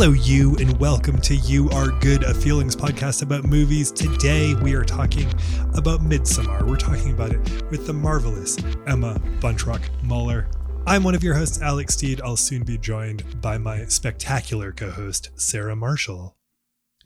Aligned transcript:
Hello, 0.00 0.12
you, 0.12 0.56
and 0.56 0.80
welcome 0.80 1.20
to 1.20 1.36
You 1.36 1.68
Are 1.72 1.88
Good, 1.88 2.22
a 2.22 2.32
feelings 2.32 2.74
podcast 2.74 3.22
about 3.22 3.44
movies. 3.44 3.92
Today, 3.92 4.54
we 4.54 4.72
are 4.72 4.82
talking 4.82 5.28
about 5.74 6.00
Midsommar. 6.00 6.66
We're 6.66 6.78
talking 6.78 7.12
about 7.12 7.32
it 7.32 7.70
with 7.70 7.86
the 7.86 7.92
marvelous 7.92 8.56
Emma 8.86 9.20
Buntrock 9.40 9.82
Muller. 10.02 10.48
I'm 10.86 11.04
one 11.04 11.14
of 11.14 11.22
your 11.22 11.34
hosts, 11.34 11.60
Alex 11.60 11.96
Steed. 11.96 12.22
I'll 12.22 12.38
soon 12.38 12.62
be 12.62 12.78
joined 12.78 13.42
by 13.42 13.58
my 13.58 13.84
spectacular 13.84 14.72
co 14.72 14.90
host, 14.90 15.32
Sarah 15.34 15.76
Marshall. 15.76 16.34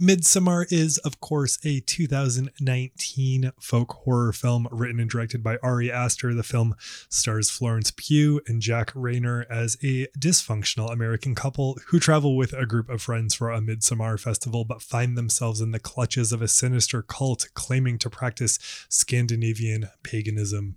Midsommar 0.00 0.66
is, 0.72 0.98
of 0.98 1.20
course, 1.20 1.60
a 1.64 1.78
2019 1.78 3.52
folk 3.60 3.92
horror 3.92 4.32
film 4.32 4.66
written 4.72 4.98
and 4.98 5.08
directed 5.08 5.40
by 5.40 5.56
Ari 5.62 5.90
Aster. 5.92 6.34
The 6.34 6.42
film 6.42 6.74
stars 7.08 7.48
Florence 7.48 7.92
Pugh 7.94 8.40
and 8.48 8.60
Jack 8.60 8.92
Reynor 8.94 9.44
as 9.48 9.76
a 9.84 10.08
dysfunctional 10.18 10.92
American 10.92 11.36
couple 11.36 11.78
who 11.88 12.00
travel 12.00 12.36
with 12.36 12.52
a 12.54 12.66
group 12.66 12.88
of 12.88 13.02
friends 13.02 13.34
for 13.34 13.52
a 13.52 13.60
Midsommar 13.60 14.18
festival 14.18 14.64
but 14.64 14.82
find 14.82 15.16
themselves 15.16 15.60
in 15.60 15.70
the 15.70 15.78
clutches 15.78 16.32
of 16.32 16.42
a 16.42 16.48
sinister 16.48 17.00
cult 17.00 17.46
claiming 17.54 17.96
to 17.98 18.10
practice 18.10 18.58
Scandinavian 18.88 19.90
paganism. 20.02 20.74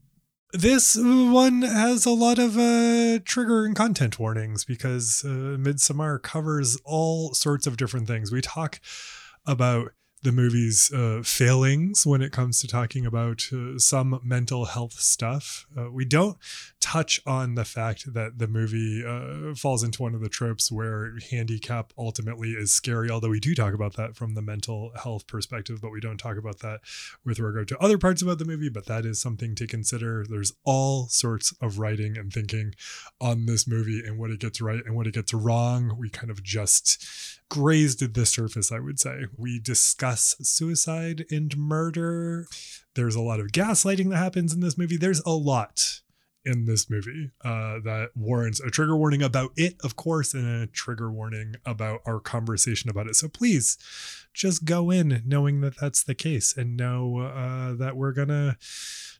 This 0.57 0.97
one 0.99 1.61
has 1.61 2.07
a 2.07 2.09
lot 2.09 2.39
of 2.39 2.57
uh, 2.57 3.19
trigger 3.23 3.63
and 3.63 3.75
content 3.75 4.17
warnings 4.17 4.65
because 4.65 5.23
uh, 5.23 5.55
Midsommar 5.55 6.19
covers 6.19 6.79
all 6.83 7.35
sorts 7.35 7.67
of 7.67 7.77
different 7.77 8.07
things. 8.07 8.31
We 8.31 8.41
talk 8.41 8.81
about 9.45 9.91
the 10.23 10.31
movie's 10.31 10.91
uh, 10.91 11.21
failings 11.23 12.05
when 12.05 12.21
it 12.21 12.31
comes 12.31 12.59
to 12.59 12.67
talking 12.67 13.05
about 13.05 13.43
uh, 13.53 13.77
some 13.77 14.19
mental 14.23 14.65
health 14.65 14.93
stuff. 14.93 15.67
Uh, 15.77 15.91
we 15.91 16.05
don't 16.05 16.37
touch 16.79 17.21
on 17.25 17.55
the 17.55 17.65
fact 17.65 18.13
that 18.13 18.39
the 18.39 18.47
movie 18.47 19.03
uh, 19.05 19.53
falls 19.53 19.83
into 19.83 20.01
one 20.01 20.15
of 20.15 20.21
the 20.21 20.29
tropes 20.29 20.71
where 20.71 21.13
handicap 21.29 21.93
ultimately 21.97 22.51
is 22.51 22.73
scary, 22.73 23.09
although 23.09 23.29
we 23.29 23.39
do 23.39 23.53
talk 23.53 23.73
about 23.73 23.95
that 23.95 24.15
from 24.15 24.33
the 24.33 24.41
mental 24.41 24.91
health 24.95 25.27
perspective, 25.27 25.79
but 25.81 25.91
we 25.91 25.99
don't 25.99 26.17
talk 26.17 26.37
about 26.37 26.59
that 26.59 26.79
with 27.23 27.39
regard 27.39 27.67
to 27.67 27.77
other 27.77 27.97
parts 27.97 28.21
about 28.21 28.39
the 28.39 28.45
movie. 28.45 28.69
But 28.69 28.85
that 28.87 29.05
is 29.05 29.21
something 29.21 29.53
to 29.55 29.67
consider. 29.67 30.25
There's 30.27 30.53
all 30.65 31.07
sorts 31.09 31.53
of 31.61 31.77
writing 31.77 32.17
and 32.17 32.33
thinking 32.33 32.73
on 33.21 33.45
this 33.45 33.67
movie 33.67 34.01
and 34.05 34.17
what 34.17 34.31
it 34.31 34.39
gets 34.39 34.61
right 34.61 34.83
and 34.85 34.95
what 34.95 35.07
it 35.07 35.13
gets 35.13 35.33
wrong. 35.33 35.95
We 35.97 36.09
kind 36.09 36.31
of 36.31 36.43
just 36.43 37.05
grazed 37.49 38.13
the 38.13 38.25
surface, 38.25 38.71
I 38.71 38.79
would 38.79 38.99
say. 38.99 39.25
We 39.35 39.59
discuss 39.59 40.35
suicide 40.41 41.25
and 41.31 41.55
murder. 41.57 42.47
There's 42.95 43.15
a 43.15 43.21
lot 43.21 43.39
of 43.39 43.47
gaslighting 43.47 44.09
that 44.09 44.17
happens 44.17 44.53
in 44.53 44.59
this 44.59 44.77
movie. 44.77 44.97
There's 44.97 45.21
a 45.25 45.31
lot 45.31 46.01
in 46.47 46.65
this 46.65 46.89
movie 46.89 47.31
uh, 47.43 47.79
that 47.83 48.11
warrants 48.15 48.61
a 48.61 48.69
trigger 48.69 48.95
warning 48.95 49.21
about 49.21 49.51
it, 49.57 49.75
of 49.83 49.97
course, 49.97 50.33
and 50.33 50.63
a 50.63 50.67
trigger 50.67 51.11
warning 51.11 51.55
about 51.65 51.99
our 52.05 52.19
conversation 52.21 52.89
about 52.89 53.07
it. 53.07 53.15
So 53.15 53.27
please 53.27 53.77
just 54.33 54.63
go 54.63 54.89
in 54.89 55.23
knowing 55.25 55.59
that 55.61 55.77
that's 55.77 56.03
the 56.03 56.15
case 56.15 56.55
and 56.55 56.77
know 56.77 57.19
uh, 57.19 57.73
that 57.73 57.97
we're 57.97 58.13
going 58.13 58.29
to 58.29 58.57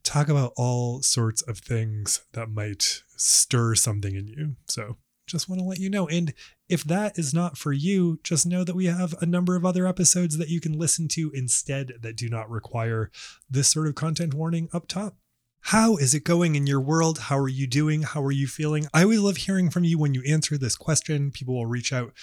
talk 0.04 0.30
about 0.30 0.54
all 0.56 1.02
sorts 1.02 1.42
of 1.42 1.58
things 1.58 2.22
that 2.32 2.50
might 2.50 3.04
stir 3.18 3.76
something 3.76 4.16
in 4.16 4.28
you. 4.28 4.56
So 4.68 4.96
just 5.28 5.48
want 5.48 5.60
to 5.60 5.68
let 5.68 5.80
you 5.80 5.90
know. 5.90 6.08
And 6.08 6.34
if 6.70 6.84
that 6.86 7.20
is 7.20 7.34
not 7.34 7.58
for 7.58 7.72
you, 7.72 8.20
just 8.24 8.46
know 8.46 8.64
that 8.64 8.76
we 8.76 8.86
have 8.86 9.14
a 9.22 9.26
number 9.26 9.56
of 9.56 9.66
other 9.66 9.86
episodes 9.86 10.38
that 10.38 10.50
you 10.50 10.60
can 10.60 10.74
listen 10.74 11.08
to 11.10 11.32
instead 11.34 11.94
that 12.02 12.16
do 12.16 12.30
not 12.30 12.50
require 12.50 13.12
this 13.50 13.70
sort 13.70 13.88
of 13.88 13.96
content 13.96 14.34
warning 14.34 14.70
up 14.74 14.88
top. 14.88 15.16
How 15.62 15.98
is 15.98 16.14
it 16.14 16.24
going 16.24 16.56
in 16.56 16.66
your 16.66 16.80
world? 16.80 17.18
How 17.20 17.38
are 17.38 17.50
you 17.50 17.68
doing? 17.68 18.04
How 18.04 18.24
are 18.24 18.32
you 18.32 18.48
feeling? 18.48 18.88
I 18.94 19.04
always 19.04 19.20
love 19.20 19.38
hearing 19.38 19.70
from 19.70 19.84
you 19.84 19.98
when 19.98 20.14
you 20.14 20.24
answer 20.26 20.58
this 20.58 20.78
question. 20.78 21.30
People 21.30 21.56
will 21.56 21.66
reach 21.66 21.92
out 21.92 22.14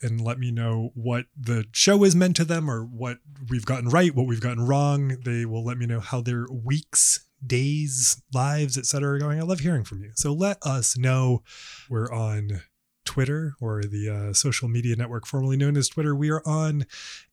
and 0.00 0.20
let 0.20 0.38
me 0.38 0.50
know 0.50 0.90
what 0.94 1.26
the 1.38 1.66
show 1.72 2.04
is 2.04 2.16
meant 2.16 2.36
to 2.36 2.44
them 2.44 2.70
or 2.70 2.84
what 2.84 3.18
we've 3.50 3.66
gotten 3.66 3.88
right, 3.88 4.14
what 4.14 4.26
we've 4.26 4.40
gotten 4.40 4.66
wrong. 4.66 5.16
They 5.24 5.44
will 5.44 5.64
let 5.64 5.78
me 5.78 5.86
know 5.86 6.00
how 6.00 6.20
their 6.20 6.46
weeks 6.50 7.26
days, 7.46 8.22
lives, 8.32 8.76
etc. 8.76 9.14
are 9.14 9.18
going. 9.18 9.38
I 9.38 9.42
love 9.42 9.60
hearing 9.60 9.84
from 9.84 10.02
you. 10.02 10.10
So 10.14 10.32
let 10.32 10.58
us 10.62 10.96
know. 10.96 11.42
We're 11.88 12.10
on 12.12 12.62
Twitter 13.06 13.54
or 13.60 13.82
the 13.82 14.10
uh, 14.10 14.32
social 14.34 14.68
media 14.68 14.96
network 14.96 15.26
formerly 15.26 15.56
known 15.56 15.76
as 15.76 15.88
Twitter. 15.88 16.14
We 16.14 16.30
are 16.30 16.42
on 16.44 16.84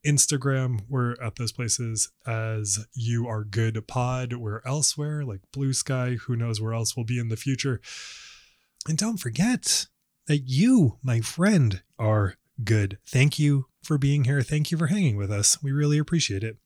Instagram. 0.06 0.81
We're 0.88 1.16
at 1.22 1.35
those 1.35 1.52
places 1.52 2.12
as 2.25 2.85
You 2.94 3.28
Are 3.28 3.44
Good 3.44 3.85
Pod. 3.88 4.34
We're 4.34 4.62
elsewhere 4.66 5.25
like 5.25 5.41
Blue 5.52 5.73
Sky. 5.73 6.18
Who 6.28 6.38
knows 6.38 6.62
where 6.62 6.73
else 6.73 6.96
we'll 6.96 7.06
be 7.06 7.19
in 7.19 7.28
the 7.28 7.35
future. 7.35 7.81
And 8.88 8.97
don't 8.97 9.18
forget 9.18 9.88
that 10.28 10.44
you, 10.46 10.97
my 11.03 11.19
friend, 11.19 11.81
are 12.00 12.35
good. 12.63 13.00
Thank 13.06 13.40
you 13.40 13.66
for 13.81 13.97
being 13.97 14.23
here. 14.23 14.41
Thank 14.41 14.72
you 14.72 14.78
for 14.78 14.88
hanging 14.88 15.18
with 15.18 15.31
us. 15.31 15.62
We 15.62 15.72
really 15.72 15.97
appreciate 15.97 16.44
it. 16.44 16.57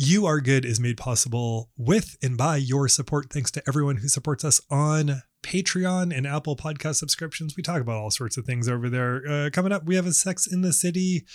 You 0.00 0.26
Are 0.26 0.40
Good 0.40 0.64
is 0.64 0.78
made 0.78 0.96
possible 0.96 1.70
with 1.76 2.16
and 2.22 2.36
by 2.36 2.56
your 2.58 2.86
support. 2.86 3.32
Thanks 3.32 3.50
to 3.50 3.62
everyone 3.66 3.96
who 3.96 4.06
supports 4.06 4.44
us 4.44 4.60
on 4.70 5.22
Patreon 5.42 6.16
and 6.16 6.24
Apple 6.24 6.54
Podcast 6.54 6.94
subscriptions. 6.94 7.56
We 7.56 7.64
talk 7.64 7.80
about 7.80 7.96
all 7.96 8.12
sorts 8.12 8.36
of 8.36 8.44
things 8.44 8.68
over 8.68 8.88
there. 8.88 9.26
Uh, 9.28 9.50
coming 9.52 9.72
up, 9.72 9.86
we 9.86 9.96
have 9.96 10.06
a 10.06 10.12
Sex 10.12 10.46
in 10.46 10.60
the 10.60 10.72
City 10.72 11.26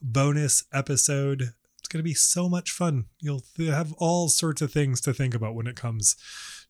bonus 0.00 0.64
episode. 0.72 1.54
It's 1.80 1.88
going 1.88 1.98
to 1.98 2.08
be 2.08 2.14
so 2.14 2.48
much 2.48 2.70
fun. 2.70 3.06
You'll 3.18 3.42
have 3.58 3.92
all 3.98 4.28
sorts 4.28 4.62
of 4.62 4.72
things 4.72 5.00
to 5.00 5.12
think 5.12 5.34
about 5.34 5.56
when 5.56 5.66
it 5.66 5.74
comes 5.74 6.14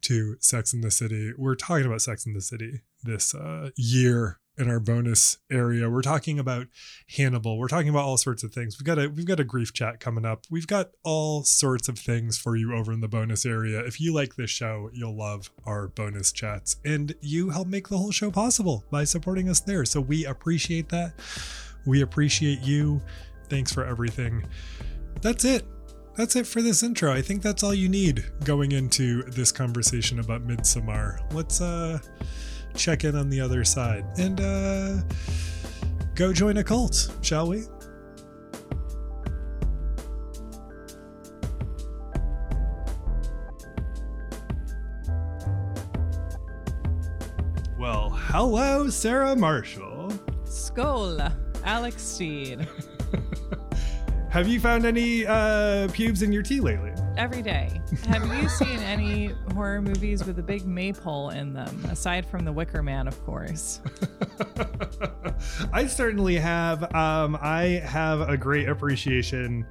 to 0.00 0.37
Sex 0.41 0.72
in 0.72 0.81
the 0.81 0.91
City. 0.91 1.34
We're 1.37 1.56
talking 1.56 1.84
about 1.84 2.00
Sex 2.00 2.25
in 2.25 2.32
the 2.32 2.41
City 2.41 2.81
this 3.03 3.34
uh, 3.34 3.69
year 3.76 4.41
in 4.57 4.71
our 4.71 4.81
bonus 4.81 5.39
area. 5.51 5.91
We're 5.91 6.03
talking 6.03 6.39
about 6.39 6.69
Hannibal. 7.17 7.59
We're 7.59 7.69
talking 7.69 7.89
about 7.89 8.05
all 8.05 8.17
sorts 8.17 8.43
of 8.43 8.53
things. 8.53 8.79
We've 8.79 8.87
got 8.87 8.99
a 8.99 9.09
we've 9.09 9.27
got 9.27 9.41
a 9.41 9.45
grief 9.45 9.73
chat 9.73 10.01
coming 10.01 10.25
up. 10.25 10.45
We've 10.51 10.67
got 10.67 10.91
all 11.03 11.43
sorts 11.45 11.89
of 11.89 11.99
things 11.99 12.39
for 12.39 12.57
you 12.57 12.75
over 12.75 12.93
in 12.93 13.01
the 13.01 13.09
bonus 13.09 13.45
area. 13.45 13.85
If 13.85 14.01
you 14.01 14.15
like 14.15 14.37
this 14.37 14.51
show, 14.51 14.91
you'll 14.93 15.17
love 15.17 15.51
our 15.67 15.89
bonus 15.89 16.33
chats 16.33 16.77
and 16.85 17.15
you 17.21 17.51
help 17.51 17.69
make 17.69 17.89
the 17.89 17.99
whole 17.99 18.13
show 18.13 18.31
possible 18.31 18.85
by 18.91 19.05
supporting 19.05 19.49
us 19.49 19.61
there. 19.61 19.85
So 19.85 20.01
we 20.01 20.25
appreciate 20.27 20.89
that. 20.91 21.15
We 21.87 22.03
appreciate 22.03 22.61
you. 22.61 23.03
Thanks 23.49 23.73
for 23.73 23.85
everything. 23.85 24.47
That's 25.21 25.45
it. 25.45 25.65
That's 26.17 26.37
it 26.37 26.47
for 26.47 26.63
this 26.63 26.83
intro. 26.85 27.13
I 27.13 27.23
think 27.23 27.43
that's 27.43 27.65
all 27.65 27.75
you 27.75 27.89
need 27.89 28.25
going 28.45 28.73
into 28.73 29.25
this 29.25 29.51
conversation 29.51 30.21
about 30.21 30.47
Midsommar. 30.47 31.21
Let's 31.33 31.61
uh 31.61 31.99
check 32.77 33.05
in 33.05 33.15
on 33.15 33.29
the 33.29 33.41
other 33.41 33.65
side 33.65 34.05
and 34.19 34.41
uh, 34.41 34.97
go 36.15 36.33
join 36.33 36.57
a 36.59 36.65
cult, 36.65 37.11
shall 37.23 37.49
we? 37.49 37.65
Well, 47.79 48.09
hello, 48.11 48.89
Sarah 48.89 49.37
Marshall. 49.37 50.09
Skål, 50.45 51.33
Alex 51.65 52.03
Steed. 52.03 52.67
Have 54.31 54.49
you 54.49 54.59
found 54.59 54.87
any 54.87 55.27
uh, 55.27 55.89
pubes 55.93 56.23
in 56.23 56.33
your 56.33 56.43
tea 56.43 56.61
lately? 56.61 56.94
Every 57.17 57.43
day. 57.43 57.81
Have 58.09 58.27
you 58.35 58.49
seen 58.49 58.81
any 58.81 59.27
horror 59.53 59.81
movies 59.81 60.25
with 60.25 60.39
a 60.41 60.43
big 60.43 60.67
maypole 60.67 61.31
in 61.31 61.53
them, 61.53 61.85
aside 61.89 62.27
from 62.27 62.45
The 62.45 62.53
Wicker 62.53 62.83
Man, 62.83 63.07
of 63.07 63.25
course? 63.25 63.81
I 65.73 65.87
certainly 65.87 66.37
have. 66.37 66.93
Um, 66.95 67.39
I 67.41 67.83
have 67.85 68.21
a 68.23 68.37
great 68.37 68.69
appreciation 68.69 69.65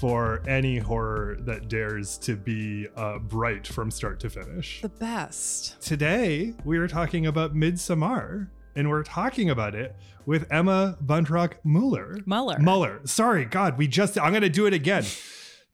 for 0.00 0.42
any 0.48 0.78
horror 0.78 1.36
that 1.40 1.68
dares 1.68 2.16
to 2.18 2.36
be 2.36 2.86
uh, 2.96 3.18
bright 3.18 3.66
from 3.66 3.90
start 3.90 4.18
to 4.20 4.30
finish. 4.30 4.80
The 4.80 4.88
best. 4.88 5.82
Today, 5.82 6.54
we 6.64 6.78
are 6.78 6.88
talking 6.88 7.26
about 7.26 7.54
Midsommar, 7.54 8.48
and 8.74 8.88
we're 8.88 9.02
talking 9.02 9.50
about 9.50 9.74
it 9.74 9.94
with 10.24 10.50
Emma 10.50 10.96
Buntrock 11.04 11.54
Muller. 11.64 12.16
Muller. 12.24 12.58
Muller. 12.58 13.00
Sorry, 13.04 13.44
God, 13.44 13.76
we 13.76 13.86
just, 13.88 14.18
I'm 14.18 14.30
going 14.30 14.42
to 14.42 14.48
do 14.48 14.64
it 14.66 14.72
again. 14.72 15.04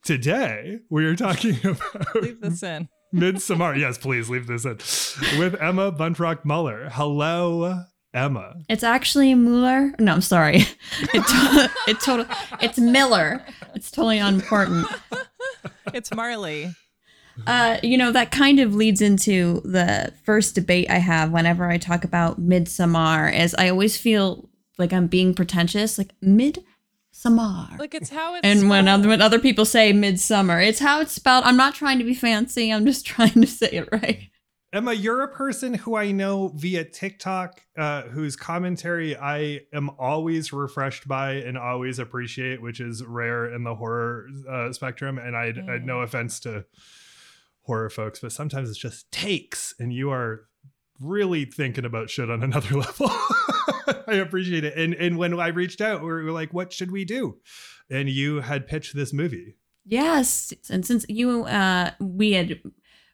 Today, 0.04 0.80
we 0.90 1.06
are 1.06 1.16
talking 1.16 1.56
about. 1.64 2.14
Leave 2.16 2.40
this 2.40 2.62
in. 2.62 2.88
Midsommar. 3.14 3.78
yes, 3.78 3.96
please 3.96 4.28
leave 4.28 4.46
this 4.46 4.64
in. 4.64 4.76
With 5.38 5.54
Emma 5.62 5.92
Buntrock 5.92 6.44
Muller. 6.44 6.88
Hello, 6.92 7.84
Emma. 8.12 8.54
It's 8.68 8.82
actually 8.82 9.34
Muller. 9.34 9.94
No, 9.98 10.12
I'm 10.12 10.20
sorry. 10.20 10.56
It, 11.14 11.26
to- 11.26 11.70
it 11.88 12.00
total. 12.00 12.26
It's 12.60 12.78
Miller. 12.78 13.42
It's 13.74 13.90
totally 13.90 14.18
unimportant. 14.18 14.86
It's 15.94 16.12
Marley. 16.14 16.74
Uh, 17.46 17.78
you 17.82 17.96
know 17.98 18.12
that 18.12 18.30
kind 18.30 18.60
of 18.60 18.74
leads 18.74 19.00
into 19.00 19.60
the 19.64 20.12
first 20.24 20.54
debate 20.54 20.88
I 20.90 20.98
have 20.98 21.30
whenever 21.32 21.68
I 21.70 21.78
talk 21.78 22.04
about 22.04 22.40
Midsommar. 22.40 23.32
Is 23.36 23.54
I 23.58 23.68
always 23.70 23.96
feel 23.96 24.48
like 24.78 24.92
I'm 24.92 25.06
being 25.06 25.34
pretentious, 25.34 25.98
like 25.98 26.12
Midsommar. 27.14 27.78
Like 27.78 27.94
it's 27.94 28.10
how 28.10 28.34
it's. 28.34 28.44
and 28.44 28.68
when 28.68 28.88
other, 28.88 29.08
when 29.08 29.22
other 29.22 29.38
people 29.38 29.64
say 29.64 29.92
midsummer, 29.92 30.60
it's 30.60 30.80
how 30.80 31.00
it's 31.00 31.12
spelled. 31.12 31.44
I'm 31.44 31.56
not 31.56 31.74
trying 31.74 31.98
to 31.98 32.04
be 32.04 32.14
fancy. 32.14 32.72
I'm 32.72 32.86
just 32.86 33.06
trying 33.06 33.40
to 33.40 33.46
say 33.46 33.70
it 33.70 33.88
right. 33.92 34.30
Emma, 34.72 34.92
you're 34.92 35.22
a 35.22 35.28
person 35.28 35.72
who 35.72 35.94
I 35.94 36.10
know 36.10 36.48
via 36.48 36.84
TikTok, 36.84 37.60
uh, 37.78 38.02
whose 38.02 38.34
commentary 38.34 39.16
I 39.16 39.60
am 39.72 39.88
always 40.00 40.52
refreshed 40.52 41.06
by 41.06 41.34
and 41.34 41.56
always 41.56 42.00
appreciate, 42.00 42.60
which 42.60 42.80
is 42.80 43.04
rare 43.04 43.54
in 43.54 43.62
the 43.62 43.76
horror 43.76 44.26
uh, 44.50 44.72
spectrum. 44.72 45.18
And 45.18 45.36
I, 45.36 45.52
I 45.68 45.78
no 45.78 46.00
offense 46.00 46.40
to 46.40 46.64
horror 47.62 47.88
folks, 47.88 48.18
but 48.18 48.32
sometimes 48.32 48.68
it's 48.68 48.78
just 48.78 49.10
takes, 49.12 49.76
and 49.78 49.92
you 49.92 50.10
are 50.10 50.48
really 50.98 51.44
thinking 51.44 51.84
about 51.84 52.10
shit 52.10 52.28
on 52.28 52.42
another 52.42 52.74
level. 52.78 53.12
I 54.08 54.14
appreciate 54.14 54.64
it. 54.64 54.76
And 54.76 54.94
and 54.94 55.18
when 55.18 55.38
I 55.38 55.48
reached 55.48 55.80
out, 55.80 56.00
we 56.00 56.08
were 56.08 56.30
like, 56.30 56.52
"What 56.52 56.72
should 56.72 56.90
we 56.90 57.04
do?" 57.04 57.38
And 57.90 58.08
you 58.08 58.40
had 58.40 58.66
pitched 58.66 58.94
this 58.94 59.12
movie. 59.12 59.56
Yes, 59.84 60.52
and 60.70 60.86
since 60.86 61.04
you 61.08 61.44
uh 61.44 61.90
we 62.00 62.32
had 62.32 62.60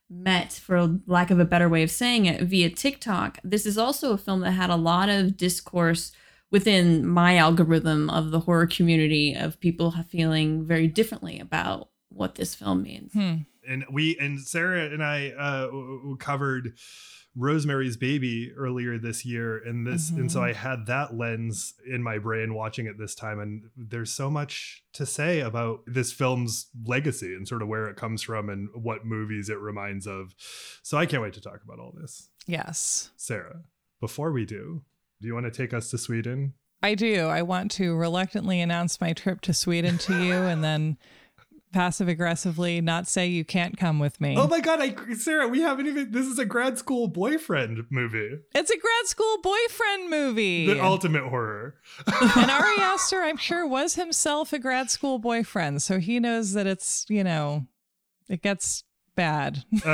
met 0.09 0.53
for 0.53 0.99
lack 1.07 1.31
of 1.31 1.39
a 1.39 1.45
better 1.45 1.69
way 1.69 1.83
of 1.83 1.91
saying 1.91 2.27
it 2.27 2.43
via 2.43 2.71
TikTok, 2.71 3.39
this 3.45 3.67
is 3.67 3.79
also 3.79 4.13
a 4.13 4.19
film 4.19 4.41
that 4.41 4.53
had 4.53 4.71
a 4.71 4.77
lot 4.77 5.09
of 5.09 5.37
discourse 5.37 6.13
within 6.51 7.07
my 7.07 7.37
algorithm 7.37 8.11
of 8.11 8.31
the 8.31 8.41
horror 8.41 8.67
community 8.67 9.35
of 9.35 9.61
people 9.61 9.95
feeling 10.09 10.65
very 10.67 10.89
differently 10.89 11.39
about 11.39 11.91
what 12.09 12.35
this 12.35 12.55
film 12.55 12.83
means. 12.83 13.13
Hmm. 13.13 13.35
And 13.69 13.85
we 13.93 14.17
and 14.19 14.41
Sarah 14.41 14.87
and 14.87 15.03
I 15.03 15.31
uh 15.31 15.69
covered 16.19 16.75
Rosemary's 17.37 17.97
Baby 17.97 18.53
earlier 18.57 18.99
this 18.99 19.25
year, 19.25 19.57
and 19.59 19.87
this, 19.87 20.11
and 20.11 20.31
so 20.31 20.41
Mhm. 20.41 20.49
I 20.49 20.53
had 20.53 20.87
that 20.87 21.15
lens 21.17 21.75
in 21.87 22.03
my 22.03 22.19
brain 22.19 22.55
watching 22.55 22.87
it 22.87 22.99
this 22.99 23.15
time. 23.15 23.39
And 23.39 23.71
there's 23.77 24.11
so 24.13 24.31
much 24.31 24.83
to 24.95 25.07
say 25.07 25.41
about 25.41 25.83
this 25.87 26.13
film's 26.13 26.69
legacy 26.85 27.35
and 27.35 27.47
sort 27.47 27.63
of 27.63 27.69
where 27.69 27.89
it 27.89 27.97
comes 27.97 28.23
from 28.23 28.49
and 28.49 28.69
what 28.75 29.07
movies 29.07 29.49
it 29.49 29.59
reminds 29.61 30.07
of. 30.07 30.35
So 30.83 30.99
I 30.99 31.07
can't 31.07 31.23
wait 31.23 31.35
to 31.35 31.41
talk 31.41 31.63
about 31.65 31.79
all 31.79 31.93
this. 32.01 32.31
Yes. 32.47 33.11
Sarah, 33.17 33.63
before 34.01 34.33
we 34.33 34.45
do, 34.45 34.83
do 35.21 35.29
you 35.29 35.35
want 35.35 35.47
to 35.47 35.53
take 35.53 35.73
us 35.73 35.91
to 35.91 35.99
Sweden? 35.99 36.55
I 36.83 36.95
do. 36.95 37.27
I 37.27 37.43
want 37.43 37.71
to 37.73 37.95
reluctantly 37.95 38.61
announce 38.61 39.01
my 39.01 39.13
trip 39.13 39.41
to 39.43 39.53
Sweden 39.53 39.99
to 39.99 40.25
you 40.25 40.33
and 40.35 40.65
then 40.65 40.97
passive 41.73 42.09
aggressively 42.09 42.81
not 42.81 43.07
say 43.07 43.27
you 43.27 43.45
can't 43.45 43.77
come 43.77 43.99
with 43.99 44.21
me. 44.21 44.37
Oh 44.37 44.47
my 44.47 44.61
god, 44.61 44.81
I 44.81 44.95
Sarah, 45.15 45.49
we 45.49 45.61
haven't 45.61 45.87
even 45.87 46.11
this 46.11 46.27
is 46.27 46.39
a 46.39 46.45
grad 46.45 46.79
school 46.79 47.09
boyfriend 47.09 47.87
movie. 47.91 48.39
it's 48.55 48.71
a 48.71 48.79
grad 48.79 49.07
school 49.07 49.39
boyfriend 49.43 50.11
movie. 50.11 50.67
The 50.67 50.83
ultimate 50.83 51.25
horror. 51.25 51.77
and 52.07 52.51
Ari 52.51 52.81
Aster, 52.81 53.23
I'm 53.23 53.37
sure, 53.37 53.67
was 53.67 53.95
himself 53.95 54.53
a 54.53 54.59
grad 54.59 54.91
school 54.91 55.19
boyfriend, 55.19 55.83
so 55.83 55.99
he 55.99 56.21
knows 56.21 56.53
that 56.53 56.67
it's, 56.67 57.07
you 57.09 57.25
know, 57.25 57.67
it 58.29 58.43
gets 58.43 58.85
bad. 59.15 59.65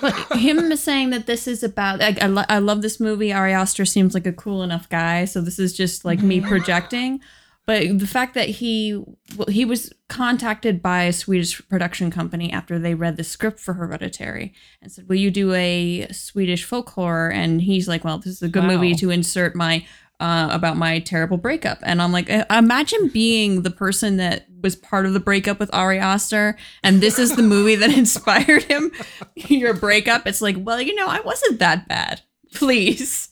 But 0.00 0.38
him 0.38 0.74
saying 0.76 1.10
that 1.10 1.26
this 1.26 1.48
is 1.48 1.64
about, 1.64 2.00
I, 2.00 2.16
I, 2.20 2.26
lo- 2.26 2.44
I 2.48 2.58
love 2.58 2.82
this 2.82 3.00
movie. 3.00 3.32
Ari 3.32 3.52
Aster 3.52 3.84
seems 3.84 4.14
like 4.14 4.26
a 4.26 4.32
cool 4.32 4.62
enough 4.62 4.88
guy, 4.88 5.24
so 5.24 5.40
this 5.40 5.58
is 5.58 5.72
just 5.72 6.04
like 6.04 6.22
me 6.22 6.38
mm-hmm. 6.38 6.48
projecting. 6.48 7.20
But 7.68 7.98
the 7.98 8.06
fact 8.06 8.32
that 8.32 8.48
he 8.48 8.94
well, 9.36 9.48
he 9.48 9.66
was 9.66 9.92
contacted 10.08 10.80
by 10.80 11.02
a 11.02 11.12
Swedish 11.12 11.60
production 11.68 12.10
company 12.10 12.50
after 12.50 12.78
they 12.78 12.94
read 12.94 13.18
the 13.18 13.24
script 13.24 13.60
for 13.60 13.74
Hereditary 13.74 14.54
and 14.80 14.90
said, 14.90 15.06
"Will 15.06 15.16
you 15.16 15.30
do 15.30 15.52
a 15.52 16.08
Swedish 16.10 16.64
folk 16.64 16.88
horror?" 16.88 17.30
And 17.30 17.60
he's 17.60 17.86
like, 17.86 18.04
"Well, 18.04 18.16
this 18.16 18.32
is 18.36 18.42
a 18.42 18.48
good 18.48 18.62
Wow. 18.62 18.70
movie 18.70 18.94
to 18.94 19.10
insert 19.10 19.54
my 19.54 19.84
uh, 20.18 20.48
about 20.50 20.78
my 20.78 20.98
terrible 21.00 21.36
breakup." 21.36 21.78
And 21.82 22.00
I'm 22.00 22.10
like, 22.10 22.30
"Uh, 22.30 22.46
imagine 22.50 23.08
being 23.08 23.60
the 23.60 23.70
person 23.70 24.16
that 24.16 24.46
was 24.62 24.74
part 24.74 25.04
of 25.04 25.12
the 25.12 25.20
breakup 25.20 25.60
with 25.60 25.68
Ari 25.74 25.98
Aster, 25.98 26.56
and 26.82 27.02
this 27.02 27.18
is 27.18 27.36
the 27.36 27.42
movie 27.42 27.74
that 27.74 27.90
inspired 27.98 28.62
him. 28.62 28.90
Your 29.36 29.74
breakup. 29.74 30.26
It's 30.26 30.40
like, 30.40 30.56
well, 30.58 30.80
you 30.80 30.94
know, 30.94 31.06
I 31.06 31.20
wasn't 31.20 31.58
that 31.58 31.86
bad. 31.86 32.22
Please." 32.54 33.28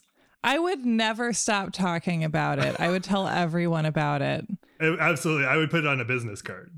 I 0.47 0.61
would 0.61 0.87
never 0.87 1.33
stop 1.33 1.73
talking 1.73 2.23
about 2.23 2.61
it. 2.61 2.77
I 2.79 2.89
would 2.89 3.03
tell 3.03 3.27
everyone 3.29 3.85
about 3.85 4.23
it. 4.23 4.47
Absolutely. 4.81 5.45
I 5.45 5.57
would 5.57 5.71
put 5.71 5.81
it 5.81 5.87
on 5.87 6.01
a 6.01 6.05
business 6.05 6.41
card. 6.41 6.71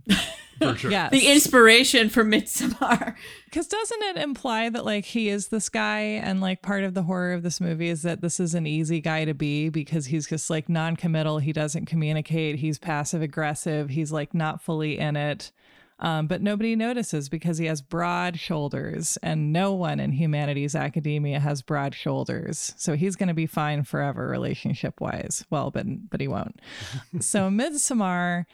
For 0.58 0.74
sure. 0.76 0.90
Yes. 0.90 1.10
The 1.10 1.30
inspiration 1.30 2.08
for 2.08 2.24
Midsommar. 2.24 3.14
Because 3.44 3.66
doesn't 3.66 4.02
it 4.02 4.18
imply 4.18 4.68
that 4.68 4.84
like 4.84 5.06
he 5.06 5.30
is 5.30 5.48
this 5.48 5.70
guy 5.70 6.00
and 6.00 6.42
like 6.42 6.60
part 6.60 6.84
of 6.84 6.92
the 6.92 7.04
horror 7.04 7.32
of 7.32 7.42
this 7.42 7.62
movie 7.62 7.88
is 7.88 8.02
that 8.02 8.20
this 8.20 8.38
is 8.38 8.54
an 8.54 8.66
easy 8.66 9.00
guy 9.00 9.24
to 9.24 9.32
be 9.32 9.70
because 9.70 10.04
he's 10.04 10.26
just 10.26 10.50
like 10.50 10.68
non-committal, 10.68 11.38
he 11.38 11.54
doesn't 11.54 11.86
communicate, 11.86 12.56
he's 12.56 12.78
passive 12.78 13.22
aggressive, 13.22 13.88
he's 13.88 14.12
like 14.12 14.34
not 14.34 14.60
fully 14.60 14.98
in 14.98 15.16
it. 15.16 15.50
Um, 16.00 16.28
but 16.28 16.42
nobody 16.42 16.76
notices 16.76 17.28
because 17.28 17.58
he 17.58 17.66
has 17.66 17.82
broad 17.82 18.38
shoulders, 18.38 19.18
and 19.22 19.52
no 19.52 19.72
one 19.72 19.98
in 19.98 20.12
humanities 20.12 20.76
academia 20.76 21.40
has 21.40 21.60
broad 21.60 21.94
shoulders. 21.94 22.72
So 22.76 22.94
he's 22.94 23.16
going 23.16 23.28
to 23.28 23.34
be 23.34 23.46
fine 23.46 23.82
forever, 23.82 24.28
relationship 24.28 25.00
wise. 25.00 25.44
Well, 25.50 25.70
but 25.70 25.86
but 26.08 26.20
he 26.20 26.28
won't. 26.28 26.60
so 27.20 27.48
Midsommar 27.48 28.44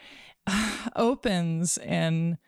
opens 0.97 1.77
in 1.77 2.39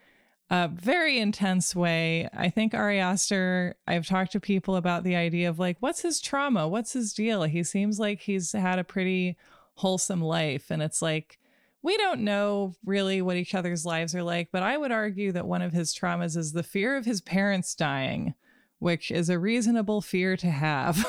a 0.49 0.69
very 0.69 1.19
intense 1.19 1.75
way. 1.75 2.29
I 2.33 2.51
think 2.51 2.73
Ari 2.73 3.01
Aster, 3.01 3.77
I've 3.87 4.07
talked 4.07 4.33
to 4.33 4.41
people 4.41 4.77
about 4.77 5.03
the 5.03 5.17
idea 5.17 5.49
of 5.49 5.59
like, 5.59 5.77
what's 5.81 6.03
his 6.03 6.21
trauma? 6.21 6.69
What's 6.69 6.93
his 6.93 7.13
deal? 7.13 7.43
He 7.43 7.65
seems 7.65 7.99
like 7.99 8.21
he's 8.21 8.53
had 8.53 8.79
a 8.79 8.85
pretty 8.85 9.37
wholesome 9.75 10.23
life. 10.23 10.71
And 10.71 10.83
it's 10.83 11.03
like, 11.03 11.39
we 11.87 11.97
don't 11.97 12.23
know 12.23 12.75
really 12.85 13.23
what 13.23 13.37
each 13.37 13.55
other's 13.55 13.87
lives 13.87 14.13
are 14.13 14.25
like, 14.25 14.49
but 14.51 14.65
I 14.65 14.77
would 14.77 14.91
argue 14.91 15.31
that 15.31 15.47
one 15.47 15.63
of 15.63 15.73
his 15.73 15.95
traumas 15.95 16.37
is 16.37 16.51
the 16.51 16.65
fear 16.65 16.97
of 16.97 17.05
his 17.05 17.21
parents 17.21 17.77
dying, 17.77 18.35
which 18.81 19.13
is 19.13 19.31
a 19.31 19.39
reasonable 19.39 20.01
fear 20.01 20.37
to 20.39 20.51
have. 20.51 21.07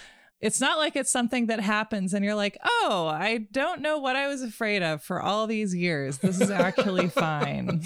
it's 0.40 0.62
not 0.62 0.78
like 0.78 0.96
it's 0.96 1.10
something 1.10 1.48
that 1.48 1.60
happens 1.60 2.14
and 2.14 2.24
you're 2.24 2.34
like, 2.34 2.56
oh, 2.64 3.06
I 3.12 3.48
don't 3.52 3.82
know 3.82 3.98
what 3.98 4.16
I 4.16 4.28
was 4.28 4.40
afraid 4.40 4.82
of 4.82 5.02
for 5.02 5.20
all 5.20 5.46
these 5.46 5.74
years. 5.74 6.16
This 6.16 6.40
is 6.40 6.50
actually 6.50 7.08
fine. 7.10 7.82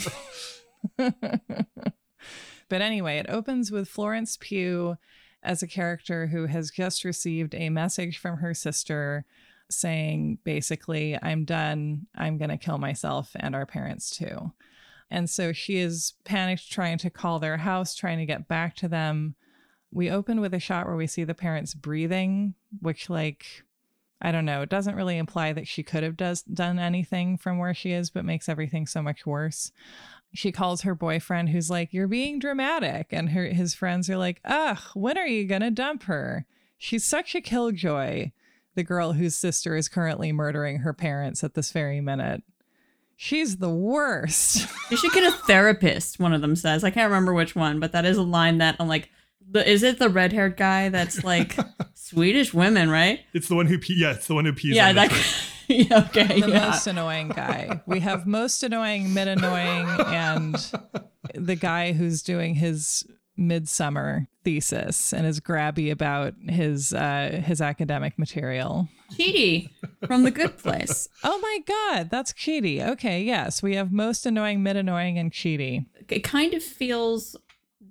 but 0.97 1.15
anyway, 2.71 3.19
it 3.19 3.27
opens 3.29 3.73
with 3.73 3.89
Florence 3.89 4.39
Pugh 4.41 4.97
as 5.43 5.61
a 5.61 5.67
character 5.67 6.29
who 6.29 6.47
has 6.47 6.71
just 6.71 7.03
received 7.03 7.53
a 7.57 7.69
message 7.69 8.17
from 8.17 8.37
her 8.37 8.55
sister 8.55 9.25
saying, 9.75 10.39
basically, 10.45 11.19
I'm 11.23 11.45
done. 11.45 12.07
I'm 12.17 12.39
going 12.39 12.51
to 12.51 12.57
kill 12.57 12.79
myself 12.79 13.31
and 13.37 13.55
our 13.55 13.67
parents 13.67 14.17
too. 14.17 14.53
And 15.11 15.29
so 15.29 15.53
she 15.53 15.77
is 15.77 16.15
panicked, 16.25 16.71
trying 16.71 16.99
to 16.99 17.11
call 17.11 17.39
their 17.39 17.59
house, 17.59 17.95
trying 17.95 18.19
to 18.19 18.27
get 18.27 18.49
back 18.49 18.77
to 18.77 18.89
them. 18.89 19.35
We 19.91 20.11
open 20.11 20.41
with 20.41 20.55
a 20.55 20.59
shot 20.59 20.87
where 20.87 20.97
we 20.97 21.07
see 21.07 21.25
the 21.25 21.35
parents 21.35 21.75
breathing, 21.75 22.55
which, 22.81 23.11
like, 23.11 23.45
I 24.23 24.33
don't 24.33 24.47
know, 24.47 24.63
it 24.63 24.71
doesn't 24.71 24.95
really 24.95 25.19
imply 25.19 25.53
that 25.53 25.69
she 25.69 25.83
could 25.83 26.03
have 26.03 26.17
does, 26.17 26.43
done 26.43 26.79
anything 26.79 27.37
from 27.37 27.59
where 27.59 27.75
she 27.75 27.93
is, 27.93 28.09
but 28.09 28.25
makes 28.25 28.49
everything 28.49 28.87
so 28.87 29.03
much 29.03 29.27
worse 29.27 29.71
she 30.35 30.53
calls 30.53 30.83
her 30.83 30.95
boyfriend 30.95 31.51
who's 31.51 31.71
like 31.71 31.93
you're 31.93 32.09
being 32.09 32.39
dramatic 32.39 33.09
and 33.11 33.31
her 33.31 33.47
his 33.47 33.75
friends 33.75 34.09
are 34.09 34.17
like 34.17 34.41
ugh 34.45 34.79
when 34.95 35.19
are 35.19 35.27
you 35.27 35.45
gonna 35.45 35.71
dump 35.71 36.05
her 36.05 36.47
she's 36.79 37.05
such 37.05 37.35
a 37.35 37.41
killjoy 37.41 38.31
the 38.75 38.83
girl 38.83 39.13
whose 39.13 39.35
sister 39.35 39.77
is 39.77 39.89
currently 39.89 40.33
murdering 40.33 40.79
her 40.79 40.93
parents 40.93 41.45
at 41.45 41.55
this 41.55 41.73
very 41.73 42.01
minute 42.01 42.43
she's 43.17 43.59
the 43.59 43.71
worst 43.71 44.67
You 44.91 44.97
should 44.99 45.13
get 45.13 45.33
a 45.33 45.37
therapist, 45.47 46.19
one 46.21 46.35
of 46.35 46.43
them 46.43 46.55
says. 46.55 46.85
I 46.85 46.91
can't 46.91 47.09
remember 47.09 47.33
which 47.33 47.57
one, 47.57 47.81
but 47.81 47.93
that 47.93 48.05
is 48.05 48.19
a 48.19 48.23
line 48.23 48.59
that 48.59 48.77
I'm 48.79 48.89
like, 48.89 49.11
the, 49.51 49.67
is 49.67 49.83
it 49.83 49.99
the 49.99 50.11
red 50.11 50.33
haired 50.33 50.59
guy 50.59 50.91
that's 50.91 51.25
like 51.25 51.57
Swedish 51.95 52.53
women, 52.53 52.91
right? 52.91 53.21
It's 53.33 53.49
the 53.49 53.55
one 53.55 53.67
who 53.67 53.79
pee. 53.79 53.95
Yeah, 53.97 54.13
it's 54.13 54.27
the 54.27 54.35
one 54.35 54.45
who 54.45 54.53
pees. 54.53 54.77
yeah, 54.77 54.91
on 54.91 54.95
the 54.95 55.01
that 55.01 55.11
tree. 55.11 55.67
yeah, 55.89 55.99
okay. 56.11 56.41
the 56.41 56.51
yeah. 56.51 56.71
most 56.71 56.87
annoying 56.87 57.29
guy 57.29 57.81
we 57.87 58.01
have 58.01 58.27
most 58.27 58.63
annoying 58.63 59.15
mid 59.15 59.29
annoying 59.29 59.89
and 60.07 60.73
the 61.35 61.55
guy 61.55 61.93
who's 61.93 62.23
doing 62.23 62.57
his 62.57 63.07
midsummer 63.47 64.29
thesis 64.45 65.13
and 65.13 65.27
is 65.27 65.41
grabby 65.41 65.91
about 65.91 66.35
his 66.49 66.93
uh 66.93 67.41
his 67.45 67.61
academic 67.61 68.19
material 68.19 68.89
Chidi 69.13 69.71
from 70.07 70.23
the 70.23 70.31
good 70.31 70.59
place. 70.59 71.09
Oh 71.25 71.39
my 71.39 71.59
God, 71.67 72.11
that's 72.11 72.33
Chidi. 72.33 72.85
Okay, 72.93 73.23
yes, 73.23 73.63
we 73.63 73.77
have 73.77 73.93
most 73.93 74.27
annoying, 74.27 74.63
mid 74.63 74.77
annoying, 74.77 75.19
and 75.19 75.31
Chidi. 75.31 75.87
It 76.09 76.25
kind 76.25 76.55
of 76.55 76.63
feels 76.63 77.37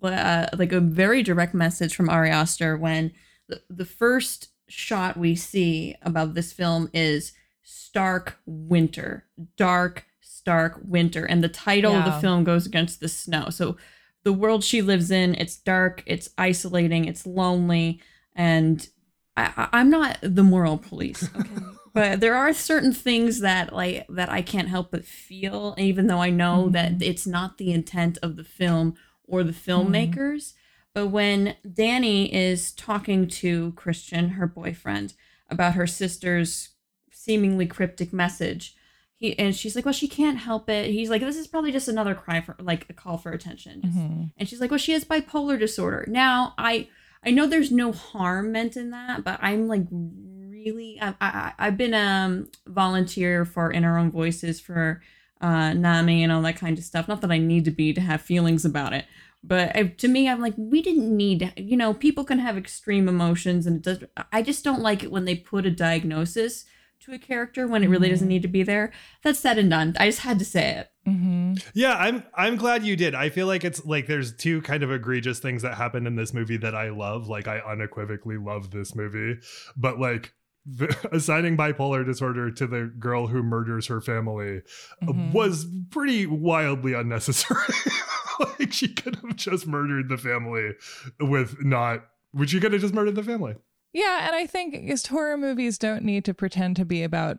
uh, 0.02 0.48
like 0.58 0.72
a 0.74 0.80
very 0.80 1.24
direct 1.24 1.54
message 1.54 1.96
from 1.96 2.10
Ari 2.10 2.30
Aster 2.30 2.78
when 2.78 3.12
the, 3.48 3.62
the 3.70 3.86
first 3.86 4.50
shot 4.68 5.18
we 5.18 5.36
see 5.36 5.96
about 6.02 6.34
this 6.34 6.52
film 6.52 6.90
is 6.94 7.34
stark 7.64 8.38
winter, 8.46 9.26
dark, 9.58 10.06
stark 10.22 10.82
winter. 10.84 11.26
And 11.26 11.44
the 11.44 11.50
title 11.50 11.96
of 11.96 12.06
the 12.06 12.20
film 12.20 12.44
goes 12.44 12.66
against 12.66 13.00
the 13.00 13.08
snow. 13.08 13.50
So 13.50 13.78
the 14.24 14.34
world 14.34 14.64
she 14.64 14.82
lives 14.82 15.12
in, 15.12 15.36
it's 15.36 15.56
dark, 15.58 16.04
it's 16.06 16.30
isolating, 16.38 17.06
it's 17.06 17.26
lonely. 17.26 18.02
And 18.36 18.88
I, 19.36 19.70
I'm 19.72 19.90
not 19.90 20.20
the 20.22 20.44
moral 20.44 20.78
police. 20.78 21.30
Okay. 21.36 21.50
but 21.94 22.20
there 22.20 22.36
are 22.36 22.54
certain 22.54 22.94
things 22.94 23.40
that 23.40 23.74
like 23.74 24.06
that 24.10 24.30
I 24.30 24.42
can't 24.42 24.70
help 24.70 24.92
but 24.92 25.06
feel, 25.06 25.76
even 25.78 26.08
though 26.08 26.22
I 26.22 26.30
know 26.30 26.70
that 26.70 26.94
mm-hmm. 26.94 27.04
it's 27.04 27.28
not 27.28 27.58
the 27.58 27.72
intent 27.72 28.18
of 28.22 28.36
the 28.36 28.44
film 28.44 28.96
or 29.24 29.44
the 29.44 29.52
mm-hmm. 29.52 29.72
filmmakers. 29.72 30.54
But 30.94 31.08
when 31.08 31.56
Danny 31.72 32.34
is 32.34 32.74
talking 32.74 33.28
to 33.28 33.72
Christian, 33.74 34.30
her 34.30 34.48
boyfriend, 34.48 35.14
about 35.50 35.76
her 35.76 35.88
sister's 35.88 36.70
seemingly 37.12 37.66
cryptic 37.66 38.12
message, 38.12 38.76
he 39.22 39.38
and 39.40 39.56
she's 39.56 39.76
like, 39.76 39.86
"Well, 39.86 39.94
she 39.94 40.08
can't 40.08 40.40
help 40.40 40.70
it." 40.70 40.90
He's 40.90 41.10
like, 41.10 41.22
"This 41.22 41.38
is 41.38 41.48
probably 41.48 41.72
just 41.72 41.88
another 41.88 42.16
cry 42.16 42.42
for 42.42 42.56
like 42.60 42.88
a 42.90 42.94
call 42.94 43.18
for 43.18 43.32
attention." 43.32 43.82
Mhm. 43.82 44.32
And 44.38 44.50
she's 44.50 44.60
like, 44.60 44.72
"Well, 44.72 44.78
she 44.80 44.92
has 44.94 45.06
bipolar 45.06 45.58
disorder." 45.60 46.06
Now, 46.10 46.54
I 46.58 46.88
I 47.24 47.30
know 47.32 47.46
there's 47.48 47.72
no 47.72 47.92
harm 47.92 48.52
meant 48.52 48.76
in 48.76 48.90
that, 48.92 49.24
but 49.24 49.40
I'm 49.42 49.68
like 49.68 49.86
really 49.92 50.98
I, 51.02 51.14
I 51.22 51.54
I've 51.60 51.78
been 51.78 51.94
um 51.94 52.50
volunteer 52.68 53.46
for 53.46 53.72
In 53.72 53.86
Our 53.86 53.98
Own 53.98 54.12
Voices 54.12 54.60
for 54.60 55.02
uh 55.40 55.74
NAMI 55.74 56.24
and 56.24 56.32
all 56.32 56.42
that 56.42 56.58
kind 56.58 56.78
of 56.78 56.84
stuff. 56.84 57.08
Not 57.08 57.22
that 57.22 57.32
I 57.32 57.38
need 57.38 57.66
to 57.66 57.72
be 57.72 57.94
to 57.94 58.02
have 58.02 58.22
feelings 58.22 58.66
about 58.66 58.94
it. 58.94 59.06
But 59.44 59.76
I, 59.76 59.84
to 59.86 60.08
me, 60.08 60.30
I'm 60.30 60.40
like, 60.40 60.54
we 60.56 60.84
didn't 60.84 61.18
need, 61.18 61.52
you 61.58 61.76
know, 61.76 61.96
people 61.96 62.24
can 62.24 62.38
have 62.38 62.58
extreme 62.60 63.08
emotions, 63.10 63.66
and 63.66 63.78
it 63.78 63.82
does. 63.82 64.04
I 64.32 64.44
just 64.44 64.64
don't 64.64 64.82
like 64.82 65.02
it 65.04 65.10
when 65.12 65.26
they 65.26 65.34
put 65.36 65.66
a 65.66 65.72
diagnosis 65.72 66.66
to 67.02 67.14
a 67.14 67.18
character 67.20 67.68
when 67.68 67.84
it 67.84 67.88
really 67.90 68.10
doesn't 68.10 68.28
need 68.28 68.42
to 68.44 68.48
be 68.48 68.64
there. 68.64 68.92
That's 69.24 69.40
said 69.40 69.58
and 69.58 69.70
done. 69.70 69.96
I 70.00 70.08
just 70.08 70.20
had 70.20 70.40
to 70.40 70.46
say 70.46 70.76
it. 70.78 70.88
Mhm. 71.08 71.64
Yeah, 71.74 71.96
I'm 71.96 72.24
I'm 72.36 72.56
glad 72.58 72.84
you 72.84 72.96
did. 72.96 73.16
I 73.16 73.30
feel 73.30 73.48
like 73.48 73.64
it's 73.64 73.84
like 73.86 74.08
there's 74.08 74.36
two 74.36 74.62
kind 74.62 74.84
of 74.84 74.92
egregious 74.92 75.40
things 75.40 75.64
that 75.64 75.76
happened 75.76 76.06
in 76.08 76.16
this 76.16 76.34
movie 76.34 76.58
that 76.58 76.76
I 76.76 76.90
love. 76.90 77.28
Like 77.28 77.48
I 77.48 77.60
unequivocally 77.60 78.38
love 78.38 78.70
this 78.72 78.94
movie, 78.96 79.40
but 79.76 80.00
like 80.00 80.34
the, 80.66 80.96
assigning 81.12 81.58
bipolar 81.58 82.06
disorder 82.06 82.52
to 82.52 82.68
the 82.68 82.94
girl 83.00 83.26
who 83.28 83.42
murders 83.42 83.88
her 83.88 84.00
family 84.00 84.62
Mhm. 85.02 85.34
was 85.34 85.66
pretty 85.90 86.28
wildly 86.28 86.94
unnecessary. 86.94 87.74
like 88.60 88.72
she 88.72 88.88
could 88.94 89.16
have 89.16 89.36
just 89.36 89.66
murdered 89.66 90.08
the 90.08 90.18
family 90.20 90.74
with 91.20 91.64
not. 91.66 92.06
Would 92.34 92.52
she 92.52 92.60
could 92.60 92.72
have 92.74 92.82
just 92.82 92.94
murdered 92.94 93.16
the 93.16 93.24
family? 93.24 93.56
Yeah, 93.94 94.28
and 94.28 94.36
I 94.36 94.46
think 94.46 94.88
just 94.88 95.08
horror 95.08 95.38
movies 95.38 95.78
don't 95.78 96.04
need 96.04 96.26
to 96.26 96.34
pretend 96.34 96.76
to 96.78 96.86
be 96.86 97.04
about 97.04 97.38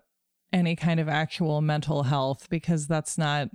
any 0.52 0.76
kind 0.76 1.00
of 1.00 1.08
actual 1.08 1.62
mental 1.62 2.02
health 2.04 2.48
because 2.50 2.86
that's 2.86 3.16
not 3.16 3.48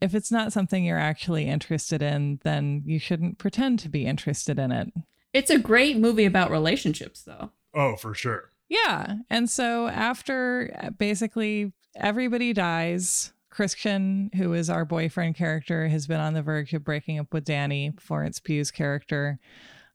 if 0.00 0.14
it's 0.14 0.32
not 0.32 0.52
something 0.52 0.84
you're 0.84 0.98
actually 0.98 1.46
interested 1.46 2.00
in, 2.02 2.40
then 2.42 2.82
you 2.86 2.98
shouldn't 2.98 3.38
pretend 3.38 3.78
to 3.80 3.88
be 3.88 4.06
interested 4.06 4.58
in 4.58 4.72
it. 4.72 4.92
It's 5.32 5.50
a 5.50 5.58
great 5.58 5.98
movie 5.98 6.24
about 6.24 6.50
relationships, 6.50 7.22
though. 7.22 7.50
Oh, 7.74 7.96
for 7.96 8.14
sure. 8.14 8.50
Yeah. 8.68 9.16
And 9.28 9.50
so 9.50 9.88
after 9.88 10.74
uh, 10.82 10.90
basically 10.90 11.72
everybody 11.94 12.52
dies, 12.52 13.32
Christian, 13.50 14.30
who 14.36 14.54
is 14.54 14.70
our 14.70 14.84
boyfriend 14.84 15.34
character, 15.34 15.88
has 15.88 16.06
been 16.06 16.20
on 16.20 16.34
the 16.34 16.42
verge 16.42 16.72
of 16.72 16.84
breaking 16.84 17.18
up 17.18 17.32
with 17.34 17.44
Danny, 17.44 17.92
Florence 17.98 18.40
Pugh's 18.40 18.70
character, 18.70 19.38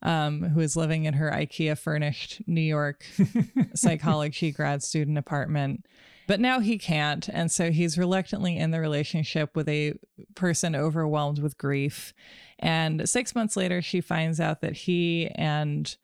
um, 0.05 0.43
who 0.43 0.59
is 0.59 0.77
living 0.77 1.05
in 1.05 1.15
her 1.15 1.31
IKEA 1.31 1.77
furnished 1.77 2.41
New 2.45 2.61
York 2.61 3.03
psychology 3.75 4.51
grad 4.51 4.83
student 4.83 5.17
apartment. 5.17 5.85
But 6.27 6.39
now 6.39 6.59
he 6.59 6.77
can't. 6.77 7.27
And 7.27 7.51
so 7.51 7.71
he's 7.71 7.97
reluctantly 7.97 8.55
in 8.55 8.69
the 8.69 8.79
relationship 8.79 9.55
with 9.55 9.67
a 9.67 9.95
person 10.35 10.75
overwhelmed 10.75 11.39
with 11.39 11.57
grief. 11.57 12.13
And 12.59 13.09
six 13.09 13.33
months 13.33 13.57
later, 13.57 13.81
she 13.81 13.99
finds 13.99 14.39
out 14.39 14.61
that 14.61 14.73
he 14.73 15.27
and 15.35 15.95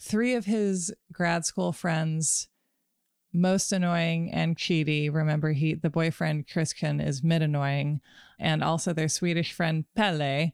three 0.00 0.34
of 0.34 0.46
his 0.46 0.92
grad 1.12 1.44
school 1.44 1.72
friends, 1.72 2.48
most 3.32 3.72
annoying 3.72 4.30
and 4.32 4.56
chidi. 4.56 5.12
Remember, 5.12 5.52
he 5.52 5.74
the 5.74 5.90
boyfriend 5.90 6.48
Christian 6.48 6.98
is 7.00 7.22
mid 7.22 7.42
annoying, 7.42 8.00
and 8.38 8.64
also 8.64 8.92
their 8.92 9.08
Swedish 9.08 9.52
friend 9.52 9.84
Pelle. 9.94 10.50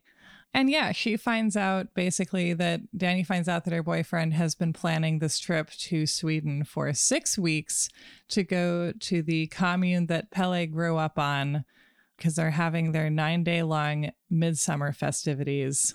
And 0.57 0.71
yeah, 0.71 0.91
she 0.91 1.17
finds 1.17 1.55
out 1.55 1.93
basically 1.93 2.51
that 2.53 2.81
Danny 2.97 3.23
finds 3.23 3.47
out 3.47 3.63
that 3.65 3.73
her 3.75 3.83
boyfriend 3.83 4.33
has 4.33 4.55
been 4.55 4.73
planning 4.73 5.19
this 5.19 5.37
trip 5.37 5.69
to 5.69 6.07
Sweden 6.07 6.63
for 6.63 6.91
six 6.93 7.37
weeks 7.37 7.89
to 8.29 8.41
go 8.41 8.91
to 8.91 9.21
the 9.21 9.45
commune 9.45 10.07
that 10.07 10.31
Pelle 10.31 10.65
grew 10.65 10.97
up 10.97 11.19
on 11.19 11.63
because 12.17 12.33
they're 12.33 12.49
having 12.49 12.91
their 12.91 13.11
nine 13.11 13.43
day 13.43 13.61
long 13.61 14.09
midsummer 14.31 14.91
festivities. 14.93 15.93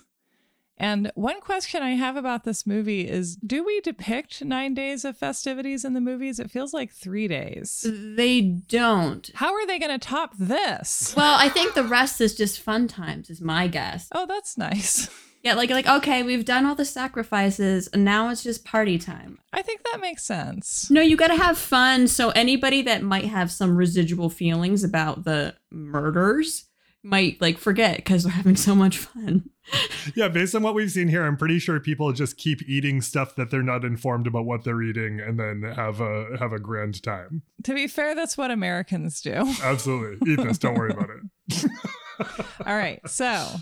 And 0.77 1.11
one 1.15 1.39
question 1.39 1.83
I 1.83 1.91
have 1.91 2.15
about 2.15 2.43
this 2.43 2.65
movie 2.65 3.07
is 3.07 3.35
do 3.35 3.63
we 3.63 3.79
depict 3.81 4.43
nine 4.43 4.73
days 4.73 5.05
of 5.05 5.17
festivities 5.17 5.85
in 5.85 5.93
the 5.93 6.01
movies? 6.01 6.39
It 6.39 6.51
feels 6.51 6.73
like 6.73 6.91
three 6.91 7.27
days. 7.27 7.85
They 7.87 8.41
don't. 8.41 9.29
How 9.35 9.53
are 9.53 9.67
they 9.67 9.79
going 9.79 9.97
to 9.97 10.05
top 10.05 10.33
this? 10.37 11.13
Well, 11.15 11.37
I 11.39 11.49
think 11.49 11.73
the 11.73 11.83
rest 11.83 12.19
is 12.21 12.35
just 12.35 12.59
fun 12.59 12.87
times, 12.87 13.29
is 13.29 13.41
my 13.41 13.67
guess. 13.67 14.07
Oh, 14.13 14.25
that's 14.25 14.57
nice. 14.57 15.09
Yeah, 15.43 15.55
like 15.55 15.69
like 15.69 15.87
okay, 15.87 16.23
we've 16.23 16.45
done 16.45 16.65
all 16.65 16.73
the 16.73 16.85
sacrifices, 16.85 17.87
and 17.89 18.05
now 18.05 18.29
it's 18.29 18.43
just 18.43 18.63
party 18.63 18.97
time. 18.97 19.39
I 19.51 19.61
think 19.61 19.83
that 19.83 19.99
makes 19.99 20.23
sense. 20.23 20.89
No, 20.89 21.01
you 21.01 21.17
got 21.17 21.27
to 21.27 21.35
have 21.35 21.57
fun. 21.57 22.07
So 22.07 22.29
anybody 22.29 22.81
that 22.83 23.03
might 23.03 23.25
have 23.25 23.51
some 23.51 23.75
residual 23.75 24.29
feelings 24.29 24.85
about 24.85 25.25
the 25.25 25.55
murders 25.69 26.69
might 27.03 27.39
like 27.41 27.57
forget 27.57 27.97
because 27.97 28.23
they're 28.23 28.31
having 28.31 28.55
so 28.55 28.73
much 28.75 28.97
fun. 28.97 29.49
Yeah, 30.13 30.27
based 30.27 30.53
on 30.55 30.61
what 30.61 30.75
we've 30.75 30.91
seen 30.91 31.07
here, 31.07 31.25
I'm 31.25 31.37
pretty 31.37 31.57
sure 31.57 31.79
people 31.79 32.11
just 32.11 32.35
keep 32.35 32.61
eating 32.67 33.01
stuff 33.01 33.35
that 33.35 33.49
they're 33.49 33.63
not 33.63 33.85
informed 33.85 34.27
about 34.27 34.43
what 34.43 34.65
they're 34.65 34.81
eating, 34.81 35.21
and 35.21 35.39
then 35.39 35.63
have 35.63 36.01
a 36.01 36.37
have 36.37 36.51
a 36.51 36.59
grand 36.59 37.01
time. 37.01 37.43
To 37.63 37.73
be 37.73 37.87
fair, 37.87 38.13
that's 38.13 38.37
what 38.37 38.51
Americans 38.51 39.21
do. 39.21 39.31
Absolutely, 39.63 40.33
eat 40.33 40.43
this. 40.43 40.57
Don't 40.57 40.77
worry 40.77 40.91
about 40.91 41.09
it. 41.09 41.71
All 42.67 42.75
right. 42.75 42.99
So, 43.07 43.55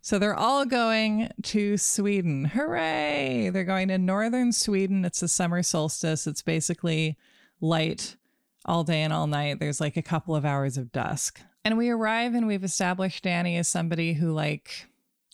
so 0.00 0.20
they're 0.20 0.38
all 0.38 0.64
going 0.64 1.30
to 1.42 1.76
Sweden. 1.76 2.44
Hooray! 2.44 3.50
They're 3.52 3.64
going 3.64 3.88
to 3.88 3.98
northern 3.98 4.52
Sweden. 4.52 5.04
It's 5.04 5.20
the 5.20 5.28
summer 5.28 5.64
solstice. 5.64 6.26
It's 6.28 6.42
basically 6.42 7.18
light 7.60 8.16
all 8.64 8.84
day 8.84 9.02
and 9.02 9.12
all 9.12 9.26
night. 9.26 9.58
There's 9.58 9.80
like 9.80 9.96
a 9.96 10.02
couple 10.02 10.36
of 10.36 10.44
hours 10.44 10.76
of 10.76 10.92
dusk. 10.92 11.40
And 11.68 11.76
we 11.76 11.90
arrive 11.90 12.32
and 12.32 12.46
we've 12.46 12.64
established 12.64 13.24
Danny 13.24 13.58
as 13.58 13.68
somebody 13.68 14.14
who 14.14 14.32
like 14.32 14.86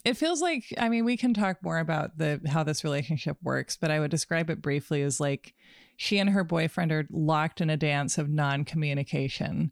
it 0.05 0.17
feels 0.17 0.43
like 0.43 0.65
I 0.77 0.89
mean 0.89 1.05
we 1.05 1.17
can 1.17 1.33
talk 1.33 1.63
more 1.63 1.79
about 1.79 2.19
the 2.19 2.41
how 2.49 2.65
this 2.65 2.83
relationship 2.83 3.37
works, 3.41 3.77
but 3.77 3.93
I 3.93 4.01
would 4.01 4.11
describe 4.11 4.51
it 4.51 4.61
briefly 4.61 5.03
as 5.03 5.21
like 5.21 5.55
she 5.97 6.19
and 6.19 6.31
her 6.31 6.43
boyfriend 6.43 6.91
are 6.91 7.07
locked 7.09 7.61
in 7.61 7.71
a 7.71 7.77
dance 7.77 8.19
of 8.19 8.29
non-communication. 8.29 9.71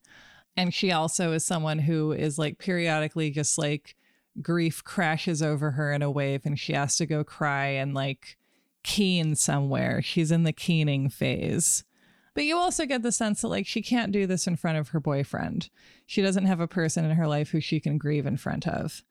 And 0.57 0.73
she 0.73 0.93
also 0.93 1.33
is 1.33 1.45
someone 1.45 1.81
who 1.81 2.13
is 2.13 2.39
like 2.39 2.61
periodically 2.61 3.33
just 3.33 3.59
like 3.59 3.97
grief 4.41 4.85
crashes 4.85 5.43
over 5.43 5.73
her 5.73 5.93
in 5.93 6.01
a 6.01 6.13
wave 6.13 6.43
and 6.45 6.57
she 6.57 6.75
has 6.75 6.97
to 6.99 7.07
go 7.07 7.25
cry 7.25 7.71
and 7.71 7.93
like 7.93 8.39
keen 8.85 9.35
somewhere. 9.35 10.01
She's 10.01 10.31
in 10.31 10.45
the 10.45 10.53
keening 10.53 11.09
phase. 11.09 11.83
But 12.35 12.45
you 12.45 12.57
also 12.57 12.87
get 12.87 13.03
the 13.03 13.13
sense 13.13 13.43
that 13.43 13.49
like 13.49 13.67
she 13.67 13.83
can't 13.83 14.13
do 14.13 14.27
this 14.27 14.47
in 14.47 14.57
front 14.57 14.79
of 14.79 14.89
her 14.89 15.01
boyfriend. 15.01 15.69
She 16.07 16.23
doesn't 16.23 16.47
have 16.47 16.61
a 16.61 16.69
person 16.69 17.05
in 17.05 17.13
her 17.17 17.29
life 17.29 17.51
who 17.51 17.61
she 17.61 17.79
can 17.81 17.99
grieve 17.99 18.27
in 18.27 18.37
front 18.37 18.67
of. 18.67 19.03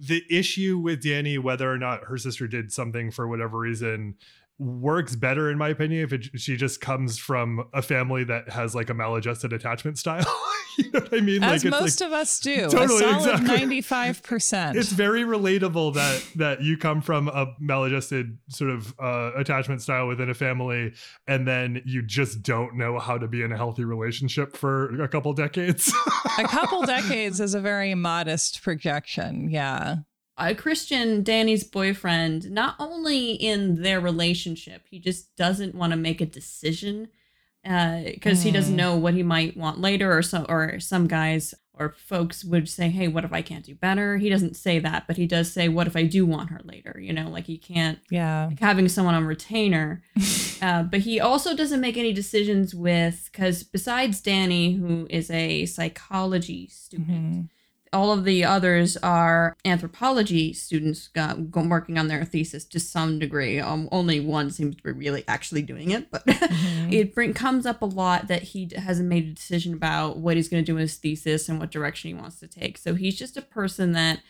the 0.00 0.22
issue 0.30 0.78
with 0.78 1.02
Danny, 1.02 1.38
whether 1.38 1.70
or 1.70 1.76
not 1.76 2.04
her 2.04 2.16
sister 2.16 2.46
did 2.46 2.72
something 2.72 3.10
for 3.10 3.26
whatever 3.26 3.58
reason, 3.58 4.14
works 4.58 5.14
better 5.14 5.50
in 5.50 5.56
my 5.56 5.68
opinion 5.68 6.02
if 6.02 6.12
it, 6.12 6.40
she 6.40 6.56
just 6.56 6.80
comes 6.80 7.16
from 7.16 7.68
a 7.72 7.80
family 7.80 8.24
that 8.24 8.48
has 8.48 8.74
like 8.74 8.90
a 8.90 8.94
maladjusted 8.94 9.52
attachment 9.52 9.98
style. 9.98 10.26
you 10.78 10.90
know 10.90 11.00
what 11.00 11.14
I 11.14 11.20
mean? 11.20 11.42
As 11.44 11.64
like 11.64 11.70
most 11.70 12.00
like 12.00 12.08
of 12.08 12.12
us 12.12 12.40
do. 12.40 12.68
Totally, 12.68 13.04
a 13.04 13.20
solid 13.20 13.40
exactly. 13.40 13.82
95%. 13.82 14.74
it's 14.74 14.90
very 14.90 15.22
relatable 15.22 15.94
that 15.94 16.24
that 16.36 16.62
you 16.62 16.76
come 16.76 17.00
from 17.00 17.28
a 17.28 17.54
maladjusted 17.60 18.36
sort 18.48 18.70
of 18.70 18.94
uh, 18.98 19.32
attachment 19.36 19.82
style 19.82 20.08
within 20.08 20.30
a 20.30 20.34
family, 20.34 20.92
and 21.26 21.46
then 21.46 21.82
you 21.84 22.02
just 22.02 22.42
don't 22.42 22.76
know 22.76 22.98
how 22.98 23.16
to 23.16 23.28
be 23.28 23.42
in 23.42 23.52
a 23.52 23.56
healthy 23.56 23.84
relationship 23.84 24.56
for 24.56 25.00
a 25.00 25.08
couple 25.08 25.32
decades. 25.32 25.92
a 26.38 26.44
couple 26.44 26.82
decades 26.82 27.40
is 27.40 27.54
a 27.54 27.60
very 27.60 27.94
modest 27.94 28.62
projection. 28.62 29.50
Yeah. 29.50 29.96
Uh, 30.38 30.54
Christian, 30.54 31.22
Danny's 31.24 31.64
boyfriend, 31.64 32.50
not 32.50 32.76
only 32.78 33.32
in 33.32 33.82
their 33.82 34.00
relationship, 34.00 34.82
he 34.90 34.98
just 34.98 35.34
doesn't 35.36 35.74
want 35.74 35.90
to 35.90 35.96
make 35.96 36.20
a 36.20 36.26
decision 36.26 37.08
because 37.64 38.42
he 38.44 38.50
doesn't 38.50 38.74
Mm. 38.74 38.78
know 38.78 38.96
what 38.96 39.14
he 39.14 39.22
might 39.22 39.56
want 39.56 39.80
later, 39.80 40.16
or 40.16 40.22
some 40.22 40.46
or 40.48 40.80
some 40.80 41.06
guys 41.08 41.54
or 41.74 41.94
folks 42.06 42.44
would 42.44 42.68
say, 42.68 42.88
"Hey, 42.88 43.06
what 43.06 43.24
if 43.24 43.32
I 43.32 43.40
can't 43.42 43.64
do 43.64 43.74
better?" 43.74 44.16
He 44.18 44.28
doesn't 44.28 44.56
say 44.56 44.78
that, 44.80 45.06
but 45.06 45.16
he 45.16 45.26
does 45.26 45.52
say, 45.52 45.68
"What 45.68 45.86
if 45.86 45.94
I 45.96 46.04
do 46.04 46.24
want 46.26 46.50
her 46.50 46.60
later?" 46.64 46.98
You 47.00 47.12
know, 47.12 47.28
like 47.28 47.46
he 47.46 47.56
can't 47.58 47.98
Yeah. 48.10 48.46
like 48.46 48.58
having 48.60 48.88
someone 48.88 49.14
on 49.14 49.24
retainer. 49.26 50.02
uh, 50.62 50.82
but 50.84 51.00
he 51.00 51.20
also 51.20 51.54
doesn't 51.54 51.80
make 51.80 51.96
any 51.96 52.12
decisions 52.12 52.74
with 52.74 53.28
because 53.30 53.62
besides 53.64 54.20
Danny, 54.20 54.74
who 54.74 55.06
is 55.10 55.30
a 55.30 55.66
psychology 55.66 56.68
student, 56.68 57.08
Mhm. 57.08 57.48
All 57.92 58.12
of 58.12 58.24
the 58.24 58.44
others 58.44 58.96
are 58.98 59.56
anthropology 59.64 60.52
students 60.52 61.08
uh, 61.16 61.34
working 61.54 61.98
on 61.98 62.08
their 62.08 62.24
thesis 62.24 62.64
to 62.66 62.80
some 62.80 63.18
degree. 63.18 63.58
Um, 63.60 63.88
only 63.92 64.20
one 64.20 64.50
seems 64.50 64.76
to 64.76 64.82
be 64.82 64.92
really 64.92 65.24
actually 65.28 65.62
doing 65.62 65.90
it, 65.90 66.10
but 66.10 66.24
Mhm. 66.26 66.92
it 66.92 67.14
bring, 67.14 67.34
comes 67.34 67.66
up 67.66 67.82
a 67.82 67.86
lot 67.86 68.28
that 68.28 68.42
he 68.42 68.68
hasn't 68.76 69.08
made 69.08 69.24
a 69.28 69.32
decision 69.32 69.74
about 69.74 70.18
what 70.18 70.36
he's 70.36 70.48
going 70.48 70.62
to 70.64 70.66
do 70.72 70.76
in 70.76 70.82
his 70.82 70.96
thesis 70.96 71.48
and 71.48 71.58
what 71.58 71.70
direction 71.70 72.08
he 72.08 72.14
wants 72.14 72.40
to 72.40 72.46
take. 72.46 72.78
So 72.78 72.94
he's 72.94 73.16
just 73.18 73.36
a 73.36 73.42
person 73.42 73.92
that 73.92 74.20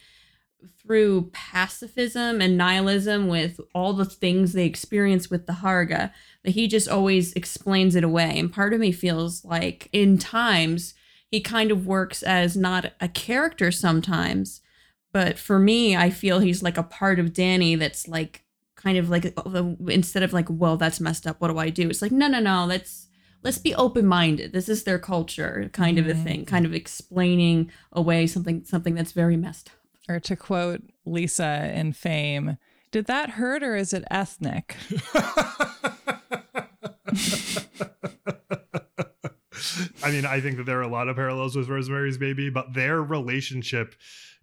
through 0.83 1.31
pacifism 1.33 2.41
and 2.41 2.57
nihilism 2.57 3.29
with 3.29 3.61
all 3.75 3.93
the 3.93 4.05
things 4.05 4.53
they 4.53 4.65
experience 4.67 5.31
with 5.31 5.47
the 5.47 5.53
Harga 5.55 6.11
that 6.43 6.51
he 6.51 6.67
just 6.67 6.89
always 6.89 7.33
explains 7.35 7.95
it 7.95 8.03
away. 8.03 8.39
And 8.39 8.53
part 8.53 8.75
of 8.75 8.81
me 8.81 8.91
feels 8.91 9.45
like 9.45 9.89
in 9.93 10.19
times 10.19 10.95
he 11.31 11.41
kind 11.41 11.71
of 11.71 11.87
works 11.87 12.23
as 12.23 12.57
not 12.57 12.93
a 13.01 13.09
character 13.09 13.71
sometimes, 13.71 14.61
but 15.13 15.39
for 15.39 15.59
me, 15.59 15.97
I 15.97 16.11
feel 16.11 16.41
he's 16.41 16.63
like 16.63 16.79
a 16.79 16.83
part 16.83 17.19
of 17.19 17.33
Danny 17.33 17.75
that's 17.75 18.09
like 18.09 18.45
kind 18.77 18.97
of 18.97 19.11
like 19.11 19.37
instead 19.89 20.23
of 20.23 20.33
like, 20.33 20.47
well, 20.49 20.77
that's 20.77 21.01
messed 21.01 21.27
up. 21.27 21.41
What 21.41 21.49
do 21.49 21.59
I 21.59 21.71
do? 21.71 21.89
It's 21.89 22.03
like, 22.03 22.13
no, 22.13 22.29
no, 22.29 22.41
no. 22.41 22.65
Let's 22.65 23.09
let's 23.43 23.59
be 23.59 23.75
open 23.75 24.07
minded. 24.07 24.53
This 24.53 24.69
is 24.69 24.85
their 24.85 24.99
culture, 24.99 25.69
kind 25.73 25.99
mm-hmm. 25.99 26.11
of 26.11 26.17
a 26.17 26.23
thing. 26.23 26.45
Kind 26.47 26.65
of 26.65 26.75
explaining 26.75 27.71
away 27.93 28.27
something 28.27 28.65
something 28.65 28.95
that's 28.95 29.13
very 29.13 29.37
messed 29.37 29.69
up. 29.69 29.75
Or 30.09 30.21
to 30.21 30.37
quote 30.37 30.83
Lisa 31.05 31.71
in 31.75 31.93
Fame, 31.93 32.57
did 32.91 33.07
that 33.07 33.31
hurt 33.31 33.63
or 33.63 33.77
is 33.77 33.93
it 33.93 34.05
ethnic? 34.11 34.77
I 40.09 40.11
mean, 40.11 40.25
I 40.25 40.41
think 40.41 40.57
that 40.57 40.65
there 40.65 40.79
are 40.79 40.83
a 40.83 40.89
lot 40.89 41.09
of 41.09 41.17
parallels 41.17 41.55
with 41.55 41.69
Rosemary's 41.69 42.17
Baby, 42.17 42.49
but 42.49 42.73
their 42.73 43.03
relationship 43.03 43.95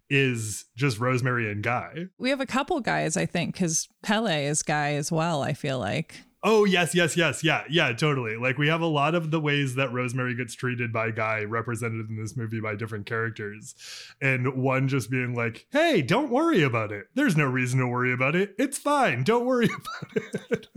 is 0.08 0.64
just 0.76 1.00
Rosemary 1.00 1.50
and 1.50 1.60
Guy. 1.60 2.06
We 2.18 2.30
have 2.30 2.40
a 2.40 2.46
couple 2.46 2.78
guys, 2.78 3.16
I 3.16 3.26
think, 3.26 3.54
because 3.54 3.88
Pelle 4.00 4.28
is 4.28 4.62
Guy 4.62 4.92
as 4.92 5.10
well, 5.10 5.42
I 5.42 5.54
feel 5.54 5.80
like. 5.80 6.22
Oh, 6.44 6.64
yes, 6.64 6.94
yes, 6.94 7.16
yes. 7.16 7.42
Yeah, 7.42 7.64
yeah, 7.68 7.92
totally. 7.94 8.36
Like, 8.36 8.58
we 8.58 8.68
have 8.68 8.80
a 8.80 8.86
lot 8.86 9.16
of 9.16 9.32
the 9.32 9.40
ways 9.40 9.74
that 9.74 9.92
Rosemary 9.92 10.36
gets 10.36 10.54
treated 10.54 10.92
by 10.92 11.10
Guy 11.10 11.40
represented 11.42 12.08
in 12.08 12.16
this 12.16 12.36
movie 12.36 12.60
by 12.60 12.76
different 12.76 13.06
characters. 13.06 13.74
And 14.22 14.62
one 14.62 14.86
just 14.86 15.10
being 15.10 15.34
like, 15.34 15.66
hey, 15.72 16.00
don't 16.00 16.30
worry 16.30 16.62
about 16.62 16.92
it. 16.92 17.06
There's 17.16 17.36
no 17.36 17.46
reason 17.46 17.80
to 17.80 17.88
worry 17.88 18.12
about 18.12 18.36
it. 18.36 18.54
It's 18.56 18.78
fine. 18.78 19.24
Don't 19.24 19.46
worry 19.46 19.66
about 20.12 20.16
it. 20.52 20.68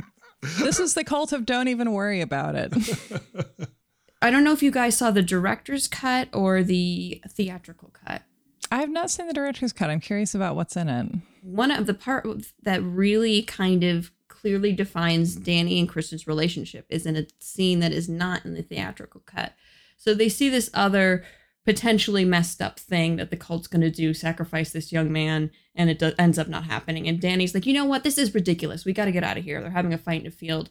this 0.42 0.80
is 0.80 0.96
the 0.96 1.04
cult 1.04 1.32
of 1.32 1.46
don't 1.46 1.68
even 1.68 1.92
worry 1.92 2.22
about 2.22 2.56
it. 2.56 2.74
I 4.22 4.32
don't 4.32 4.44
know 4.44 4.52
if 4.52 4.64
you 4.64 4.72
guys 4.72 4.98
saw 4.98 5.12
the 5.12 5.22
director's 5.22 5.88
cut 5.88 6.30
or 6.34 6.64
the 6.64 7.22
theatrical 7.30 7.92
cut. 8.06 8.24
I 8.72 8.82
have 8.82 8.90
not 8.90 9.10
seen 9.10 9.28
the 9.28 9.34
director's 9.34 9.74
cut. 9.74 9.90
I'm 9.90 10.02
curious 10.02 10.36
about 10.36 10.56
what's 10.56 10.76
in 10.76 10.90
it. 10.90 11.16
One 11.42 11.72
of 11.72 11.86
the 11.86 11.94
part 11.94 12.28
that 12.64 12.84
really 12.84 13.42
kind 13.44 13.84
of 13.84 14.12
clearly 14.28 14.72
defines 14.74 15.36
Danny 15.36 15.80
and 15.80 15.90
Christian's 15.90 16.28
relationship 16.28 16.86
is 16.90 17.06
in 17.06 17.16
a 17.16 17.28
scene 17.40 17.80
that 17.80 17.92
is 17.92 18.08
not 18.08 18.46
in 18.46 18.54
the 18.54 18.62
theatrical 18.62 19.22
cut. 19.26 19.54
So 19.98 20.14
they 20.14 20.30
see 20.30 20.50
this 20.50 20.70
other 20.74 21.26
potentially 21.66 22.26
messed 22.26 22.62
up 22.62 22.80
thing 22.80 23.18
that 23.18 23.32
the 23.32 23.38
cult's 23.38 23.68
going 23.68 23.82
to 23.82 23.92
do, 23.92 24.14
sacrifice 24.14 24.72
this 24.72 24.92
young 24.92 25.12
man, 25.12 25.52
and 25.76 25.90
it 25.90 26.00
do- 26.00 26.14
ends 26.18 26.40
up 26.40 26.48
not 26.48 26.64
happening. 26.64 27.08
And 27.08 27.20
Danny's 27.20 27.54
like, 27.54 27.66
you 27.66 27.74
know 27.74 27.86
what? 27.86 28.04
This 28.04 28.18
is 28.18 28.34
ridiculous. 28.34 28.86
We 28.86 28.94
got 28.94 29.06
to 29.06 29.12
get 29.12 29.24
out 29.24 29.38
of 29.38 29.44
here. 29.44 29.62
They're 29.62 29.72
having 29.72 29.94
a 29.94 29.98
fight 29.98 30.22
in 30.22 30.28
a 30.28 30.32
field. 30.32 30.70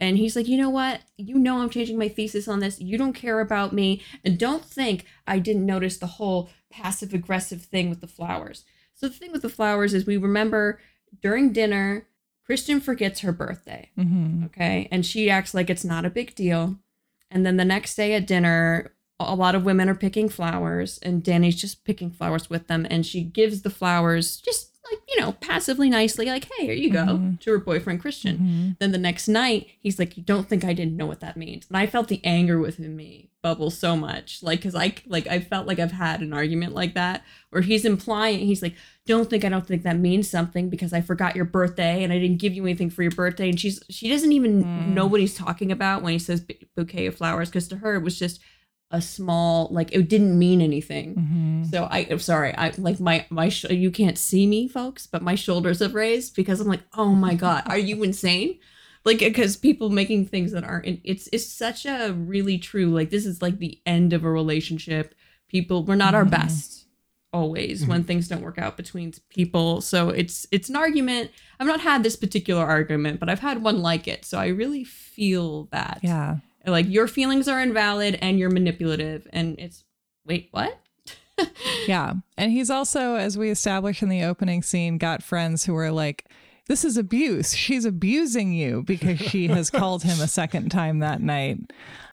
And 0.00 0.16
he's 0.16 0.34
like, 0.34 0.48
you 0.48 0.56
know 0.56 0.70
what? 0.70 1.02
You 1.18 1.38
know 1.38 1.60
I'm 1.60 1.70
changing 1.70 1.98
my 1.98 2.08
thesis 2.08 2.48
on 2.48 2.60
this. 2.60 2.80
You 2.80 2.96
don't 2.96 3.12
care 3.12 3.40
about 3.40 3.72
me. 3.74 4.02
And 4.24 4.38
don't 4.38 4.64
think 4.64 5.04
I 5.26 5.38
didn't 5.38 5.66
notice 5.66 5.98
the 5.98 6.06
whole 6.06 6.48
passive 6.70 7.12
aggressive 7.12 7.62
thing 7.62 7.90
with 7.90 8.00
the 8.00 8.06
flowers. 8.06 8.64
So 8.94 9.08
the 9.08 9.14
thing 9.14 9.30
with 9.30 9.42
the 9.42 9.48
flowers 9.50 9.92
is 9.92 10.06
we 10.06 10.16
remember 10.16 10.80
during 11.20 11.52
dinner, 11.52 12.06
Christian 12.44 12.80
forgets 12.80 13.20
her 13.20 13.32
birthday. 13.32 13.90
Mm-hmm. 13.98 14.46
Okay. 14.46 14.88
And 14.90 15.04
she 15.04 15.30
acts 15.30 15.54
like 15.54 15.68
it's 15.68 15.84
not 15.84 16.04
a 16.04 16.10
big 16.10 16.34
deal. 16.34 16.78
And 17.30 17.44
then 17.44 17.58
the 17.58 17.64
next 17.64 17.94
day 17.94 18.14
at 18.14 18.26
dinner, 18.26 18.94
a 19.20 19.34
lot 19.34 19.54
of 19.54 19.64
women 19.64 19.88
are 19.88 19.94
picking 19.94 20.30
flowers, 20.30 20.98
and 21.02 21.22
Danny's 21.22 21.60
just 21.60 21.84
picking 21.84 22.10
flowers 22.10 22.48
with 22.48 22.68
them. 22.68 22.86
And 22.88 23.04
she 23.04 23.22
gives 23.22 23.62
the 23.62 23.70
flowers 23.70 24.38
just 24.38 24.69
like 24.90 25.00
you 25.08 25.20
know 25.20 25.32
passively 25.32 25.90
nicely 25.90 26.26
like 26.26 26.48
hey 26.52 26.66
here 26.66 26.74
you 26.74 26.90
go 26.90 27.04
mm-hmm. 27.04 27.34
to 27.36 27.50
her 27.50 27.58
boyfriend 27.58 28.00
christian 28.00 28.36
mm-hmm. 28.36 28.70
then 28.78 28.92
the 28.92 28.98
next 28.98 29.28
night 29.28 29.66
he's 29.80 29.98
like 29.98 30.16
you 30.16 30.22
don't 30.22 30.48
think 30.48 30.64
i 30.64 30.72
didn't 30.72 30.96
know 30.96 31.06
what 31.06 31.20
that 31.20 31.36
means 31.36 31.66
and 31.68 31.76
i 31.76 31.86
felt 31.86 32.08
the 32.08 32.20
anger 32.24 32.58
within 32.58 32.96
me 32.96 33.30
bubble 33.42 33.70
so 33.70 33.96
much 33.96 34.42
like 34.42 34.58
because 34.58 34.74
i 34.74 34.94
like 35.06 35.26
i 35.26 35.40
felt 35.40 35.66
like 35.66 35.78
i've 35.78 35.92
had 35.92 36.20
an 36.20 36.32
argument 36.32 36.74
like 36.74 36.94
that 36.94 37.22
where 37.50 37.62
he's 37.62 37.84
implying 37.84 38.40
he's 38.40 38.62
like 38.62 38.74
don't 39.06 39.30
think 39.30 39.44
i 39.44 39.48
don't 39.48 39.66
think 39.66 39.82
that 39.82 39.98
means 39.98 40.28
something 40.28 40.68
because 40.68 40.92
i 40.92 41.00
forgot 41.00 41.34
your 41.34 41.44
birthday 41.44 42.02
and 42.02 42.12
i 42.12 42.18
didn't 42.18 42.38
give 42.38 42.52
you 42.52 42.64
anything 42.64 42.90
for 42.90 43.02
your 43.02 43.10
birthday 43.10 43.48
and 43.48 43.58
she's 43.58 43.82
she 43.88 44.08
doesn't 44.08 44.32
even 44.32 44.64
mm. 44.64 44.88
know 44.88 45.06
what 45.06 45.20
he's 45.20 45.34
talking 45.34 45.72
about 45.72 46.02
when 46.02 46.12
he 46.12 46.18
says 46.18 46.44
bouquet 46.76 47.06
of 47.06 47.16
flowers 47.16 47.48
because 47.48 47.66
to 47.66 47.76
her 47.76 47.94
it 47.94 48.02
was 48.02 48.18
just 48.18 48.40
a 48.90 49.00
small 49.00 49.68
like 49.70 49.92
it 49.92 50.08
didn't 50.08 50.38
mean 50.38 50.60
anything. 50.60 51.14
Mm-hmm. 51.14 51.64
so 51.64 51.84
i 51.84 52.06
i'm 52.10 52.18
sorry 52.18 52.54
i 52.56 52.72
like 52.76 52.98
my 52.98 53.26
my 53.30 53.48
sh- 53.48 53.70
you 53.70 53.90
can't 53.90 54.18
see 54.18 54.46
me 54.46 54.68
folks 54.68 55.06
but 55.06 55.22
my 55.22 55.34
shoulders 55.34 55.78
have 55.78 55.94
raised 55.94 56.34
because 56.34 56.60
i'm 56.60 56.66
like 56.66 56.82
oh 56.94 57.14
my 57.14 57.34
god 57.34 57.62
are 57.66 57.78
you 57.78 58.02
insane? 58.02 58.58
Like 59.02 59.20
because 59.20 59.56
people 59.56 59.88
making 59.88 60.26
things 60.26 60.52
that 60.52 60.62
aren't 60.62 61.00
it's 61.04 61.26
it's 61.32 61.46
such 61.46 61.86
a 61.86 62.12
really 62.12 62.58
true 62.58 62.90
like 62.90 63.08
this 63.08 63.24
is 63.24 63.40
like 63.40 63.58
the 63.58 63.80
end 63.86 64.12
of 64.12 64.24
a 64.24 64.30
relationship. 64.30 65.14
People 65.48 65.84
we're 65.84 65.94
not 65.94 66.08
mm-hmm. 66.08 66.16
our 66.16 66.24
best 66.26 66.86
always 67.32 67.80
mm-hmm. 67.80 67.90
when 67.90 68.04
things 68.04 68.28
don't 68.28 68.42
work 68.42 68.58
out 68.58 68.76
between 68.76 69.14
people. 69.30 69.80
So 69.80 70.10
it's 70.10 70.46
it's 70.50 70.68
an 70.68 70.76
argument. 70.76 71.30
I've 71.58 71.66
not 71.66 71.80
had 71.80 72.02
this 72.02 72.14
particular 72.14 72.62
argument 72.62 73.20
but 73.20 73.30
i've 73.30 73.40
had 73.40 73.62
one 73.62 73.80
like 73.80 74.06
it. 74.06 74.26
So 74.26 74.38
i 74.38 74.48
really 74.48 74.84
feel 74.84 75.64
that 75.72 76.00
yeah 76.02 76.36
like 76.66 76.88
your 76.88 77.06
feelings 77.06 77.48
are 77.48 77.60
invalid 77.60 78.18
and 78.20 78.38
you're 78.38 78.50
manipulative 78.50 79.26
and 79.32 79.58
it's 79.58 79.84
wait 80.24 80.48
what? 80.50 80.78
Yeah. 81.86 82.14
And 82.36 82.52
he's 82.52 82.68
also 82.68 83.14
as 83.14 83.38
we 83.38 83.48
established 83.48 84.02
in 84.02 84.10
the 84.10 84.24
opening 84.24 84.62
scene 84.62 84.98
got 84.98 85.22
friends 85.22 85.64
who 85.64 85.74
are 85.74 85.90
like 85.90 86.26
this 86.66 86.84
is 86.84 86.98
abuse. 86.98 87.54
She's 87.54 87.86
abusing 87.86 88.52
you 88.52 88.82
because 88.82 89.18
she 89.18 89.48
has 89.48 89.70
called 89.70 90.02
him 90.02 90.20
a 90.20 90.28
second 90.28 90.68
time 90.68 90.98
that 90.98 91.22
night. 91.22 91.72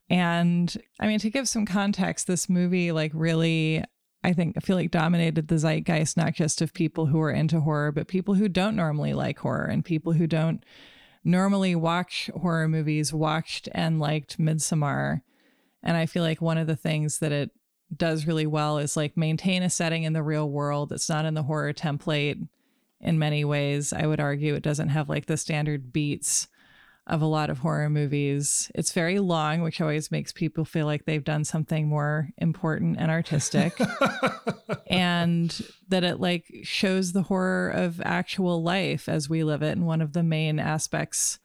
And 0.10 0.76
i 1.02 1.08
mean 1.08 1.20
to 1.20 1.30
give 1.30 1.50
some 1.50 1.66
context 1.66 2.28
this 2.28 2.48
movie 2.48 2.94
like 2.94 3.12
really 3.14 3.84
I 4.24 4.34
think 4.34 4.58
I 4.58 4.62
feel 4.62 4.76
like 4.76 4.92
dominated 4.92 5.48
the 5.48 5.58
zeitgeist 5.58 6.18
not 6.18 6.34
just 6.34 6.62
of 6.62 6.74
people 6.74 7.06
who 7.06 7.22
are 7.22 7.32
into 7.32 7.62
horror, 7.62 7.92
but 7.92 8.08
people 8.08 8.34
who 8.34 8.50
don't 8.50 8.76
normally 8.76 9.14
like 9.14 9.40
horror 9.40 9.66
and 9.66 9.86
people 9.86 10.14
who 10.14 10.28
don't 10.28 10.64
normally 11.28 11.76
watch 11.76 12.30
horror 12.34 12.68
movies, 12.68 13.14
watched 13.14 13.68
and 13.74 14.00
liked 14.00 14.40
Midsommar. 14.40 15.22
And 15.84 15.98
I 15.98 16.06
feel 16.06 16.24
like 16.24 16.42
one 16.42 16.58
of 16.58 16.68
the 16.68 16.76
things 16.76 17.20
that 17.20 17.32
it 17.32 17.52
does 17.96 18.26
really 18.26 18.48
well 18.48 18.78
is 18.78 18.98
like 18.98 19.16
maintain 19.16 19.62
a 19.62 19.70
setting 19.70 20.04
in 20.04 20.14
the 20.14 20.24
real 20.24 20.50
world 20.50 20.90
that's 20.90 21.10
not 21.10 21.26
in 21.26 21.34
the 21.34 21.44
horror 21.44 21.74
template 21.74 22.48
in 23.02 23.20
many 23.20 23.44
ways. 23.46 23.94
I 23.94 24.08
would 24.08 24.20
argue 24.20 24.56
it 24.56 24.64
doesn't 24.64 24.90
have 24.90 25.10
like 25.10 25.26
the 25.26 25.38
standard 25.38 25.92
beats 25.92 26.48
of 27.08 27.22
a 27.22 27.26
lot 27.26 27.50
of 27.50 27.60
horror 27.60 27.90
movies. 27.90 28.70
It's 28.76 28.92
very 28.92 29.20
long, 29.20 29.62
which 29.62 29.80
always 29.80 30.12
makes 30.12 30.34
people 30.34 30.66
feel 30.66 30.86
like 30.86 31.06
they've 31.06 31.24
done 31.24 31.46
something 31.46 31.88
more 31.88 32.30
important 32.38 32.98
and 33.00 33.10
artistic. 33.10 33.80
and 34.88 35.58
that 35.88 36.04
it 36.04 36.20
like 36.20 36.46
shows 36.64 37.14
the 37.14 37.24
horror 37.24 37.70
of 37.70 38.02
actual 38.02 38.62
life 38.62 39.08
as 39.08 39.30
we 39.30 39.44
live 39.44 39.64
it. 39.64 39.78
And 39.78 39.88
one 39.88 40.02
of 40.02 40.12
the 40.12 40.24
main 40.24 40.60
aspects 40.60 41.40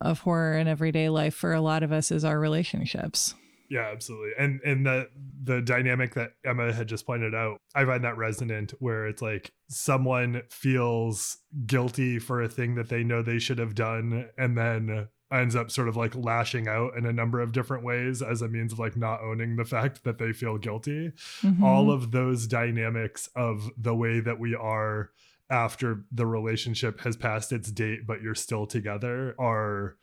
of 0.00 0.20
horror 0.20 0.56
in 0.56 0.68
everyday 0.68 1.08
life 1.08 1.34
for 1.34 1.52
a 1.52 1.60
lot 1.60 1.82
of 1.82 1.90
us 1.90 2.12
is 2.12 2.24
our 2.24 2.38
relationships. 2.38 3.34
Yeah, 3.70 3.88
absolutely. 3.92 4.32
And 4.36 4.60
and 4.62 4.84
the 4.84 5.08
the 5.42 5.62
dynamic 5.62 6.14
that 6.14 6.32
Emma 6.44 6.72
had 6.72 6.88
just 6.88 7.06
pointed 7.06 7.34
out, 7.34 7.58
I 7.74 7.84
find 7.84 8.02
that 8.04 8.16
resonant 8.16 8.74
where 8.80 9.06
it's 9.06 9.22
like 9.22 9.52
someone 9.68 10.42
feels 10.50 11.38
guilty 11.66 12.18
for 12.18 12.42
a 12.42 12.48
thing 12.48 12.74
that 12.74 12.88
they 12.88 13.04
know 13.04 13.22
they 13.22 13.38
should 13.38 13.58
have 13.58 13.76
done 13.76 14.28
and 14.36 14.58
then 14.58 15.08
ends 15.32 15.54
up 15.54 15.70
sort 15.70 15.88
of 15.88 15.96
like 15.96 16.16
lashing 16.16 16.66
out 16.66 16.96
in 16.96 17.06
a 17.06 17.12
number 17.12 17.40
of 17.40 17.52
different 17.52 17.84
ways 17.84 18.20
as 18.20 18.42
a 18.42 18.48
means 18.48 18.72
of 18.72 18.80
like 18.80 18.96
not 18.96 19.20
owning 19.22 19.54
the 19.54 19.64
fact 19.64 20.02
that 20.02 20.18
they 20.18 20.32
feel 20.32 20.58
guilty. 20.58 21.12
Mm-hmm. 21.42 21.62
All 21.62 21.92
of 21.92 22.10
those 22.10 22.48
dynamics 22.48 23.28
of 23.36 23.70
the 23.78 23.94
way 23.94 24.18
that 24.18 24.40
we 24.40 24.56
are 24.56 25.10
after 25.48 26.04
the 26.10 26.26
relationship 26.26 27.00
has 27.00 27.16
passed 27.16 27.52
its 27.52 27.70
date 27.72 28.06
but 28.06 28.22
you're 28.22 28.36
still 28.36 28.66
together 28.66 29.34
are 29.36 29.96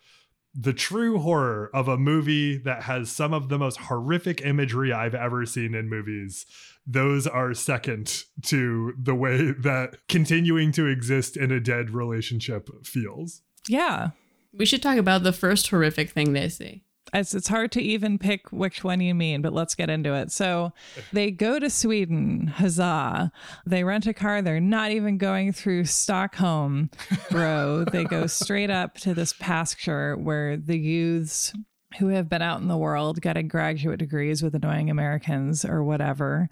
the 0.60 0.74
true 0.74 1.20
horror 1.20 1.70
of 1.72 1.88
a 1.88 1.98
movie 1.98 2.58
that 2.58 2.84
has 2.84 3.12
some 3.12 3.32
of 3.32 3.48
the 3.48 3.60
most 3.60 3.78
horrific 3.78 4.42
imagery 4.42 4.92
I've 4.92 5.14
ever 5.14 5.46
seen 5.46 5.76
in 5.76 5.88
movies. 5.88 6.48
Those 6.86 7.28
are 7.28 7.54
second 7.54 8.24
to 8.44 8.94
the 8.98 9.14
way 9.14 9.52
that 9.52 9.98
continuing 10.08 10.72
to 10.72 10.88
exist 10.88 11.38
in 11.38 11.52
a 11.52 11.60
dead 11.60 11.92
relationship 11.92 12.70
feels. 12.84 13.44
Yeah. 13.68 14.12
We 14.52 14.66
should 14.66 14.82
talk 14.82 14.98
about 14.98 15.22
the 15.22 15.34
first 15.34 15.70
horrific 15.70 16.10
thing 16.10 16.34
they 16.34 16.50
see. 16.50 16.84
It's, 17.14 17.34
it's 17.34 17.48
hard 17.48 17.72
to 17.74 17.82
even 17.82 18.18
pick 18.18 18.52
which 18.52 18.84
one 18.84 19.02
you 19.02 19.16
mean, 19.16 19.42
but 19.42 19.54
let's 19.54 19.76
get 19.76 19.90
into 19.90 20.14
it. 20.14 20.32
So 20.32 20.74
they 21.14 21.32
go 21.32 21.60
to 21.60 21.70
Sweden, 21.70 22.48
huzzah. 22.48 23.32
They 23.66 23.84
rent 23.84 24.08
a 24.08 24.14
car. 24.14 24.42
They're 24.42 24.60
not 24.60 24.92
even 24.92 25.18
going 25.18 25.54
through 25.54 25.86
Stockholm, 25.86 26.90
bro. 27.30 27.84
they 27.92 28.04
go 28.04 28.28
straight 28.28 28.70
up 28.70 28.96
to 29.00 29.14
this 29.14 29.34
pasture 29.34 30.16
where 30.16 30.58
the 30.58 30.78
youths 30.78 31.54
who 32.00 32.10
have 32.10 32.30
been 32.30 32.42
out 32.42 32.60
in 32.60 32.68
the 32.68 32.78
world 32.78 33.22
getting 33.22 33.48
graduate 33.48 33.98
degrees 33.98 34.44
with 34.44 34.54
annoying 34.54 34.90
Americans 34.90 35.64
or 35.64 35.84
whatever 35.84 36.50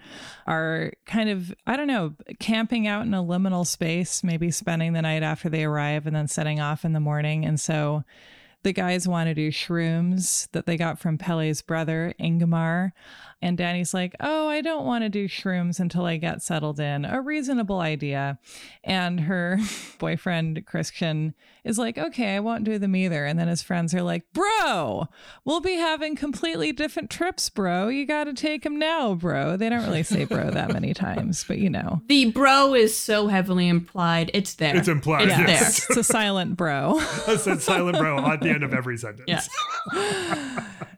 are 0.47 0.93
kind 1.05 1.29
of, 1.29 1.53
I 1.67 1.75
don't 1.75 1.87
know, 1.87 2.13
camping 2.39 2.87
out 2.87 3.05
in 3.05 3.13
a 3.13 3.23
liminal 3.23 3.67
space, 3.67 4.23
maybe 4.23 4.49
spending 4.49 4.93
the 4.93 5.01
night 5.01 5.23
after 5.23 5.49
they 5.49 5.65
arrive 5.65 6.07
and 6.07 6.15
then 6.15 6.27
setting 6.27 6.59
off 6.59 6.85
in 6.85 6.93
the 6.93 6.99
morning. 6.99 7.45
And 7.45 7.59
so 7.59 8.03
the 8.65 8.73
guys 8.73 9.07
want 9.07 9.27
to 9.27 9.35
do 9.35 9.51
shrooms 9.51 10.49
that 10.51 10.65
they 10.65 10.75
got 10.75 10.97
from 10.97 11.19
Pelle's 11.19 11.61
brother, 11.61 12.15
Ingmar. 12.19 12.93
And 13.45 13.59
Danny's 13.59 13.93
like, 13.93 14.15
Oh, 14.19 14.49
I 14.49 14.61
don't 14.61 14.87
want 14.87 15.03
to 15.03 15.09
do 15.09 15.27
shrooms 15.27 15.79
until 15.79 16.03
I 16.03 16.17
get 16.17 16.41
settled 16.41 16.79
in. 16.79 17.05
A 17.05 17.21
reasonable 17.21 17.79
idea. 17.79 18.39
And 18.83 19.19
her 19.19 19.59
boyfriend, 19.99 20.65
Christian, 20.65 21.35
is 21.63 21.77
like, 21.77 21.95
Okay, 21.95 22.35
I 22.35 22.39
won't 22.39 22.63
do 22.63 22.79
them 22.79 22.95
either. 22.95 23.23
And 23.23 23.37
then 23.37 23.47
his 23.47 23.61
friends 23.61 23.93
are 23.93 24.01
like, 24.01 24.23
Bro, 24.33 25.09
we'll 25.45 25.59
be 25.61 25.75
having 25.75 26.15
completely 26.15 26.71
different 26.71 27.11
trips, 27.11 27.51
bro. 27.51 27.87
You 27.87 28.07
got 28.07 28.23
to 28.23 28.33
take 28.33 28.63
them 28.63 28.79
now, 28.79 29.13
bro. 29.13 29.57
They 29.57 29.69
don't 29.69 29.83
really 29.83 30.01
say 30.01 30.25
bro 30.25 30.49
that 30.49 30.73
many 30.73 30.93
times, 30.95 31.45
but 31.47 31.59
you 31.59 31.69
know. 31.69 32.01
The 32.07 32.31
bro 32.31 32.73
is 32.73 32.97
so 32.97 33.27
heavily 33.27 33.67
implied. 33.67 34.31
It's 34.33 34.55
there. 34.55 34.75
It's 34.75 34.87
implied. 34.87 35.27
It's 35.27 35.37
yes. 35.37 35.85
It's 35.87 35.97
a 35.97 36.03
silent 36.03 36.57
bro. 36.57 36.99
That's 37.27 37.45
a 37.45 37.59
silent 37.59 37.99
bro 37.99 38.25
at 38.25 38.41
the 38.41 38.49
end 38.49 38.63
of 38.63 38.73
every 38.73 38.97
sentence. 38.97 39.27
Yeah. 39.27 39.43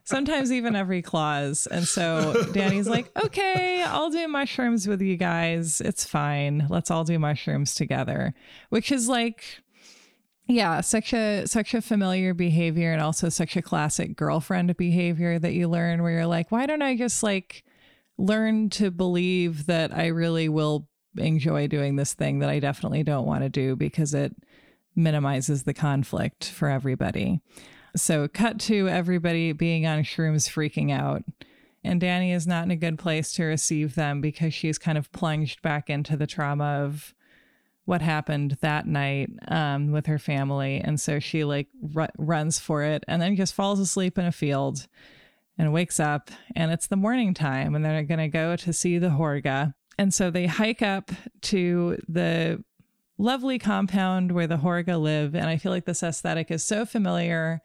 Sometimes 0.08 0.50
even 0.50 0.74
every 0.74 1.02
clause. 1.02 1.66
And 1.66 1.86
so 1.86 2.37
Danny's 2.52 2.88
like, 2.88 3.10
okay, 3.22 3.82
I'll 3.82 4.10
do 4.10 4.26
mushrooms 4.28 4.86
with 4.86 5.00
you 5.00 5.16
guys. 5.16 5.80
It's 5.80 6.04
fine. 6.04 6.66
Let's 6.68 6.90
all 6.90 7.04
do 7.04 7.18
mushrooms 7.18 7.74
together. 7.74 8.34
Which 8.70 8.92
is 8.92 9.08
like 9.08 9.62
yeah, 10.48 10.80
such 10.80 11.12
a 11.12 11.46
such 11.46 11.74
a 11.74 11.82
familiar 11.82 12.32
behavior 12.32 12.92
and 12.92 13.02
also 13.02 13.28
such 13.28 13.54
a 13.54 13.62
classic 13.62 14.16
girlfriend 14.16 14.74
behavior 14.78 15.38
that 15.38 15.52
you 15.52 15.68
learn 15.68 16.02
where 16.02 16.12
you're 16.12 16.26
like, 16.26 16.50
why 16.50 16.64
don't 16.64 16.80
I 16.80 16.96
just 16.96 17.22
like 17.22 17.64
learn 18.16 18.70
to 18.70 18.90
believe 18.90 19.66
that 19.66 19.94
I 19.94 20.06
really 20.06 20.48
will 20.48 20.88
enjoy 21.18 21.66
doing 21.66 21.96
this 21.96 22.14
thing 22.14 22.38
that 22.38 22.48
I 22.48 22.60
definitely 22.60 23.02
don't 23.02 23.26
want 23.26 23.42
to 23.42 23.50
do 23.50 23.76
because 23.76 24.14
it 24.14 24.34
minimizes 24.96 25.64
the 25.64 25.74
conflict 25.74 26.46
for 26.46 26.68
everybody. 26.68 27.40
So, 27.94 28.26
cut 28.26 28.58
to 28.60 28.88
everybody 28.88 29.52
being 29.52 29.86
on 29.86 30.02
shrooms 30.02 30.48
freaking 30.48 30.90
out. 30.90 31.24
And 31.84 32.00
Danny 32.00 32.32
is 32.32 32.46
not 32.46 32.64
in 32.64 32.70
a 32.70 32.76
good 32.76 32.98
place 32.98 33.32
to 33.32 33.44
receive 33.44 33.94
them 33.94 34.20
because 34.20 34.52
she's 34.52 34.78
kind 34.78 34.98
of 34.98 35.10
plunged 35.12 35.62
back 35.62 35.88
into 35.88 36.16
the 36.16 36.26
trauma 36.26 36.82
of 36.84 37.14
what 37.84 38.02
happened 38.02 38.58
that 38.60 38.86
night 38.86 39.30
um, 39.48 39.92
with 39.92 40.06
her 40.06 40.18
family. 40.18 40.78
And 40.78 41.00
so 41.00 41.18
she 41.18 41.44
like 41.44 41.68
r- 41.96 42.10
runs 42.18 42.58
for 42.58 42.82
it 42.82 43.02
and 43.08 43.22
then 43.22 43.34
just 43.34 43.54
falls 43.54 43.80
asleep 43.80 44.18
in 44.18 44.26
a 44.26 44.32
field 44.32 44.86
and 45.56 45.72
wakes 45.72 45.98
up. 45.98 46.30
And 46.54 46.70
it's 46.70 46.88
the 46.88 46.96
morning 46.96 47.32
time 47.32 47.74
and 47.74 47.82
they're 47.82 48.02
going 48.02 48.18
to 48.18 48.28
go 48.28 48.56
to 48.56 48.72
see 48.74 48.98
the 48.98 49.08
Horga. 49.08 49.72
And 49.96 50.12
so 50.12 50.30
they 50.30 50.46
hike 50.46 50.82
up 50.82 51.10
to 51.42 51.96
the 52.06 52.62
lovely 53.16 53.58
compound 53.58 54.32
where 54.32 54.46
the 54.46 54.58
Horga 54.58 55.00
live. 55.00 55.34
And 55.34 55.46
I 55.46 55.56
feel 55.56 55.72
like 55.72 55.86
this 55.86 56.02
aesthetic 56.02 56.50
is 56.50 56.62
so 56.62 56.84
familiar 56.84 57.62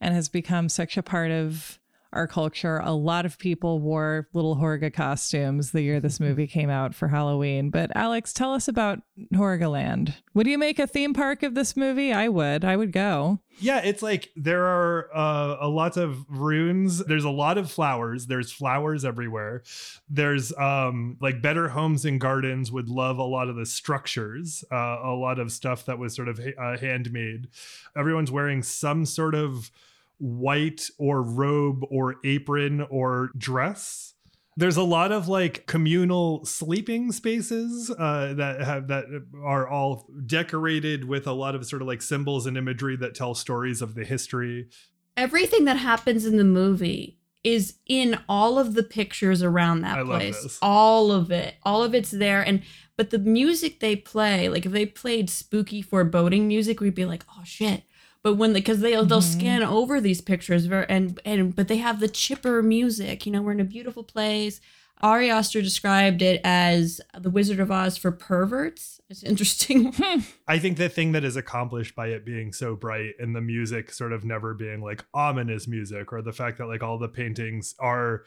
and 0.00 0.14
has 0.14 0.28
become 0.30 0.68
such 0.68 0.96
a 0.96 1.02
part 1.02 1.30
of 1.30 1.78
our 2.16 2.26
culture. 2.26 2.80
A 2.82 2.92
lot 2.92 3.26
of 3.26 3.38
people 3.38 3.78
wore 3.78 4.28
little 4.32 4.56
Horga 4.56 4.92
costumes 4.92 5.70
the 5.70 5.82
year 5.82 6.00
this 6.00 6.18
movie 6.18 6.46
came 6.46 6.70
out 6.70 6.94
for 6.94 7.08
Halloween. 7.08 7.70
But 7.70 7.90
Alex, 7.94 8.32
tell 8.32 8.54
us 8.54 8.66
about 8.68 9.00
Horgaland. 9.34 10.14
Would 10.34 10.46
you 10.46 10.58
make 10.58 10.78
a 10.78 10.86
theme 10.86 11.14
park 11.14 11.42
of 11.42 11.54
this 11.54 11.76
movie? 11.76 12.12
I 12.12 12.28
would. 12.28 12.64
I 12.64 12.76
would 12.76 12.92
go. 12.92 13.40
Yeah, 13.58 13.78
it's 13.78 14.02
like 14.02 14.30
there 14.36 14.64
are 14.64 15.08
uh, 15.14 15.56
a 15.60 15.68
lot 15.68 15.96
of 15.96 16.26
runes. 16.28 16.98
There's 16.98 17.24
a 17.24 17.30
lot 17.30 17.56
of 17.56 17.70
flowers. 17.70 18.26
There's 18.26 18.52
flowers 18.52 19.04
everywhere. 19.04 19.62
There's 20.10 20.52
um, 20.58 21.16
like 21.20 21.40
Better 21.40 21.68
Homes 21.68 22.04
and 22.04 22.20
Gardens 22.20 22.70
would 22.70 22.88
love 22.88 23.18
a 23.18 23.24
lot 23.24 23.48
of 23.48 23.56
the 23.56 23.64
structures, 23.64 24.64
uh, 24.70 24.98
a 25.02 25.14
lot 25.14 25.38
of 25.38 25.52
stuff 25.52 25.86
that 25.86 25.98
was 25.98 26.14
sort 26.14 26.28
of 26.28 26.38
uh, 26.38 26.76
handmade. 26.76 27.48
Everyone's 27.96 28.30
wearing 28.30 28.62
some 28.62 29.06
sort 29.06 29.34
of 29.34 29.70
white 30.18 30.88
or 30.98 31.22
robe 31.22 31.82
or 31.90 32.16
apron 32.24 32.80
or 32.90 33.30
dress 33.36 34.14
there's 34.58 34.78
a 34.78 34.82
lot 34.82 35.12
of 35.12 35.28
like 35.28 35.66
communal 35.66 36.42
sleeping 36.46 37.12
spaces 37.12 37.90
uh, 37.90 38.32
that 38.34 38.62
have 38.62 38.88
that 38.88 39.04
are 39.44 39.68
all 39.68 40.08
decorated 40.24 41.04
with 41.04 41.26
a 41.26 41.32
lot 41.32 41.54
of 41.54 41.66
sort 41.66 41.82
of 41.82 41.88
like 41.88 42.00
symbols 42.00 42.46
and 42.46 42.56
imagery 42.56 42.96
that 42.96 43.14
tell 43.14 43.34
stories 43.34 43.82
of 43.82 43.94
the 43.94 44.04
history 44.04 44.68
Everything 45.16 45.64
that 45.64 45.78
happens 45.78 46.26
in 46.26 46.36
the 46.36 46.44
movie 46.44 47.18
is 47.42 47.78
in 47.86 48.18
all 48.28 48.58
of 48.58 48.74
the 48.74 48.82
pictures 48.82 49.42
around 49.42 49.80
that 49.80 49.98
I 49.98 50.02
place. 50.02 50.58
All 50.60 51.10
of 51.10 51.30
it. 51.30 51.54
All 51.62 51.82
of 51.82 51.94
it's 51.94 52.10
there. 52.10 52.42
And 52.42 52.62
but 52.96 53.10
the 53.10 53.18
music 53.18 53.80
they 53.80 53.96
play, 53.96 54.48
like 54.48 54.66
if 54.66 54.72
they 54.72 54.84
played 54.84 55.30
spooky 55.30 55.80
foreboding 55.80 56.48
music, 56.48 56.80
we'd 56.80 56.94
be 56.94 57.06
like, 57.06 57.24
oh 57.30 57.44
shit. 57.44 57.84
But 58.26 58.34
when 58.38 58.52
because 58.52 58.80
they 58.80 58.90
they'll 58.90 59.06
Mhm. 59.20 59.22
scan 59.38 59.62
over 59.62 60.00
these 60.00 60.20
pictures 60.20 60.66
ver- 60.66 60.80
and 60.88 61.20
and 61.24 61.54
but 61.54 61.68
they 61.68 61.76
have 61.76 62.00
the 62.00 62.08
chipper 62.08 62.60
music. 62.60 63.24
You 63.24 63.30
know, 63.30 63.40
we're 63.40 63.52
in 63.52 63.60
a 63.60 63.64
beautiful 63.64 64.02
place. 64.02 64.60
Ari 65.00 65.30
Aster 65.30 65.62
described 65.62 66.22
it 66.22 66.40
as 66.42 67.00
the 67.16 67.30
Wizard 67.30 67.60
of 67.60 67.70
Oz 67.70 67.96
for 67.96 68.10
perverts. 68.10 69.00
It's 69.08 69.22
interesting. 69.22 69.94
I 70.48 70.58
think 70.58 70.76
the 70.76 70.88
thing 70.88 71.12
that 71.12 71.22
is 71.22 71.36
accomplished 71.36 71.94
by 71.94 72.08
it 72.08 72.26
being 72.26 72.52
so 72.52 72.74
bright 72.74 73.12
and 73.20 73.36
the 73.36 73.40
music 73.40 73.92
sort 73.92 74.12
of 74.12 74.24
never 74.24 74.54
being 74.54 74.80
like 74.80 75.04
ominous 75.14 75.68
music, 75.68 76.12
or 76.12 76.20
the 76.20 76.32
fact 76.32 76.58
that 76.58 76.66
like 76.66 76.82
all 76.82 76.98
the 76.98 77.06
paintings 77.08 77.76
are 77.78 78.24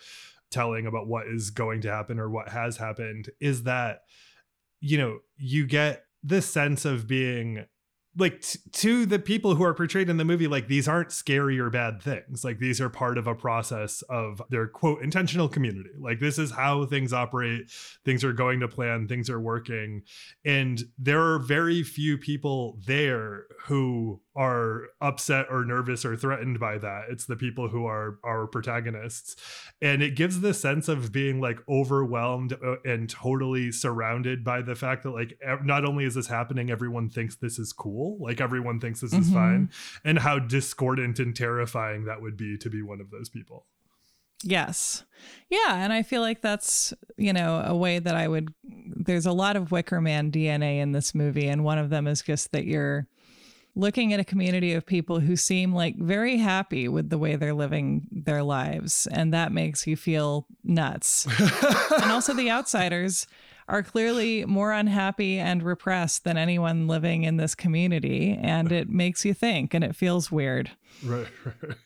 telling 0.49 0.85
about 0.88 1.07
what 1.07 1.27
is 1.27 1.49
going 1.49 1.81
to 1.81 1.91
happen 1.91 2.19
or 2.21 2.29
what 2.29 2.47
has 2.47 2.77
happened, 2.77 3.31
is 3.41 3.63
that, 3.63 4.03
you 4.79 4.97
know, 4.97 5.19
you 5.35 5.67
get 5.67 6.05
this 6.23 6.45
sense 6.45 6.85
of 6.85 7.05
being 7.05 7.65
like 8.19 8.41
t- 8.41 8.60
to 8.71 9.05
the 9.05 9.19
people 9.19 9.55
who 9.55 9.63
are 9.63 9.73
portrayed 9.73 10.10
in 10.10 10.17
the 10.17 10.25
movie 10.25 10.47
like 10.47 10.67
these 10.67 10.88
aren't 10.88 11.12
scary 11.12 11.60
or 11.60 11.69
bad 11.69 12.01
things. 12.01 12.43
Like 12.43 12.60
these 12.60 12.79
are 12.82 12.89
part 12.89 13.17
of 13.17 13.27
a 13.27 13.36
process 13.36 14.01
of 14.10 14.41
their 14.49 14.67
quote 14.67 15.01
intentional 15.01 15.47
community. 15.47 15.91
Like 15.97 16.19
this 16.19 16.38
is 16.38 16.51
how 16.51 16.86
things 16.86 17.13
operate. 17.13 17.71
Things 18.05 18.23
are 18.23 18.34
going 18.34 18.60
to 18.60 18.67
plan. 18.67 19.08
Things 19.08 19.29
are 19.29 19.39
working. 19.39 20.03
And 20.45 20.84
there 20.97 21.21
are 21.21 21.39
very 21.39 21.84
few 21.84 22.17
people 22.17 22.77
there 22.86 23.45
who 23.65 24.21
are 24.35 24.83
upset 25.01 25.47
or 25.49 25.65
nervous 25.65 26.05
or 26.05 26.15
threatened 26.15 26.59
by 26.59 26.77
that 26.77 27.05
it's 27.09 27.25
the 27.25 27.35
people 27.35 27.67
who 27.69 27.85
are 27.85 28.19
our 28.23 28.45
protagonists 28.47 29.35
and 29.81 30.03
it 30.03 30.15
gives 30.15 30.41
the 30.41 30.53
sense 30.53 30.87
of 30.87 31.11
being 31.11 31.41
like 31.41 31.57
overwhelmed 31.67 32.53
uh, 32.53 32.75
and 32.85 33.09
totally 33.09 33.71
surrounded 33.71 34.43
by 34.43 34.61
the 34.61 34.75
fact 34.75 35.01
that 35.03 35.09
like 35.09 35.37
not 35.63 35.83
only 35.83 36.05
is 36.05 36.13
this 36.13 36.27
happening 36.27 36.69
everyone 36.69 37.09
thinks 37.09 37.35
this 37.37 37.57
is 37.57 37.73
cool 37.73 38.17
like 38.21 38.39
everyone 38.39 38.79
thinks 38.79 39.01
this 39.01 39.13
is 39.13 39.29
Mhm. 39.29 39.33
fine 39.33 39.69
and 40.05 40.19
how 40.19 40.37
discordant 40.37 41.17
and 41.19 41.35
terrifying 41.35 42.05
that 42.05 42.21
would 42.21 42.37
be 42.37 42.55
to 42.59 42.69
be 42.69 42.81
one 42.83 43.01
of 43.01 43.09
those 43.09 43.29
people 43.29 43.65
Yes. 44.41 45.03
Yeah. 45.49 45.83
And 45.83 45.91
I 45.91 46.01
feel 46.01 46.21
like 46.21 46.39
that's, 46.39 46.93
you 47.17 47.33
know, 47.33 47.61
a 47.65 47.75
way 47.75 47.99
that 47.99 48.15
I 48.15 48.25
would. 48.25 48.53
There's 48.63 49.25
a 49.25 49.33
lot 49.33 49.57
of 49.57 49.69
Wicker 49.73 49.99
Man 49.99 50.31
DNA 50.31 50.79
in 50.79 50.93
this 50.93 51.13
movie. 51.13 51.49
And 51.49 51.65
one 51.65 51.77
of 51.77 51.89
them 51.89 52.07
is 52.07 52.21
just 52.21 52.53
that 52.53 52.63
you're 52.63 53.05
looking 53.79 54.11
at 54.13 54.19
a 54.19 54.25
community 54.25 54.73
of 54.73 54.85
people 54.85 55.21
who 55.21 55.35
seem 55.35 55.73
like 55.73 55.95
very 55.97 56.37
happy 56.37 56.87
with 56.87 57.09
the 57.09 57.17
way 57.17 57.35
they're 57.35 57.53
living 57.53 58.07
their 58.11 58.43
lives. 58.43 59.07
And 59.07 59.33
that 59.33 59.51
makes 59.51 59.87
you 59.87 59.95
feel 59.95 60.45
nuts. 60.63 61.25
and 61.91 62.11
also, 62.11 62.33
the 62.33 62.51
outsiders 62.51 63.25
are 63.69 63.83
clearly 63.83 64.43
more 64.45 64.71
unhappy 64.71 65.37
and 65.37 65.61
repressed 65.63 66.23
than 66.23 66.37
anyone 66.37 66.87
living 66.87 67.23
in 67.23 67.37
this 67.37 67.55
community. 67.55 68.37
And 68.41 68.71
it 68.71 68.89
makes 68.89 69.23
you 69.23 69.33
think 69.33 69.73
and 69.73 69.83
it 69.83 69.95
feels 69.95 70.31
weird. 70.31 70.71
right, 71.03 71.27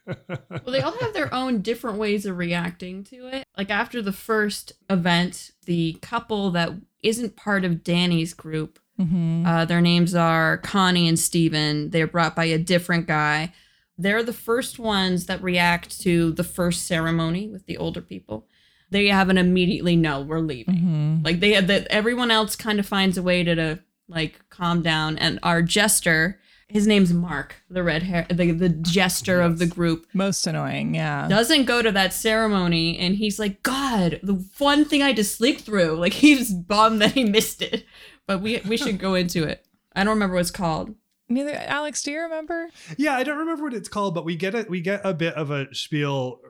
well, 0.07 0.61
they 0.67 0.81
all 0.81 0.97
have 0.99 1.13
their 1.13 1.31
own 1.33 1.61
different 1.61 1.97
ways 1.99 2.25
of 2.25 2.37
reacting 2.37 3.03
to 3.05 3.27
it. 3.27 3.45
Like 3.57 3.69
after 3.69 4.01
the 4.01 4.13
first 4.13 4.71
event, 4.89 5.51
the 5.65 5.99
couple 6.01 6.49
that 6.51 6.71
isn't 7.03 7.35
part 7.35 7.65
of 7.65 7.83
Danny's 7.83 8.33
group, 8.33 8.79
Mm-hmm. 8.99 9.45
uh, 9.45 9.65
their 9.65 9.81
names 9.81 10.13
are 10.13 10.57
Connie 10.59 11.07
and 11.07 11.17
Steven. 11.19 11.89
They're 11.89 12.07
brought 12.07 12.35
by 12.35 12.45
a 12.45 12.57
different 12.59 13.07
guy. 13.07 13.51
They're 13.97 14.23
the 14.23 14.33
first 14.33 14.77
ones 14.79 15.25
that 15.25 15.41
react 15.41 15.99
to 16.01 16.31
the 16.31 16.43
first 16.43 16.85
ceremony 16.87 17.47
with 17.47 17.65
the 17.65 17.77
older 17.77 18.01
people. 18.01 18.47
They 18.91 19.07
have 19.07 19.29
an 19.29 19.37
immediately 19.39 19.95
no, 19.95 20.21
we're 20.21 20.39
leaving. 20.39 20.75
Mm-hmm. 20.75 21.17
Like 21.23 21.39
they 21.39 21.53
have 21.53 21.67
that 21.67 21.87
everyone 21.89 22.29
else 22.29 22.55
kind 22.55 22.79
of 22.79 22.85
finds 22.85 23.17
a 23.17 23.23
way 23.23 23.43
to, 23.43 23.55
to 23.55 23.79
like 24.07 24.39
calm 24.49 24.83
down. 24.83 25.17
And 25.17 25.39
our 25.41 25.63
jester, 25.63 26.39
his 26.67 26.85
name's 26.87 27.13
Mark, 27.13 27.55
the 27.69 27.83
red 27.83 28.03
hair, 28.03 28.27
the, 28.29 28.51
the 28.51 28.69
jester 28.69 29.41
of 29.41 29.57
the 29.59 29.65
group, 29.65 30.05
Most 30.13 30.45
annoying. 30.47 30.93
Yeah. 30.95 31.27
doesn't 31.27 31.65
go 31.65 31.81
to 31.81 31.91
that 31.91 32.13
ceremony 32.13 32.97
and 32.99 33.15
he's 33.15 33.37
like 33.39 33.61
god 33.63 34.19
the 34.23 34.43
one 34.57 34.85
thing 34.85 35.01
i 35.03 35.07
had 35.07 35.15
to 35.17 35.23
sleep 35.23 35.61
through 35.61 35.95
like 35.95 36.13
he's 36.13 36.51
bummed 36.53 37.01
that 37.01 37.11
he 37.11 37.23
missed 37.23 37.61
it 37.61 37.85
but 38.27 38.41
we 38.41 38.59
we 38.67 38.77
should 38.77 38.97
go 38.99 39.15
into 39.15 39.43
it 39.43 39.65
i 39.95 40.03
don't 40.03 40.13
remember 40.13 40.35
what 40.35 40.41
it's 40.41 40.51
called 40.51 40.95
Neither 41.29 41.53
Alex, 41.53 42.03
do 42.03 42.11
you 42.11 42.19
remember? 42.19 42.67
Yeah, 42.97 43.15
I 43.15 43.23
don't 43.23 43.37
remember 43.37 43.63
what 43.63 43.73
it's 43.73 43.87
called, 43.87 44.13
but 44.13 44.25
we 44.25 44.35
get 44.35 44.53
it. 44.53 44.69
We 44.69 44.81
get 44.81 45.01
a 45.05 45.13
bit 45.13 45.33
of 45.35 45.51
a 45.51 45.73
spiel 45.73 46.41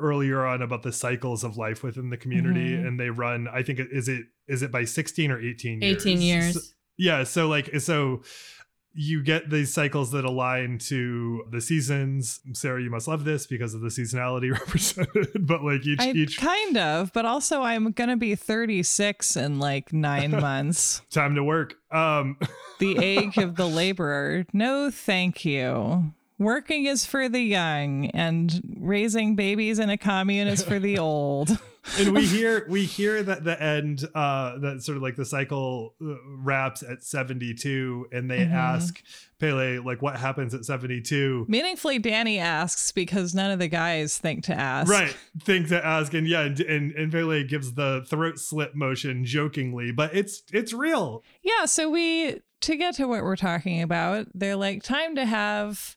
earlier 0.00 0.44
on 0.44 0.62
about 0.62 0.82
the 0.82 0.90
cycles 0.90 1.44
of 1.44 1.58
life 1.58 1.82
within 1.84 2.08
the 2.08 2.16
community, 2.16 2.70
Mhm. 2.74 2.86
and 2.88 2.98
they 2.98 3.10
run. 3.10 3.46
I 3.46 3.62
think 3.62 3.78
is 3.78 4.08
it 4.08 4.24
is 4.48 4.62
it 4.62 4.72
by 4.72 4.84
sixteen 4.84 5.30
or 5.30 5.38
eighteen 5.38 5.82
years? 5.82 5.96
18 6.06 6.22
years. 6.22 6.54
So- 6.54 6.60
yeah, 6.96 7.24
so 7.24 7.46
like 7.46 7.78
so 7.80 8.22
you 8.94 9.22
get 9.22 9.48
these 9.50 9.72
cycles 9.72 10.10
that 10.12 10.24
align 10.24 10.78
to 10.78 11.44
the 11.50 11.60
seasons. 11.60 12.40
Sarah, 12.52 12.82
you 12.82 12.90
must 12.90 13.08
love 13.08 13.24
this 13.24 13.46
because 13.46 13.72
of 13.74 13.80
the 13.80 13.88
seasonality 13.88 14.52
represented. 14.58 15.46
but 15.46 15.62
like 15.64 15.86
each 15.86 16.00
I 16.00 16.10
each 16.10 16.38
kind 16.38 16.76
of, 16.76 17.12
but 17.12 17.24
also 17.24 17.62
I'm 17.62 17.92
gonna 17.92 18.16
be 18.16 18.34
36 18.34 19.36
in 19.36 19.58
like 19.58 19.92
nine 19.92 20.30
months. 20.40 21.02
time 21.10 21.34
to 21.36 21.44
work. 21.44 21.76
Um, 21.90 22.36
The 22.78 22.98
age 22.98 23.38
of 23.38 23.54
the 23.54 23.66
laborer. 23.68 24.44
No, 24.52 24.90
thank 24.90 25.44
you. 25.44 26.12
Working 26.38 26.86
is 26.86 27.06
for 27.06 27.28
the 27.28 27.40
young, 27.40 28.06
and 28.06 28.60
raising 28.80 29.36
babies 29.36 29.78
in 29.78 29.88
a 29.88 29.96
commune 29.96 30.48
is 30.48 30.64
for 30.64 30.80
the 30.80 30.98
old. 30.98 31.56
And 31.98 32.14
we 32.14 32.24
hear 32.26 32.66
we 32.68 32.84
hear 32.84 33.22
that 33.22 33.44
the 33.44 33.60
end 33.62 34.06
uh 34.14 34.58
that 34.58 34.82
sort 34.82 34.96
of 34.96 35.02
like 35.02 35.16
the 35.16 35.24
cycle 35.24 35.94
uh, 36.04 36.14
wraps 36.38 36.82
at 36.82 37.02
72 37.02 38.06
and 38.12 38.30
they 38.30 38.38
Mhm. 38.40 38.52
ask 38.52 39.02
pelle 39.38 39.82
like 39.84 40.00
what 40.02 40.16
happens 40.16 40.54
at 40.54 40.64
72 40.64 41.44
Meaningfully, 41.48 41.98
Danny 41.98 42.38
asks 42.38 42.92
because 42.92 43.34
none 43.34 43.50
of 43.50 43.58
the 43.58 43.68
guys 43.68 44.16
think 44.18 44.44
to 44.44 44.54
ask. 44.54 44.90
right 44.90 45.16
think 45.40 45.68
to 45.68 45.84
ask 45.84 46.14
and 46.14 46.26
yeah 46.28 46.42
and, 46.42 46.60
and 46.60 46.92
and 46.92 47.12
pelle 47.12 47.42
gives 47.44 47.74
the 47.74 48.04
throat 48.08 48.38
slit 48.38 48.74
motion 48.74 49.24
jokingly 49.24 49.90
but 49.92 50.14
it's 50.14 50.42
it's 50.52 50.72
real 50.72 51.22
Yeah, 51.42 51.64
so 51.66 51.90
we 51.90 52.40
to 52.60 52.76
get 52.76 52.94
to 52.94 53.08
what 53.08 53.24
we're 53.24 53.34
talking 53.34 53.82
about, 53.82 54.28
they're 54.34 54.54
like 54.54 54.84
time 54.84 55.16
to 55.16 55.26
have 55.26 55.96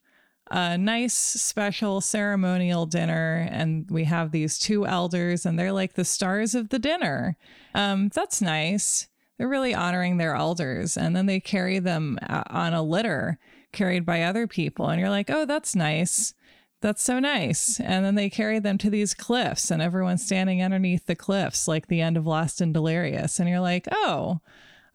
a 0.52 0.78
nice 0.78 1.14
special 1.14 2.02
ceremonial 2.02 2.86
dinner 2.86 3.48
and 3.52 3.90
we 3.90 4.04
have 4.04 4.32
these 4.32 4.60
two 4.60 4.86
elders 4.86 5.46
and 5.46 5.58
they're 5.58 5.72
like 5.72 5.94
the 5.94 6.06
stars 6.06 6.54
of 6.56 6.70
the 6.70 6.80
dinner. 6.80 7.38
Um 7.74 8.10
that's 8.14 8.42
nice. 8.42 9.08
They're 9.38 9.48
really 9.48 9.74
honoring 9.74 10.18
their 10.18 10.36
elders 10.36 10.98
and 10.98 11.16
then 11.16 11.26
they 11.26 11.40
carry 11.40 11.80
them 11.80 12.20
uh, 12.30 12.44
on 12.50 12.74
a 12.74 12.84
litter 12.84 13.40
carried 13.72 14.06
by 14.06 14.22
other 14.22 14.48
people 14.48 14.88
and 14.90 15.00
you're 15.00 15.10
like, 15.10 15.30
"Oh, 15.30 15.46
that's 15.46 15.76
nice." 15.76 16.34
That's 16.82 17.02
so 17.02 17.20
nice. 17.20 17.80
And 17.80 18.06
then 18.06 18.14
they 18.14 18.30
carry 18.30 18.60
them 18.60 18.78
to 18.78 18.92
these 18.92 19.16
cliffs, 19.16 19.72
and 19.72 19.82
everyone's 19.82 20.24
standing 20.24 20.62
underneath 20.62 21.08
the 21.08 21.16
cliffs, 21.16 21.68
like 21.68 21.88
the 21.88 22.00
end 22.00 22.16
of 22.16 22.28
Lost 22.28 22.62
and 22.62 22.74
Delirious. 22.74 23.40
And 23.40 23.50
you're 23.50 23.60
like, 23.60 23.88
oh, 23.92 24.40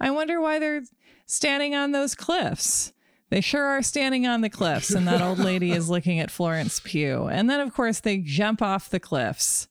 I 0.01 0.13
wonder 0.13 0.41
why 0.41 0.61
they're 0.61 0.83
standing 1.27 1.75
on 1.75 1.91
those 1.91 2.15
cliffs. 2.15 2.93
They 3.31 3.41
sure 3.41 3.65
are 3.65 3.83
standing 3.83 4.27
on 4.27 4.41
the 4.41 4.51
cliffs. 4.51 4.91
And 4.91 5.07
that 5.09 5.23
old 5.23 5.39
lady 5.51 5.73
is 5.73 5.89
looking 5.89 6.19
at 6.21 6.31
Florence 6.31 6.81
Pugh. 6.81 7.29
And 7.29 7.49
then, 7.49 7.61
of 7.61 7.73
course, 7.73 8.01
they 8.01 8.19
jump 8.19 8.61
off 8.61 8.91
the 8.91 9.01
cliffs. 9.01 9.69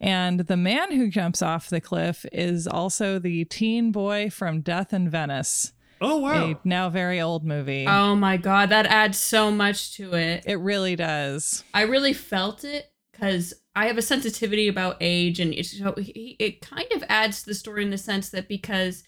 And 0.00 0.40
the 0.40 0.56
man 0.56 0.90
who 0.92 1.08
jumps 1.08 1.42
off 1.42 1.70
the 1.70 1.80
cliff 1.80 2.26
is 2.32 2.66
also 2.66 3.20
the 3.20 3.44
teen 3.44 3.92
boy 3.92 4.30
from 4.30 4.60
Death 4.60 4.92
in 4.92 5.08
Venice, 5.08 5.72
oh 6.00 6.18
wow 6.18 6.50
a 6.50 6.58
now 6.64 6.90
very 6.90 7.20
old 7.20 7.44
movie. 7.44 7.86
Oh 7.86 8.16
my 8.16 8.36
god, 8.36 8.70
that 8.70 8.86
adds 8.86 9.16
so 9.16 9.52
much 9.52 9.94
to 9.96 10.14
it. 10.14 10.42
It 10.44 10.56
really 10.56 10.96
does. 10.96 11.62
I 11.72 11.82
really 11.82 12.12
felt 12.12 12.64
it 12.64 12.90
because 13.12 13.54
I 13.76 13.86
have 13.86 13.96
a 13.96 14.02
sensitivity 14.02 14.66
about 14.66 14.96
age, 15.00 15.38
and 15.38 15.54
it's, 15.54 15.78
so 15.78 15.94
he, 15.96 16.36
it 16.40 16.60
kind 16.60 16.90
of 16.92 17.04
adds 17.08 17.40
to 17.40 17.46
the 17.46 17.54
story 17.54 17.84
in 17.84 17.90
the 17.90 17.98
sense 17.98 18.30
that 18.30 18.48
because 18.48 19.04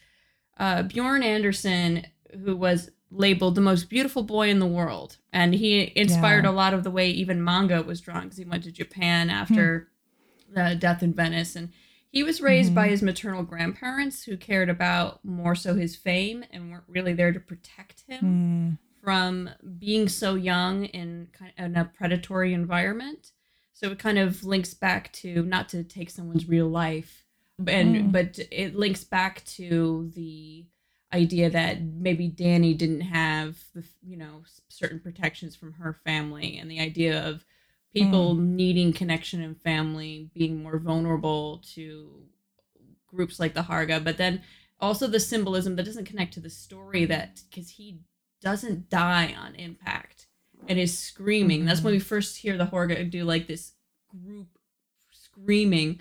uh, 0.59 0.85
Björn 0.85 1.25
Andrésen, 1.25 2.05
who 2.45 2.57
was 2.57 2.91
labeled 3.15 3.55
the 3.55 3.61
most 3.61 3.89
beautiful 3.89 4.23
boy 4.23 4.49
in 4.51 4.59
the 4.59 4.67
world, 4.67 5.19
and 5.33 5.55
he 5.55 5.93
inspired 5.97 6.45
Yeah. 6.45 6.51
a 6.51 6.53
lot 6.53 6.75
of 6.75 6.85
the 6.85 6.91
way 6.91 7.11
even 7.11 7.43
manga 7.43 7.83
was 7.83 8.01
drawn 8.01 8.25
because 8.25 8.39
he 8.39 8.45
went 8.45 8.65
to 8.65 8.73
Japan 8.73 9.31
after 9.31 9.89
the 10.53 10.77
death 10.79 11.03
in 11.03 11.13
Venice, 11.15 11.57
and 11.57 11.71
he 12.11 12.23
was 12.23 12.41
raised 12.41 12.75
by 12.75 12.87
Mhm. 12.87 12.91
his 12.91 13.03
maternal 13.03 13.43
grandparents 13.43 14.25
who 14.25 14.37
cared 14.37 14.69
about 14.69 15.25
more 15.25 15.55
so 15.55 15.75
his 15.75 15.97
fame 15.97 16.45
and 16.51 16.71
weren't 16.71 16.85
really 16.89 17.13
there 17.13 17.33
to 17.33 17.41
protect 17.41 18.05
him 18.09 18.21
Hmm. 18.21 18.71
from 19.05 19.51
being 19.79 20.09
so 20.09 20.35
young 20.35 20.85
in 20.87 21.29
kind 21.33 21.53
of 21.59 21.65
in 21.65 21.77
a 21.77 21.85
predatory 21.85 22.53
environment. 22.53 23.33
So 23.73 23.91
it 23.91 23.99
kind 23.99 24.19
of 24.19 24.45
links 24.45 24.75
back 24.75 25.13
to 25.15 25.43
not 25.45 25.69
to 25.71 25.83
take 25.83 26.09
someone's 26.11 26.49
real 26.49 26.69
life, 26.69 27.25
and 27.67 27.97
Mm. 27.97 28.13
but 28.13 28.39
it 28.51 28.77
links 28.77 29.03
back 29.05 29.45
to 29.47 30.11
the 30.15 30.67
idea 31.15 31.49
that 31.51 31.81
maybe 31.83 32.29
Danny 32.29 32.75
didn't 32.75 33.03
have 33.03 33.57
the 33.75 33.85
you 34.03 34.17
know 34.17 34.43
certain 34.69 35.01
protections 35.01 35.57
from 35.57 35.73
her 35.75 35.95
family, 36.05 36.59
and 36.59 36.71
the 36.71 36.81
idea 36.81 37.27
of 37.27 37.45
people 37.95 38.35
mm. 38.35 38.41
needing 38.41 38.93
connection 38.93 39.41
and 39.41 39.61
family 39.61 40.29
being 40.35 40.63
more 40.63 40.79
vulnerable 40.79 41.63
to 41.75 42.25
groups 43.07 43.39
like 43.39 43.55
the 43.55 43.63
Harga, 43.63 44.03
but 44.03 44.19
then 44.19 44.43
also 44.81 45.07
the 45.07 45.21
symbolism 45.21 45.77
that 45.77 45.85
doesn't 45.85 46.05
connect 46.05 46.35
to 46.35 46.41
the 46.41 46.51
story 46.51 47.05
that 47.05 47.41
because 47.49 47.71
he 47.71 47.99
doesn't 48.43 48.91
die 48.91 49.35
on 49.39 49.55
impact 49.55 50.27
and 50.69 50.79
is 50.79 50.99
screaming. 50.99 51.65
That's 51.65 51.81
when 51.81 51.93
we 51.93 51.99
mm-hmm. 51.99 52.07
first 52.07 52.39
hear 52.39 52.57
the 52.57 52.67
Horga 52.67 53.09
do 53.09 53.25
like 53.25 53.47
this 53.47 53.73
group 54.09 54.49
screaming, 55.13 56.01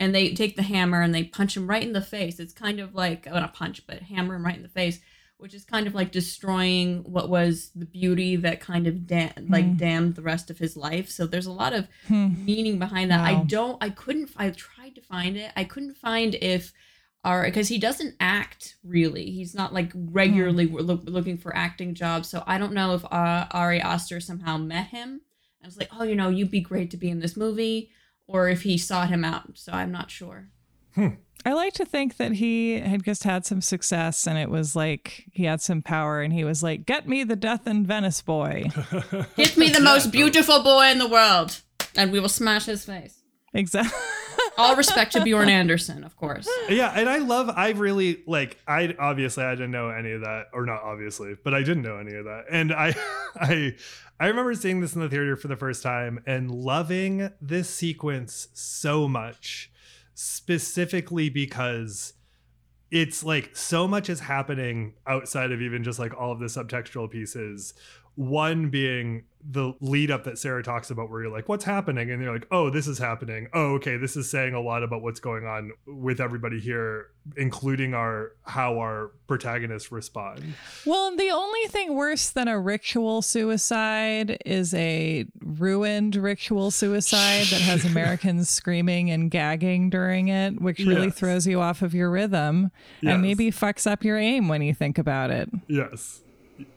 and 0.00 0.14
they 0.14 0.34
take 0.34 0.56
the 0.56 0.62
hammer 0.62 1.00
and 1.02 1.14
they 1.14 1.24
punch 1.24 1.56
him 1.56 1.66
right 1.68 1.82
in 1.82 1.92
the 1.92 2.00
face. 2.02 2.38
It's 2.40 2.52
kind 2.52 2.80
of 2.80 2.94
like 2.94 3.26
well, 3.26 3.40
not 3.40 3.54
punch, 3.54 3.86
but 3.86 4.00
hammer 4.02 4.34
him 4.34 4.44
right 4.44 4.56
in 4.56 4.62
the 4.62 4.68
face, 4.68 5.00
which 5.38 5.54
is 5.54 5.64
kind 5.64 5.86
of 5.86 5.94
like 5.94 6.10
destroying 6.12 7.04
what 7.04 7.28
was 7.28 7.70
the 7.74 7.86
beauty 7.86 8.36
that 8.36 8.60
kind 8.60 8.86
of 8.86 9.06
da- 9.06 9.32
like 9.48 9.64
Hmm. 9.66 9.76
damned 9.76 10.14
the 10.16 10.22
rest 10.22 10.50
of 10.50 10.58
his 10.58 10.76
life. 10.76 11.10
So 11.10 11.26
there's 11.26 11.46
a 11.46 11.52
lot 11.52 11.72
of 11.72 11.86
Hmm. 12.08 12.44
meaning 12.44 12.78
behind 12.78 13.10
that. 13.10 13.20
I 13.20 13.44
don't. 13.44 13.82
I 13.82 13.90
couldn't. 13.90 14.30
I 14.36 14.50
tried 14.50 14.94
to 14.96 15.00
find 15.02 15.36
it. 15.36 15.52
I 15.56 15.64
couldn't 15.64 15.96
find 15.96 16.34
if 16.36 16.72
are 17.24 17.44
because 17.44 17.68
he 17.68 17.78
doesn't 17.78 18.14
act 18.20 18.76
really. 18.84 19.30
He's 19.30 19.54
not 19.54 19.72
like 19.72 19.90
regularly 19.94 20.66
loo- 20.66 21.00
looking 21.06 21.38
for 21.38 21.56
acting 21.56 21.94
jobs. 21.94 22.28
So 22.28 22.42
I 22.46 22.58
don't 22.58 22.74
know 22.74 22.94
if 22.94 23.04
uh, 23.06 23.46
Ari 23.50 23.80
Aster 23.80 24.20
somehow 24.20 24.58
met 24.58 24.88
him 24.88 25.20
I 25.62 25.66
was 25.66 25.78
like, 25.78 25.88
oh, 25.98 26.02
you 26.04 26.14
know, 26.14 26.28
you'd 26.28 26.50
be 26.50 26.60
great 26.60 26.90
to 26.90 26.98
be 26.98 27.08
in 27.08 27.20
this 27.20 27.38
movie, 27.38 27.90
or 28.26 28.48
if 28.48 28.62
he 28.62 28.78
sought 28.78 29.08
him 29.08 29.24
out. 29.24 29.50
So 29.54 29.72
I'm 29.72 29.92
not 29.92 30.10
sure. 30.10 30.48
Hmm. 30.94 31.08
I 31.46 31.52
like 31.52 31.74
to 31.74 31.84
think 31.84 32.16
that 32.16 32.32
he 32.32 32.80
had 32.80 33.04
just 33.04 33.24
had 33.24 33.44
some 33.44 33.60
success 33.60 34.26
and 34.26 34.38
it 34.38 34.48
was 34.48 34.74
like 34.74 35.26
he 35.30 35.44
had 35.44 35.60
some 35.60 35.82
power 35.82 36.22
and 36.22 36.32
he 36.32 36.42
was 36.42 36.62
like, 36.62 36.86
Get 36.86 37.06
me 37.06 37.22
the 37.22 37.36
Death 37.36 37.66
in 37.66 37.84
Venice 37.84 38.22
boy. 38.22 38.64
Get 39.36 39.56
me 39.58 39.68
the 39.68 39.80
most 39.80 40.10
beautiful 40.10 40.62
boy 40.62 40.86
in 40.90 40.98
the 40.98 41.08
world, 41.08 41.60
and 41.94 42.10
we 42.10 42.18
will 42.20 42.30
smash 42.30 42.64
his 42.64 42.84
face. 42.86 43.22
exactly. 43.52 43.92
All 44.56 44.76
respect 44.76 45.12
to 45.12 45.20
Björn 45.20 45.48
Andrésen, 45.48 46.04
of 46.04 46.16
course. 46.16 46.48
yeah 46.68 46.92
and 46.94 47.08
i 47.08 47.18
love 47.18 47.50
i 47.50 47.70
really 47.70 48.22
like 48.26 48.58
i 48.66 48.94
obviously 48.98 49.44
i 49.44 49.54
didn't 49.54 49.70
know 49.70 49.88
any 49.90 50.12
of 50.12 50.20
that 50.22 50.46
or 50.52 50.64
not 50.64 50.82
obviously 50.82 51.36
but 51.42 51.52
i 51.54 51.58
didn't 51.62 51.82
know 51.82 51.96
any 51.98 52.14
of 52.14 52.24
that 52.24 52.44
and 52.50 52.72
i 52.72 52.94
i 53.36 53.74
i 54.20 54.26
remember 54.26 54.54
seeing 54.54 54.80
this 54.80 54.94
in 54.94 55.00
the 55.00 55.08
theater 55.08 55.36
for 55.36 55.48
the 55.48 55.56
first 55.56 55.82
time 55.82 56.22
and 56.26 56.50
loving 56.50 57.30
this 57.40 57.68
sequence 57.68 58.48
so 58.54 59.08
much 59.08 59.70
specifically 60.14 61.28
because 61.28 62.12
it's 62.90 63.24
like 63.24 63.56
so 63.56 63.88
much 63.88 64.08
is 64.08 64.20
happening 64.20 64.94
outside 65.06 65.50
of 65.50 65.60
even 65.60 65.82
just 65.82 65.98
like 65.98 66.14
all 66.16 66.30
of 66.30 66.38
the 66.38 66.46
subtextual 66.46 67.10
pieces 67.10 67.74
one 68.16 68.68
being 68.70 69.24
the 69.46 69.74
lead 69.80 70.10
up 70.10 70.24
that 70.24 70.38
Sarah 70.38 70.62
talks 70.62 70.90
about 70.90 71.10
where 71.10 71.20
you're 71.22 71.30
like 71.30 71.50
what's 71.50 71.64
happening 71.64 72.10
and 72.10 72.22
you're 72.22 72.32
like 72.32 72.46
oh 72.50 72.70
this 72.70 72.86
is 72.86 72.96
happening 72.96 73.46
oh 73.52 73.74
okay 73.74 73.98
this 73.98 74.16
is 74.16 74.30
saying 74.30 74.54
a 74.54 74.60
lot 74.60 74.82
about 74.82 75.02
what's 75.02 75.20
going 75.20 75.44
on 75.46 75.70
with 75.86 76.18
everybody 76.18 76.58
here 76.58 77.08
including 77.36 77.92
our 77.92 78.32
how 78.46 78.78
our 78.78 79.10
protagonists 79.26 79.92
respond 79.92 80.42
well, 80.86 81.14
the 81.16 81.30
only 81.30 81.66
thing 81.66 81.94
worse 81.94 82.30
than 82.30 82.48
a 82.48 82.58
ritual 82.58 83.20
suicide 83.20 84.38
is 84.46 84.72
a 84.74 85.26
ruined 85.40 86.16
ritual 86.16 86.70
suicide 86.70 87.46
that 87.48 87.60
has 87.60 87.84
Americans 87.90 88.48
screaming 88.48 89.10
and 89.10 89.30
gagging 89.30 89.90
during 89.90 90.28
it, 90.28 90.60
which 90.60 90.78
really 90.78 91.06
Yes. 91.06 91.14
throws 91.18 91.46
you 91.46 91.60
off 91.60 91.82
of 91.82 91.94
your 91.94 92.10
rhythm 92.10 92.70
Yes. 93.02 93.12
and 93.12 93.22
maybe 93.22 93.50
fucks 93.50 93.86
up 93.90 94.04
your 94.04 94.16
aim 94.18 94.48
when 94.48 94.62
you 94.62 94.72
think 94.74 94.96
about 94.98 95.30
it. 95.30 95.50
yes 95.68 96.20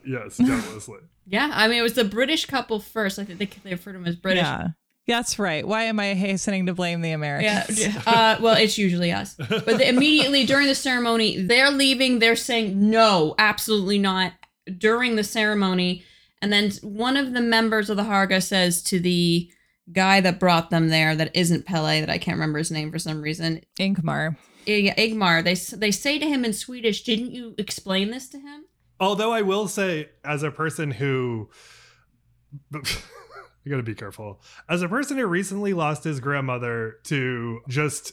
yes 0.04 0.36
doubtlessly 0.38 0.98
Yeah, 1.28 1.50
I 1.52 1.68
mean, 1.68 1.78
it 1.78 1.82
was 1.82 1.94
the 1.94 2.04
British 2.04 2.46
couple 2.46 2.80
first. 2.80 3.18
I 3.18 3.24
think 3.24 3.38
they, 3.38 3.46
they 3.62 3.70
refer 3.72 3.92
to 3.92 3.98
him 3.98 4.06
as 4.06 4.16
British. 4.16 4.42
Yeah. 4.42 4.68
That's 5.06 5.38
right. 5.38 5.66
Why 5.66 5.84
am 5.84 5.98
I 5.98 6.12
hastening 6.14 6.66
to 6.66 6.74
blame 6.74 7.00
the 7.00 7.12
Americans? 7.12 7.80
yeah. 7.80 8.02
Uh, 8.06 8.36
well, 8.42 8.56
it's 8.56 8.76
usually 8.76 9.10
us. 9.10 9.34
But 9.36 9.64
they, 9.78 9.88
immediately 9.88 10.44
during 10.44 10.66
the 10.66 10.74
ceremony, 10.74 11.40
they're 11.42 11.70
leaving. 11.70 12.18
They're 12.18 12.36
saying 12.36 12.90
no, 12.90 13.34
absolutely 13.38 13.98
not 13.98 14.32
during 14.76 15.16
the 15.16 15.24
ceremony. 15.24 16.04
And 16.42 16.52
then 16.52 16.72
one 16.82 17.16
of 17.16 17.32
the 17.32 17.40
members 17.40 17.88
of 17.88 17.96
the 17.96 18.02
Harga 18.02 18.42
says 18.42 18.82
to 18.84 19.00
the 19.00 19.50
guy 19.92 20.20
that 20.20 20.38
brought 20.38 20.68
them 20.68 20.88
there, 20.88 21.16
that 21.16 21.34
isn't 21.34 21.64
Pelle, 21.64 21.84
that 21.86 22.10
I 22.10 22.18
can't 22.18 22.36
remember 22.36 22.58
his 22.58 22.70
name 22.70 22.92
for 22.92 22.98
some 22.98 23.22
reason, 23.22 23.62
Ingmar. 23.80 24.36
I- 24.66 24.94
Igmar. 24.98 25.42
They 25.42 25.54
they 25.76 25.90
say 25.90 26.18
to 26.18 26.26
him 26.26 26.44
in 26.44 26.52
Swedish, 26.52 27.02
"Didn't 27.02 27.32
you 27.32 27.54
explain 27.56 28.10
this 28.10 28.28
to 28.28 28.38
him?" 28.38 28.64
Although 29.00 29.32
I 29.32 29.42
will 29.42 29.68
say, 29.68 30.10
as 30.24 30.42
a 30.42 30.50
person 30.50 30.90
who. 30.92 31.50
I 32.74 33.70
gotta 33.70 33.82
be 33.82 33.94
careful. 33.94 34.40
As 34.68 34.80
a 34.80 34.88
person 34.88 35.18
who 35.18 35.26
recently 35.26 35.74
lost 35.74 36.04
his 36.04 36.20
grandmother 36.20 36.96
to 37.04 37.60
just 37.68 38.12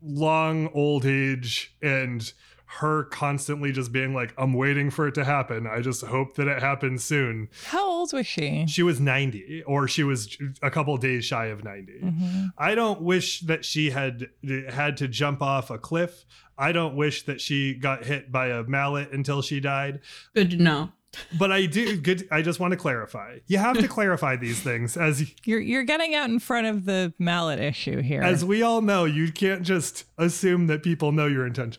long 0.00 0.68
old 0.74 1.04
age 1.04 1.76
and 1.82 2.32
her 2.78 3.04
constantly 3.04 3.70
just 3.70 3.92
being 3.92 4.14
like, 4.14 4.34
I'm 4.36 4.52
waiting 4.52 4.90
for 4.90 5.06
it 5.06 5.14
to 5.14 5.24
happen. 5.24 5.66
I 5.66 5.80
just 5.80 6.02
hope 6.02 6.34
that 6.36 6.48
it 6.48 6.60
happens 6.60 7.04
soon. 7.04 7.48
How 7.66 7.88
old 7.88 8.12
was 8.12 8.26
she? 8.26 8.66
She 8.66 8.82
was 8.82 8.98
90, 9.00 9.62
or 9.64 9.86
she 9.86 10.02
was 10.02 10.36
a 10.60 10.70
couple 10.70 10.96
days 10.96 11.24
shy 11.24 11.46
of 11.46 11.62
90. 11.62 11.92
Mm-hmm. 12.02 12.46
I 12.58 12.74
don't 12.74 13.02
wish 13.02 13.40
that 13.40 13.64
she 13.64 13.90
had 13.90 14.28
had 14.68 14.96
to 14.98 15.08
jump 15.08 15.40
off 15.40 15.70
a 15.70 15.78
cliff. 15.78 16.24
I 16.58 16.72
don't 16.72 16.96
wish 16.96 17.24
that 17.24 17.40
she 17.40 17.74
got 17.74 18.04
hit 18.04 18.30
by 18.30 18.48
a 18.48 18.62
mallet 18.64 19.12
until 19.12 19.42
she 19.42 19.60
died. 19.60 20.00
Good 20.34 20.50
to 20.50 20.56
know. 20.56 20.92
But 21.38 21.52
I 21.52 21.66
do 21.66 21.96
good 21.96 22.26
I 22.30 22.42
just 22.42 22.60
want 22.60 22.72
to 22.72 22.76
clarify. 22.76 23.38
You 23.46 23.58
have 23.58 23.78
to 23.78 23.88
clarify 23.88 24.36
these 24.36 24.60
things 24.60 24.96
as 24.96 25.30
You're 25.44 25.60
you're 25.60 25.84
getting 25.84 26.14
out 26.14 26.28
in 26.28 26.38
front 26.38 26.66
of 26.66 26.84
the 26.84 27.12
mallet 27.18 27.60
issue 27.60 28.00
here. 28.00 28.22
as 28.22 28.44
we 28.44 28.62
all 28.62 28.80
know, 28.82 29.04
you 29.04 29.30
can't 29.32 29.62
just 29.62 30.04
assume 30.18 30.66
that 30.66 30.82
people 30.82 31.12
know 31.12 31.26
your 31.26 31.46
intentions. 31.46 31.78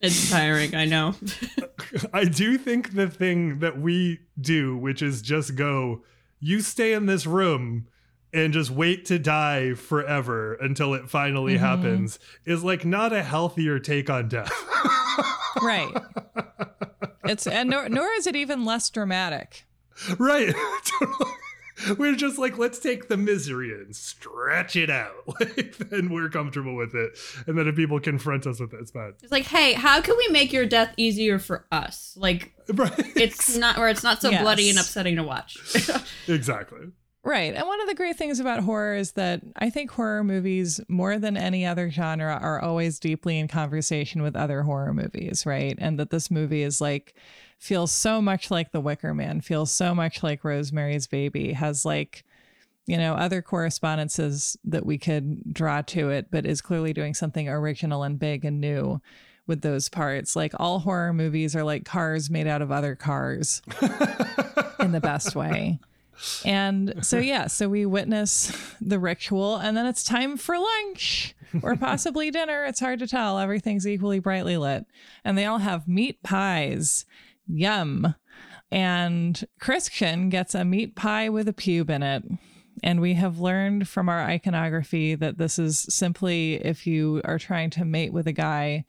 It's 0.00 0.30
tiring, 0.30 0.74
I 0.74 0.86
know. 0.86 1.14
I 2.14 2.24
do 2.24 2.56
think 2.56 2.94
the 2.94 3.08
thing 3.08 3.58
that 3.58 3.78
we 3.78 4.20
do, 4.40 4.76
which 4.76 5.02
is 5.02 5.20
just 5.20 5.56
go, 5.56 6.02
you 6.38 6.60
stay 6.60 6.94
in 6.94 7.04
this 7.04 7.26
room 7.26 7.86
and 8.32 8.52
just 8.52 8.70
wait 8.70 9.04
to 9.06 9.18
die 9.18 9.74
forever 9.74 10.54
until 10.54 10.94
it 10.94 11.08
finally 11.10 11.54
Mm-hmm. 11.54 11.64
happens, 11.64 12.18
is 12.44 12.62
like 12.64 12.84
not 12.84 13.12
a 13.12 13.22
healthier 13.22 13.78
take 13.78 14.08
on 14.10 14.28
death. 14.28 14.52
right. 15.62 15.92
It's 17.24 17.46
and 17.46 17.70
nor, 17.70 17.88
nor 17.88 18.08
is 18.12 18.26
it 18.26 18.36
even 18.36 18.64
less 18.64 18.88
dramatic. 18.90 19.64
right. 20.18 20.54
We're 21.96 22.14
just 22.14 22.36
like, 22.38 22.58
let's 22.58 22.78
take 22.78 23.08
the 23.08 23.16
misery 23.16 23.72
and 23.72 23.96
stretch 23.96 24.76
it 24.76 24.90
out. 24.90 25.14
Like, 25.40 25.78
then 25.78 26.10
we're 26.10 26.28
comfortable 26.28 26.76
with 26.76 26.94
it. 26.94 27.16
And 27.46 27.56
then 27.56 27.66
if 27.66 27.74
people 27.76 27.98
confront 28.00 28.46
us 28.46 28.60
with 28.60 28.74
it, 28.74 28.80
it's 28.80 28.90
bad. 28.90 29.14
It's 29.22 29.32
like, 29.32 29.44
hey, 29.46 29.72
how 29.72 30.02
can 30.02 30.14
we 30.18 30.28
make 30.28 30.52
your 30.52 30.66
death 30.66 30.92
easier 30.98 31.38
for 31.38 31.64
us? 31.72 32.14
Like, 32.18 32.52
Right. 32.68 32.92
it's 33.16 33.56
not 33.56 33.78
where 33.78 33.88
it's 33.88 34.02
not 34.02 34.20
so 34.20 34.28
Yes. 34.28 34.42
bloody 34.42 34.68
and 34.68 34.78
upsetting 34.78 35.16
to 35.16 35.22
watch. 35.22 35.56
exactly. 36.28 36.88
Right. 37.22 37.54
And 37.54 37.66
one 37.66 37.80
of 37.82 37.86
the 37.86 37.94
great 37.94 38.16
things 38.16 38.40
about 38.40 38.60
horror 38.60 38.96
is 38.96 39.12
that 39.12 39.42
I 39.56 39.68
think 39.68 39.90
horror 39.90 40.24
movies, 40.24 40.80
more 40.88 41.18
than 41.18 41.36
any 41.36 41.66
other 41.66 41.90
genre, 41.90 42.38
are 42.40 42.60
always 42.60 42.98
deeply 42.98 43.38
in 43.38 43.46
conversation 43.46 44.22
with 44.22 44.34
other 44.34 44.62
horror 44.62 44.94
movies, 44.94 45.44
right? 45.44 45.76
And 45.78 45.98
that 45.98 46.08
this 46.08 46.30
movie 46.30 46.62
is 46.62 46.80
like, 46.80 47.14
feels 47.58 47.92
so 47.92 48.22
much 48.22 48.50
like 48.50 48.72
The 48.72 48.80
Wicker 48.80 49.12
Man, 49.12 49.42
feels 49.42 49.70
so 49.70 49.94
much 49.94 50.22
like 50.22 50.44
Rosemary's 50.44 51.06
Baby, 51.06 51.52
has 51.52 51.84
like, 51.84 52.24
you 52.86 52.96
know, 52.96 53.14
other 53.14 53.42
correspondences 53.42 54.56
that 54.64 54.86
we 54.86 54.96
could 54.96 55.52
draw 55.52 55.82
to 55.82 56.08
it, 56.08 56.30
but 56.30 56.46
is 56.46 56.62
clearly 56.62 56.94
doing 56.94 57.12
something 57.12 57.50
original 57.50 58.02
and 58.02 58.18
big 58.18 58.46
and 58.46 58.62
new 58.62 58.98
with 59.46 59.60
those 59.60 59.90
parts. 59.90 60.34
Like 60.34 60.54
all 60.58 60.78
horror 60.78 61.12
movies 61.12 61.54
are 61.54 61.64
like 61.64 61.84
cars 61.84 62.30
made 62.30 62.46
out 62.46 62.62
of 62.62 62.72
other 62.72 62.94
cars 62.94 63.60
in 64.80 64.92
the 64.92 65.00
best 65.02 65.36
way. 65.36 65.78
And 66.44 66.94
so, 67.04 67.18
yeah, 67.18 67.46
so 67.46 67.68
we 67.68 67.86
witness 67.86 68.52
the 68.80 68.98
ritual, 68.98 69.56
and 69.56 69.76
then 69.76 69.86
it's 69.86 70.04
time 70.04 70.36
for 70.36 70.58
lunch 70.58 71.34
or 71.62 71.76
possibly 71.76 72.30
dinner. 72.30 72.64
It's 72.64 72.80
hard 72.80 72.98
to 73.00 73.06
tell. 73.06 73.38
Everything's 73.38 73.86
equally 73.86 74.18
brightly 74.18 74.56
lit. 74.56 74.86
And 75.24 75.36
they 75.36 75.44
all 75.44 75.58
have 75.58 75.88
meat 75.88 76.22
pies. 76.22 77.04
Yum. 77.46 78.14
And 78.70 79.44
Christian 79.58 80.28
gets 80.28 80.54
a 80.54 80.64
meat 80.64 80.94
pie 80.94 81.28
with 81.28 81.48
a 81.48 81.52
pube 81.52 81.90
in 81.90 82.02
it. 82.02 82.24
And 82.82 83.00
we 83.00 83.14
have 83.14 83.40
learned 83.40 83.88
from 83.88 84.08
our 84.08 84.20
iconography 84.20 85.14
that 85.16 85.38
this 85.38 85.58
is 85.58 85.80
simply 85.88 86.54
if 86.54 86.86
you 86.86 87.20
are 87.24 87.38
trying 87.38 87.70
to 87.70 87.84
mate 87.84 88.12
with 88.12 88.26
a 88.26 88.32
guy, 88.32 88.84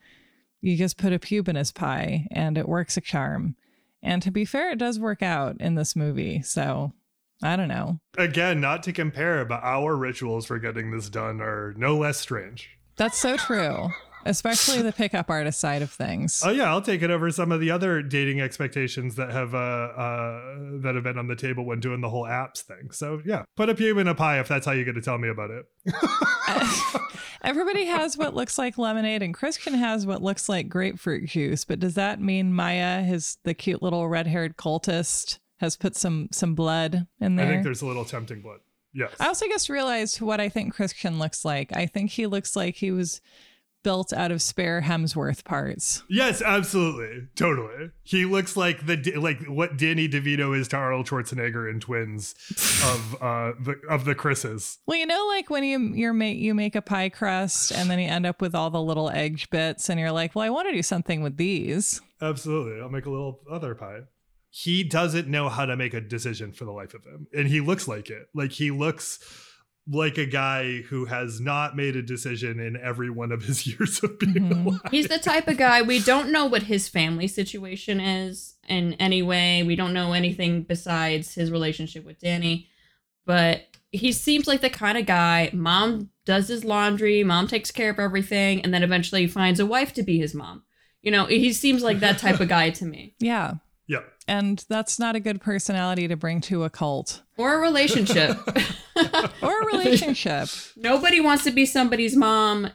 you 0.61 0.77
just 0.77 0.97
put 0.97 1.13
a 1.13 1.19
pube 1.19 1.49
in 1.49 1.55
his 1.55 1.71
pie 1.71 2.27
and 2.31 2.57
it 2.57 2.69
works 2.69 2.95
a 2.95 3.01
charm. 3.01 3.55
And 4.03 4.21
to 4.21 4.31
be 4.31 4.45
fair, 4.45 4.71
it 4.71 4.77
does 4.77 4.99
work 4.99 5.21
out 5.21 5.57
in 5.59 5.75
this 5.75 5.95
movie. 5.95 6.41
So 6.41 6.93
I 7.43 7.55
don't 7.55 7.67
know. 7.67 7.99
Again, 8.17 8.61
not 8.61 8.83
to 8.83 8.93
compare, 8.93 9.45
but 9.45 9.61
our 9.63 9.95
rituals 9.95 10.45
for 10.45 10.59
getting 10.59 10.91
this 10.91 11.09
done 11.09 11.41
are 11.41 11.73
no 11.77 11.97
less 11.97 12.19
strange. 12.19 12.77
That's 12.97 13.17
so 13.17 13.37
true, 13.37 13.89
especially 14.25 14.81
the 14.81 14.91
pickup 14.91 15.29
artist 15.29 15.59
side 15.59 15.81
of 15.81 15.91
things. 15.91 16.41
Oh 16.45 16.51
yeah, 16.51 16.69
I'll 16.69 16.81
take 16.81 17.01
it 17.01 17.09
over 17.09 17.31
some 17.31 17.51
of 17.51 17.59
the 17.59 17.71
other 17.71 18.01
dating 18.03 18.41
expectations 18.41 19.15
that 19.15 19.31
have 19.31 19.55
uh, 19.55 19.57
uh 19.57 20.41
that 20.81 20.93
have 20.93 21.03
been 21.03 21.17
on 21.17 21.27
the 21.27 21.35
table 21.35 21.65
when 21.65 21.79
doing 21.79 22.01
the 22.01 22.09
whole 22.09 22.25
apps 22.25 22.59
thing. 22.59 22.91
So 22.91 23.21
yeah, 23.25 23.43
put 23.57 23.69
a 23.69 23.75
pube 23.75 23.99
in 23.99 24.07
a 24.07 24.15
pie 24.15 24.39
if 24.39 24.47
that's 24.47 24.65
how 24.65 24.73
you're 24.73 24.85
going 24.85 24.95
to 24.95 25.01
tell 25.01 25.17
me 25.17 25.29
about 25.29 25.49
it. 25.49 25.65
Everybody 27.43 27.85
has 27.85 28.17
what 28.17 28.35
looks 28.35 28.59
like 28.59 28.77
lemonade, 28.77 29.23
and 29.23 29.33
Christian 29.33 29.73
has 29.73 30.05
what 30.05 30.21
looks 30.21 30.47
like 30.47 30.69
grapefruit 30.69 31.27
juice. 31.27 31.65
But 31.65 31.79
does 31.79 31.95
that 31.95 32.21
mean 32.21 32.53
Maya, 32.53 33.01
his 33.01 33.37
the 33.43 33.55
cute 33.55 33.81
little 33.81 34.07
red-haired 34.07 34.57
cultist, 34.57 35.39
has 35.61 35.77
put 35.77 35.95
some 35.95 36.27
some 36.31 36.55
blood 36.55 37.07
in 37.19 37.37
there. 37.37 37.45
I 37.45 37.49
think 37.49 37.63
there's 37.63 37.81
a 37.81 37.85
little 37.85 38.03
tempting 38.03 38.41
blood. 38.41 38.59
Yes. 38.93 39.11
I 39.19 39.27
also 39.27 39.47
just 39.47 39.69
realized 39.69 40.19
what 40.19 40.41
I 40.41 40.49
think 40.49 40.73
Christian 40.73 41.17
looks 41.17 41.45
like. 41.45 41.71
I 41.73 41.85
think 41.85 42.11
he 42.11 42.27
looks 42.27 42.57
like 42.57 42.75
he 42.75 42.91
was 42.91 43.21
built 43.83 44.13
out 44.13 44.31
of 44.31 44.41
spare 44.41 44.81
Hemsworth 44.81 45.43
parts. 45.43 46.03
Yes, 46.09 46.41
absolutely, 46.41 47.27
totally. 47.35 47.91
He 48.03 48.25
looks 48.25 48.57
like 48.57 48.85
the 48.85 48.97
like 49.17 49.45
what 49.45 49.77
Danny 49.77 50.07
DeVito 50.09 50.57
is 50.57 50.67
to 50.69 50.77
Arnold 50.77 51.07
Schwarzenegger 51.07 51.69
in 51.71 51.79
Twins 51.79 52.35
of 52.85 53.21
uh 53.21 53.53
the 53.59 53.79
of 53.89 54.05
the 54.05 54.15
Chris's. 54.15 54.79
Well, 54.85 54.97
you 54.97 55.05
know, 55.05 55.25
like 55.27 55.49
when 55.49 55.63
you 55.63 55.79
you 55.93 56.13
make 56.13 56.37
you 56.37 56.53
make 56.53 56.75
a 56.75 56.81
pie 56.81 57.09
crust 57.09 57.71
and 57.71 57.89
then 57.89 57.99
you 57.99 58.07
end 58.07 58.25
up 58.25 58.41
with 58.41 58.55
all 58.55 58.69
the 58.71 58.81
little 58.81 59.09
egg 59.09 59.47
bits, 59.51 59.89
and 59.89 59.99
you're 59.99 60.11
like, 60.11 60.35
well, 60.35 60.45
I 60.45 60.49
want 60.49 60.67
to 60.69 60.73
do 60.73 60.83
something 60.83 61.21
with 61.21 61.37
these. 61.37 62.01
Absolutely, 62.21 62.81
I'll 62.81 62.89
make 62.89 63.05
a 63.05 63.11
little 63.11 63.41
other 63.49 63.75
pie. 63.75 64.01
He 64.53 64.83
doesn't 64.83 65.27
know 65.29 65.47
how 65.49 65.65
to 65.65 65.75
make 65.77 65.93
a 65.93 66.01
decision 66.01 66.51
for 66.51 66.65
the 66.65 66.71
life 66.71 66.93
of 66.93 67.05
him, 67.05 67.27
and 67.33 67.47
he 67.47 67.61
looks 67.61 67.87
like 67.87 68.09
it. 68.09 68.27
Like 68.35 68.51
he 68.51 68.69
looks 68.69 69.19
like 69.87 70.17
a 70.17 70.25
guy 70.27 70.81
who 70.81 71.05
has 71.05 71.39
not 71.41 71.75
made 71.75 71.95
a 71.95 72.01
decision 72.03 72.59
in 72.59 72.77
every 72.77 73.09
one 73.09 73.31
of 73.31 73.43
his 73.43 73.65
years 73.67 74.03
of 74.03 74.19
being 74.19 74.33
Mhm. 74.35 74.65
alive. 74.65 74.81
He's 74.91 75.07
the 75.07 75.17
type 75.19 75.47
of 75.47 75.57
guy 75.57 75.81
we 75.81 75.99
don't 75.99 76.31
know 76.31 76.45
what 76.45 76.63
his 76.63 76.87
family 76.87 77.27
situation 77.27 77.99
is 77.99 78.55
in 78.69 78.93
any 78.93 79.21
way. 79.23 79.63
We 79.63 79.75
don't 79.75 79.93
know 79.93 80.13
anything 80.13 80.63
besides 80.63 81.33
his 81.33 81.49
relationship 81.49 82.05
with 82.05 82.19
Danny, 82.19 82.67
but 83.25 83.63
he 83.91 84.11
seems 84.11 84.47
like 84.47 84.61
the 84.61 84.69
kind 84.69 84.97
of 84.97 85.05
guy. 85.05 85.49
Mom 85.53 86.09
does 86.25 86.47
his 86.49 86.63
laundry, 86.63 87.23
mom 87.23 87.47
takes 87.47 87.71
care 87.71 87.89
of 87.89 87.99
everything, 87.99 88.61
and 88.61 88.73
then 88.73 88.83
eventually 88.83 89.25
finds 89.27 89.59
a 89.59 89.65
wife 89.65 89.93
to 89.93 90.03
be 90.03 90.19
his 90.19 90.35
mom. 90.35 90.63
You 91.01 91.09
know, 91.11 91.25
he 91.25 91.51
seems 91.53 91.81
like 91.83 91.99
that 92.01 92.19
type 92.19 92.39
of 92.39 92.47
guy 92.49 92.69
to 92.71 92.85
me. 92.85 93.15
Yeah, 93.19 93.27
Yeah. 93.29 93.53
And 94.27 94.63
that's 94.69 94.97
not 94.99 95.15
a 95.15 95.19
good 95.19 95.41
personality 95.41 96.07
to 96.07 96.15
bring 96.15 96.41
to 96.41 96.63
a 96.63 96.69
cult 96.69 97.21
Or 97.37 97.55
a 97.55 97.59
relationship. 97.59 98.37
or 99.41 99.61
a 99.61 99.65
relationship. 99.65 100.49
Nobody 100.75 101.19
wants 101.19 101.43
to 101.45 101.51
be 101.51 101.65
somebody's 101.65 102.15
mom 102.15 102.69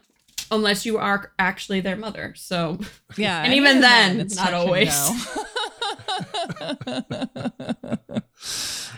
unless 0.50 0.86
you 0.86 0.98
are 0.98 1.32
actually 1.38 1.80
their 1.80 1.96
mother. 1.96 2.32
So 2.36 2.78
Yeah, 3.16 3.42
And 3.42 3.54
even 3.54 3.80
then, 3.80 4.20
it's 4.20 4.36
not 4.36 4.54
always. 4.54 4.88
go. 4.90 5.42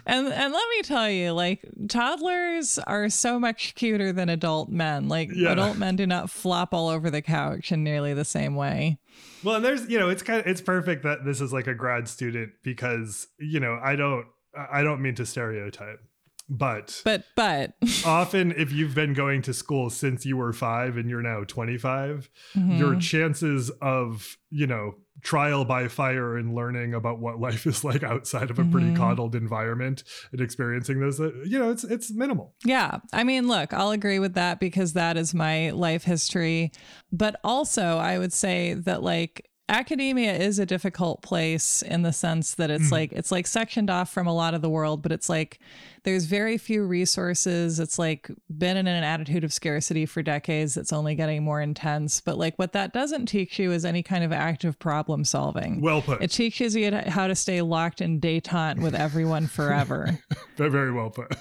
and 0.06 0.26
and 0.28 0.52
let 0.52 0.68
me 0.70 0.82
tell 0.82 1.11
you, 1.11 1.32
like 1.32 1.64
toddlers 1.88 2.78
are 2.87 3.08
so 3.08 3.38
much 3.38 3.74
cuter 3.74 4.12
than 4.12 4.28
adult 4.28 4.68
men. 4.68 5.08
Like 5.08 5.30
Yeah. 5.32 5.52
adult 5.52 5.76
men 5.78 5.96
do 5.96 6.06
not 6.06 6.30
flop 6.30 6.72
all 6.74 6.88
over 6.88 7.11
the 7.11 7.22
couch 7.22 7.72
in 7.72 7.82
nearly 7.84 8.14
the 8.14 8.24
same 8.24 8.54
way. 8.54 8.98
Well, 9.42 9.57
and 9.57 9.64
there's 9.64 9.88
you 9.88 9.98
know 9.98 10.09
it's 10.09 10.22
kind 10.22 10.40
of 10.40 10.46
it's 10.46 10.61
perfect 10.61 11.02
that 11.04 11.24
this 11.24 11.40
is 11.40 11.52
like 11.52 11.66
a 11.66 11.74
grad 11.74 12.09
student 12.09 12.52
because 12.62 13.28
you 13.38 13.61
know 13.61 13.78
I 13.83 13.94
don't 13.96 14.26
I 14.72 14.83
don't 14.83 15.00
mean 15.00 15.14
to 15.16 15.26
stereotype, 15.26 16.00
but 16.48 17.02
But 17.04 17.24
but 17.37 17.74
often 18.04 18.52
if 18.52 18.72
you've 18.72 18.94
been 18.94 19.14
going 19.14 19.42
to 19.42 19.54
school 19.54 19.90
since 19.90 20.26
you 20.26 20.37
were 20.37 20.53
five 20.53 20.97
and 20.97 21.09
you're 21.09 21.22
now 21.22 21.45
25, 21.45 22.28
your 22.55 22.95
Mhm. 22.95 23.01
chances 23.01 23.70
of 23.80 24.36
you 24.51 24.66
know 24.66 24.97
trial 25.23 25.64
by 25.64 25.89
fire 25.89 26.37
and 26.37 26.55
learning 26.55 26.95
about 26.95 27.19
what 27.19 27.41
life 27.41 27.66
is 27.66 27.83
like 27.85 28.03
outside 28.03 28.51
of 28.51 28.59
a 28.59 28.64
pretty 28.64 28.89
Mhm. 28.91 28.97
coddled 28.97 29.35
environment 29.35 30.05
and 30.33 30.41
experiencing 30.41 31.01
those 31.01 31.19
you 31.19 31.59
know 31.59 31.71
it's 31.71 31.85
it's 31.85 32.12
minimal 32.12 32.55
Yeah. 32.64 32.99
I 33.12 33.25
mean, 33.25 33.49
look, 33.49 33.73
I'll 33.73 33.91
agree 33.91 34.19
with 34.19 34.35
that 34.35 34.61
because 34.61 34.93
that 34.93 35.16
is 35.16 35.35
my 35.35 35.71
life 35.71 36.05
history. 36.05 36.71
But 37.11 37.41
also, 37.43 37.97
I 37.99 38.19
would 38.19 38.33
say 38.33 38.75
that, 38.75 39.03
like, 39.03 39.47
academia 39.69 40.33
is 40.33 40.59
a 40.59 40.66
difficult 40.66 41.23
place 41.23 41.83
in 41.83 42.03
the 42.03 42.12
sense 42.12 42.55
that 42.55 42.71
it's 42.71 42.85
mm-hmm. 42.85 42.95
like 42.95 43.12
it's 43.12 43.31
like 43.31 43.47
sectioned 43.47 43.91
off 43.91 44.11
from 44.11 44.27
a 44.27 44.35
lot 44.35 44.55
of 44.55 44.62
the 44.62 44.71
world 44.71 45.03
but 45.03 45.12
it's 45.12 45.29
like 45.29 45.59
there's 46.05 46.25
very 46.25 46.57
few 46.57 46.85
resources 46.85 47.79
it's 47.79 47.99
like 47.99 48.31
been 48.57 48.77
in 48.77 48.87
an 48.87 49.05
attitude 49.05 49.45
of 49.45 49.53
scarcity 49.53 50.07
for 50.07 50.23
decades 50.23 50.77
it's 50.77 50.93
only 50.93 51.14
getting 51.14 51.43
more 51.43 51.61
intense 51.61 52.21
but 52.21 52.39
like 52.39 52.59
what 52.59 52.73
that 52.73 52.93
doesn't 52.93 53.27
teach 53.27 53.59
you 53.59 53.73
is 53.73 53.85
any 53.85 54.03
kind 54.03 54.25
of 54.25 54.33
active 54.33 54.79
problem 54.79 55.25
solving 55.25 55.81
Well 55.81 56.03
put. 56.03 56.23
it 56.23 56.31
teaches 56.31 56.75
you 56.75 56.91
how 57.07 57.27
to 57.27 57.35
stay 57.35 57.61
locked 57.61 58.01
in 58.01 58.21
detente 58.21 58.81
with 58.81 58.95
everyone 58.95 59.47
forever 59.47 60.19
Very 60.57 60.93
well 60.93 61.11
put. 61.11 61.35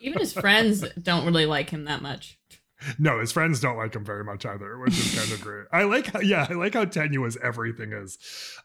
Even 0.00 0.18
his 0.18 0.32
friends 0.32 0.84
don't 1.00 1.26
really 1.26 1.46
like 1.46 1.70
him 1.70 1.84
that 1.84 2.02
much. 2.02 2.38
No, 2.98 3.20
his 3.20 3.32
friends 3.32 3.60
don't 3.60 3.76
like 3.76 3.94
him 3.94 4.04
very 4.04 4.24
much 4.24 4.44
either, 4.46 4.78
which 4.78 4.98
is 4.98 5.14
kind 5.18 5.32
of 5.32 5.40
great. 5.46 5.66
I 5.72 5.84
like 5.84 6.06
how, 6.06 6.20
yeah, 6.20 6.46
I 6.48 6.54
like 6.54 6.74
how 6.74 6.84
tenuous 6.84 7.36
everything 7.42 7.92
is. 7.92 8.18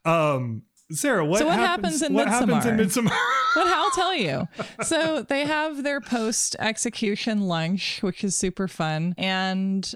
Um, 0.06 0.64
Sarah, 0.92 1.26
what, 1.26 1.40
So 1.40 1.48
what 1.48 1.60
happens 1.60 2.02
in 2.02 2.14
Midsummer? 2.14 2.54
what 2.54 2.62
happens 2.64 2.66
in 2.66 2.78
Midsommar? 2.78 3.10
Midsommar? 3.10 3.18
But 3.56 3.68
I'll 3.68 3.92
tell 3.92 4.14
you. 4.16 4.48
So 4.84 5.24
they 5.24 5.44
have 5.46 5.82
their 5.84 6.00
post 6.00 6.56
execution 6.60 7.42
lunch, 7.48 8.04
which 8.04 8.24
is 8.24 8.36
super 8.36 8.68
fun. 8.68 9.16
And 9.18 9.92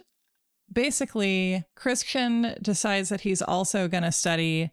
basically, 0.72 1.64
Christian 1.76 2.56
decides 2.62 3.10
that 3.10 3.22
he's 3.22 3.42
also 3.42 3.88
going 3.88 4.04
to 4.04 4.12
study. 4.12 4.72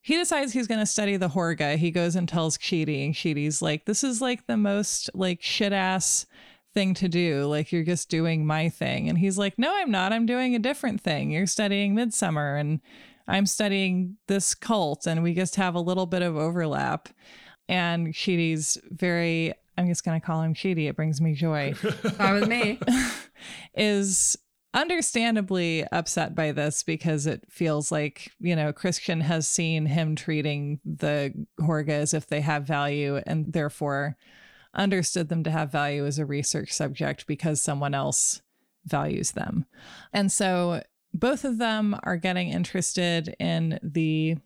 He 0.00 0.16
decides 0.16 0.52
he's 0.52 0.66
going 0.66 0.80
to 0.80 0.86
study 0.86 1.16
the 1.16 1.28
Horga. 1.28 1.76
He 1.76 1.90
goes 1.90 2.16
and 2.16 2.28
tells 2.28 2.58
Chidi, 2.58 3.04
and 3.06 3.14
Chidi's 3.14 3.62
like, 3.62 3.84
This 3.84 4.02
is 4.02 4.20
like 4.20 4.46
the 4.46 4.56
most 4.56 5.10
like 5.14 5.40
shit 5.42 5.72
ass 5.72 6.26
thing 6.76 6.94
to 6.94 7.08
do. 7.08 7.46
Like, 7.46 7.72
you're 7.72 7.82
just 7.82 8.08
doing 8.08 8.46
my 8.46 8.68
thing. 8.68 9.08
And 9.08 9.18
he's 9.18 9.38
like, 9.38 9.58
No, 9.58 9.74
I'm 9.74 9.90
not. 9.90 10.12
I'm 10.12 10.26
doing 10.26 10.54
a 10.54 10.60
different 10.60 11.00
thing. 11.00 11.32
You're 11.32 11.46
studying 11.46 11.94
Midsummer, 11.94 12.56
and 12.56 12.80
I'm 13.26 13.46
studying 13.46 14.18
this 14.28 14.54
cult, 14.54 15.06
and 15.06 15.22
we 15.22 15.34
just 15.34 15.56
have 15.56 15.74
a 15.74 15.80
little 15.80 16.06
bit 16.06 16.22
of 16.22 16.36
overlap 16.36 17.08
and 17.68 18.08
Chidi's 18.08 18.78
very 18.90 19.52
I'm 19.78 19.88
just 19.88 20.04
gonna 20.04 20.20
call 20.20 20.40
him 20.42 20.54
Chidi, 20.54 20.88
it 20.88 20.96
brings 20.96 21.20
me 21.20 21.34
joy, 21.34 21.74
Fine 21.74 22.34
with 22.40 22.48
me. 22.48 22.80
is 23.74 24.36
understandably 24.72 25.86
upset 25.92 26.34
by 26.34 26.52
this 26.52 26.82
because 26.82 27.26
it 27.26 27.44
feels 27.50 27.92
like, 27.92 28.32
you 28.40 28.56
know, 28.56 28.72
Christian 28.72 29.20
has 29.20 29.48
seen 29.48 29.86
him 29.86 30.16
treating 30.16 30.80
the 30.84 31.32
Horga 31.60 31.90
as 31.90 32.14
if 32.14 32.26
they 32.26 32.40
have 32.40 32.64
value 32.64 33.20
and 33.26 33.52
therefore 33.52 34.16
understood 34.76 35.28
them 35.28 35.42
to 35.44 35.50
have 35.50 35.72
value 35.72 36.06
as 36.06 36.18
a 36.18 36.26
research 36.26 36.72
subject 36.72 37.26
because 37.26 37.62
someone 37.62 37.94
else 37.94 38.42
values 38.84 39.32
them. 39.32 39.66
And 40.12 40.30
so 40.30 40.82
both 41.12 41.44
of 41.44 41.58
them 41.58 41.98
are 42.02 42.16
getting 42.16 42.50
interested 42.50 43.34
in 43.40 43.80
the 43.82 44.36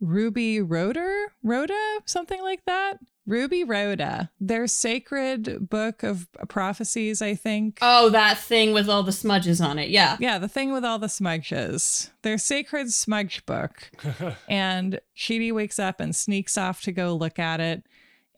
Ruby 0.00 0.60
Rhoda, 0.60 1.26
Rhoda, 1.42 2.00
something 2.06 2.40
like 2.40 2.64
that. 2.64 2.98
Ruby 3.26 3.62
Rhoda, 3.62 4.30
their 4.40 4.66
sacred 4.66 5.68
book 5.68 6.02
of 6.02 6.26
prophecies, 6.48 7.22
I 7.22 7.34
think. 7.34 7.78
Oh, 7.80 8.08
that 8.08 8.38
thing 8.38 8.72
with 8.72 8.88
all 8.88 9.02
the 9.02 9.12
smudges 9.12 9.60
on 9.60 9.78
it. 9.78 9.90
Yeah. 9.90 10.16
Yeah, 10.18 10.38
the 10.38 10.48
thing 10.48 10.72
with 10.72 10.84
all 10.84 10.98
the 10.98 11.08
smudges. 11.08 12.10
Their 12.22 12.38
sacred 12.38 12.92
smudge 12.92 13.44
book. 13.46 13.90
and 14.48 15.00
Chidi 15.16 15.52
wakes 15.52 15.78
up 15.78 16.00
and 16.00 16.16
sneaks 16.16 16.58
off 16.58 16.82
to 16.82 16.92
go 16.92 17.14
look 17.14 17.38
at 17.38 17.60
it. 17.60 17.84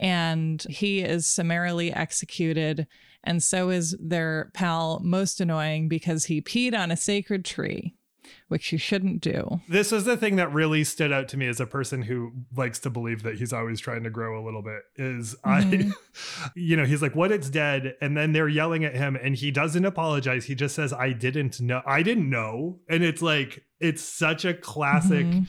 And 0.03 0.61
he 0.69 1.01
is 1.01 1.29
summarily 1.29 1.93
executed. 1.93 2.89
And 3.23 3.41
so 3.41 3.71
is 3.71 3.97
their 4.01 4.51
pal, 4.53 5.01
most 5.03 5.41
annoying 5.41 5.89
because 5.89 6.25
he 6.25 6.43
peed 6.43 6.77
on 6.77 6.91
a 6.91 6.97
sacred 6.97 7.45
tree, 7.45 7.95
which 8.49 8.73
you 8.73 8.79
shouldn't 8.79 9.21
do. 9.21 9.61
this 9.69 9.93
is 9.93 10.05
the 10.05 10.17
thing 10.17 10.35
that 10.37 10.53
really 10.53 10.83
stood 10.83 11.13
out 11.13 11.29
to 11.29 11.37
me 11.37 11.47
as 11.47 11.61
a 11.61 11.67
person 11.67 12.03
who 12.03 12.33
likes 12.57 12.81
to 12.81 12.91
believe 12.91 13.23
that 13.23 13.37
he's 13.37 13.53
always 13.53 13.79
trying 13.79 14.03
to 14.03 14.11
grow 14.11 14.43
a 14.43 14.45
little 14.45 14.63
bit 14.63 14.83
is 14.97 15.37
I 15.45 15.63
mm-hmm. 15.63 16.49
you 16.57 16.77
know 16.77 16.85
he's 16.85 17.01
like 17.01 17.15
what? 17.15 17.31
It's 17.31 17.49
dead. 17.49 17.95
And 18.01 18.17
then 18.17 18.33
they're 18.33 18.49
yelling 18.49 18.85
at 18.85 18.97
him 18.97 19.15
and 19.15 19.37
he 19.37 19.53
doesn't 19.53 19.85
apologize. 19.85 20.47
He 20.47 20.57
just 20.57 20.75
says 20.75 20.93
I 20.93 21.13
didn't 21.13 21.61
know 21.61 21.81
I 21.87 22.03
didn't 22.03 22.29
know. 22.29 22.81
And 22.89 23.05
it's 23.05 23.23
like 23.23 23.65
it's 23.79 24.03
such 24.03 24.45
a 24.45 24.53
classic 24.53 25.27
mm-hmm. 25.27 25.45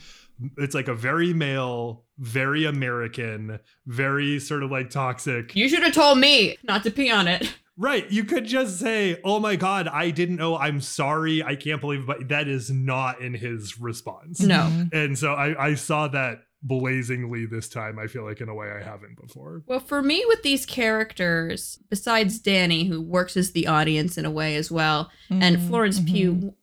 It's 0.56 0.74
like 0.74 0.88
a 0.88 0.94
very 0.94 1.32
male 1.32 2.04
very 2.18 2.64
American 2.64 3.58
very 3.86 4.38
sort 4.38 4.62
of 4.62 4.70
like 4.70 4.90
toxic 4.90 5.54
You 5.56 5.68
should 5.68 5.82
have 5.82 5.94
told 5.94 6.18
me 6.18 6.56
not 6.62 6.82
to 6.84 6.90
pee 6.90 7.10
on 7.10 7.26
it. 7.28 7.52
Right. 7.76 8.08
You 8.08 8.22
could 8.22 8.44
just 8.44 8.78
say, 8.78 9.20
Oh 9.24 9.40
my 9.40 9.56
God, 9.56 9.88
I 9.88 10.10
didn't 10.10 10.36
know. 10.36 10.56
I'm 10.56 10.80
sorry. 10.80 11.42
I 11.42 11.56
can't 11.56 11.80
believe. 11.80 12.06
But 12.06 12.28
that 12.28 12.46
is 12.46 12.70
not 12.70 13.20
in 13.20 13.34
his 13.34 13.80
response. 13.80 14.38
No. 14.38 14.86
And 14.92 15.18
so 15.18 15.32
I, 15.32 15.70
I 15.70 15.74
saw 15.74 16.06
that 16.06 16.42
blazingly 16.62 17.46
this 17.46 17.68
time. 17.68 17.98
I 17.98 18.06
feel 18.06 18.24
like 18.24 18.40
in 18.40 18.48
a 18.48 18.54
way 18.54 18.70
I 18.70 18.80
haven't 18.80 19.20
before. 19.20 19.62
Well, 19.66 19.80
for 19.80 20.02
me, 20.02 20.24
with 20.28 20.44
these 20.44 20.64
characters, 20.64 21.80
besides 21.90 22.38
Danny, 22.38 22.84
who 22.84 23.00
works 23.02 23.36
as 23.36 23.50
the 23.50 23.66
audience 23.66 24.16
in 24.16 24.24
a 24.24 24.30
way 24.30 24.54
as 24.54 24.70
well, 24.70 25.10
and 25.28 25.56
Mhm, 25.56 25.66
Florence 25.66 25.98
mhm. 25.98 26.06
Pugh, 26.06 26.54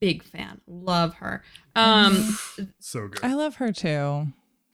big 0.00 0.22
fan, 0.22 0.60
love 0.66 1.14
her. 1.14 1.42
Um, 1.74 2.38
So 2.80 3.08
good. 3.08 3.24
I 3.24 3.34
love 3.34 3.56
her 3.56 3.72
too. 3.72 4.28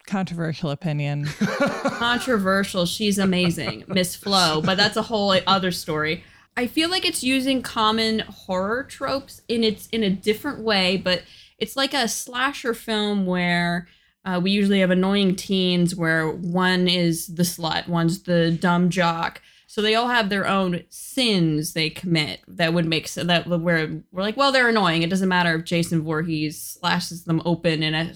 Controversial 0.06 0.70
opinion. 0.70 1.24
controversial. 1.40 2.86
She's 2.86 3.18
amazing, 3.18 3.84
Miss 3.88 4.14
Flo, 4.14 4.60
but 4.60 4.76
that's 4.76 4.96
a 4.96 5.02
whole 5.02 5.34
other 5.46 5.70
story. 5.70 6.24
I 6.56 6.66
feel 6.66 6.88
like 6.90 7.04
it's 7.04 7.24
using 7.24 7.62
common 7.62 8.20
horror 8.20 8.84
tropes 8.84 9.40
in 9.48 9.64
its 9.64 9.86
in 9.88 10.02
a 10.02 10.10
different 10.10 10.60
way, 10.60 10.96
but 10.96 11.22
it's 11.58 11.76
like 11.76 11.94
a 11.94 12.06
slasher 12.06 12.74
film 12.74 13.26
where 13.26 13.88
uh, 14.24 14.40
we 14.42 14.50
usually 14.50 14.80
have 14.80 14.90
annoying 14.90 15.36
teens 15.36 15.96
where 15.96 16.28
one 16.30 16.86
is 16.86 17.26
the 17.26 17.42
slut, 17.42 17.88
one's 17.88 18.22
the 18.22 18.50
dumb 18.50 18.90
jock. 18.90 19.40
So 19.74 19.82
they 19.82 19.96
all 19.96 20.06
have 20.06 20.28
their 20.28 20.46
own 20.46 20.84
sins 20.88 21.72
they 21.72 21.90
commit 21.90 22.38
that 22.46 22.72
would 22.72 22.86
make 22.86 23.08
so 23.08 23.24
that 23.24 23.48
where 23.48 24.00
we're 24.12 24.22
like, 24.22 24.36
well, 24.36 24.52
they're 24.52 24.68
annoying. 24.68 25.02
It 25.02 25.10
doesn't 25.10 25.28
matter 25.28 25.52
if 25.56 25.64
Jason 25.64 26.02
Voorhees 26.02 26.62
slashes 26.62 27.24
them 27.24 27.42
open 27.44 27.82
in 27.82 27.92
a 27.92 28.14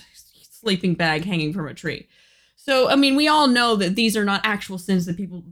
sleeping 0.48 0.94
bag 0.94 1.24
hanging 1.24 1.52
from 1.52 1.66
a 1.66 1.74
tree. 1.74 2.06
So, 2.54 2.88
I 2.88 2.94
mean, 2.94 3.16
we 3.16 3.26
all 3.26 3.48
know 3.48 3.74
that 3.74 3.96
these 3.96 4.16
are 4.16 4.24
not 4.24 4.42
actual 4.44 4.78
sins 4.78 5.04
that 5.06 5.16
people 5.16 5.42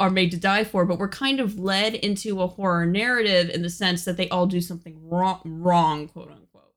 are 0.00 0.08
made 0.08 0.30
to 0.30 0.38
die 0.38 0.64
for, 0.64 0.86
but 0.86 0.98
we're 0.98 1.08
kind 1.10 1.40
of 1.40 1.58
led 1.58 1.94
into 1.94 2.40
a 2.40 2.46
horror 2.46 2.86
narrative 2.86 3.50
in 3.50 3.60
the 3.60 3.68
sense 3.68 4.06
that 4.06 4.16
they 4.16 4.30
all 4.30 4.46
do 4.46 4.62
something 4.62 4.98
wrong, 5.10 5.42
wrong 5.44 6.08
quote 6.08 6.30
unquote. 6.30 6.72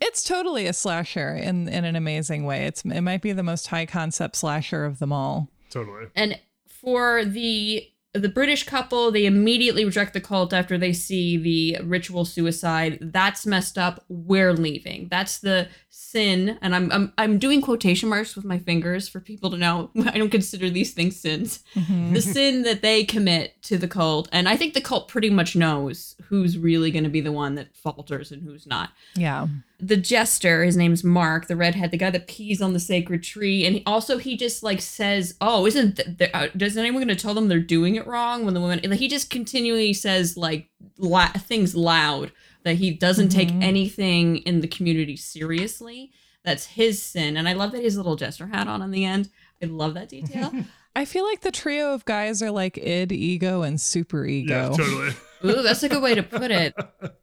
It's 0.00 0.22
totally 0.22 0.68
a 0.68 0.72
slasher 0.72 1.34
in 1.34 1.66
in 1.66 1.84
an 1.84 1.96
amazing 1.96 2.44
way. 2.44 2.66
It's 2.66 2.84
it 2.84 3.00
might 3.00 3.20
be 3.20 3.32
the 3.32 3.42
most 3.42 3.66
high 3.66 3.86
concept 3.86 4.36
slasher 4.36 4.84
of 4.84 5.00
them 5.00 5.12
all. 5.12 5.48
totally. 5.70 6.06
And 6.14 6.38
for 6.68 7.24
the 7.24 7.90
the 8.18 8.28
British 8.28 8.64
couple, 8.64 9.10
they 9.10 9.26
immediately 9.26 9.84
reject 9.84 10.12
the 10.12 10.20
cult 10.20 10.52
after 10.52 10.76
they 10.76 10.92
see 10.92 11.36
the 11.36 11.82
ritual 11.82 12.24
suicide. 12.24 12.98
That's 13.00 13.46
messed 13.46 13.78
up. 13.78 14.04
We're 14.08 14.52
leaving. 14.52 15.08
That's 15.10 15.38
the 15.38 15.68
sin, 16.10 16.58
and 16.62 16.74
I'm 16.74 16.90
I'm 16.92 17.12
I'm 17.18 17.38
doing 17.38 17.60
quotation 17.60 18.08
marks 18.08 18.34
with 18.36 18.44
my 18.44 18.58
fingers 18.58 19.08
for 19.08 19.20
people 19.20 19.50
to 19.50 19.56
know. 19.56 19.90
I 20.06 20.16
don't 20.18 20.30
consider 20.30 20.70
these 20.70 20.92
things 20.92 21.18
sins. 21.20 21.62
the 21.74 22.20
sin 22.22 22.62
that 22.62 22.82
they 22.82 23.04
commit 23.04 23.60
to 23.64 23.76
the 23.78 23.88
cult, 23.88 24.28
and 24.32 24.48
I 24.48 24.56
think 24.56 24.74
the 24.74 24.80
cult 24.80 25.08
pretty 25.08 25.30
much 25.30 25.54
knows 25.56 26.14
who's 26.28 26.58
really 26.58 26.90
going 26.90 27.04
to 27.04 27.10
be 27.10 27.20
the 27.20 27.32
one 27.32 27.54
that 27.56 27.76
falters 27.76 28.32
and 28.32 28.42
who's 28.42 28.66
not 28.66 28.90
Yeah. 29.16 29.46
the 29.80 29.96
jester 29.96 30.62
his 30.64 30.76
name's 30.76 31.02
mark 31.04 31.46
the 31.46 31.56
redhead 31.56 31.90
the 31.90 31.96
guy 31.96 32.10
that 32.10 32.26
pees 32.28 32.60
on 32.60 32.72
the 32.74 32.80
sacred 32.80 33.22
tree 33.22 33.64
and 33.64 33.76
he, 33.76 33.82
also 33.86 34.18
he 34.18 34.36
just 34.36 34.62
like 34.62 34.80
says 34.82 35.34
oh 35.40 35.64
isn't 35.66 35.96
th- 35.96 36.18
th- 36.18 36.30
uh, 36.34 36.48
does 36.56 36.76
anyone 36.76 37.02
going 37.02 37.16
to 37.16 37.22
tell 37.22 37.32
them 37.34 37.48
they're 37.48 37.60
doing 37.60 37.94
it 37.94 38.06
wrong 38.06 38.44
when 38.44 38.52
the 38.54 38.60
woman 38.60 38.80
like 38.84 38.98
he 38.98 39.08
just 39.08 39.30
continually 39.30 39.92
says 39.94 40.36
like 40.36 40.68
la- 40.98 41.28
things 41.28 41.74
loud 41.74 42.30
that 42.68 42.76
he 42.76 42.90
doesn't 42.92 43.30
take 43.30 43.48
Mhm. 43.50 43.62
anything 43.62 44.36
in 44.38 44.60
the 44.60 44.68
community 44.68 45.16
seriously 45.16 46.12
that's 46.44 46.66
his 46.66 47.02
sin 47.02 47.36
and 47.36 47.48
i 47.48 47.52
love 47.52 47.72
that 47.72 47.82
his 47.82 47.96
little 47.96 48.16
jester 48.16 48.46
hat 48.48 48.68
on 48.68 48.82
in 48.82 48.90
the 48.90 49.04
end 49.04 49.28
i 49.62 49.66
love 49.66 49.94
that 49.94 50.08
detail 50.08 50.52
I 50.96 51.04
feel 51.04 51.24
like 51.24 51.42
the 51.42 51.52
trio 51.52 51.94
of 51.94 52.04
guys 52.06 52.42
are 52.42 52.50
like 52.50 52.76
id, 52.76 53.12
ego, 53.12 53.62
and 53.62 53.80
super 53.80 54.24
ego. 54.26 54.70
Yeah, 54.72 54.76
totally. 54.76 55.12
Ooh, 55.44 55.62
that's 55.62 55.84
a 55.84 55.88
good 55.88 56.02
way 56.02 56.16
to 56.16 56.24
put 56.24 56.50
it. 56.50 56.74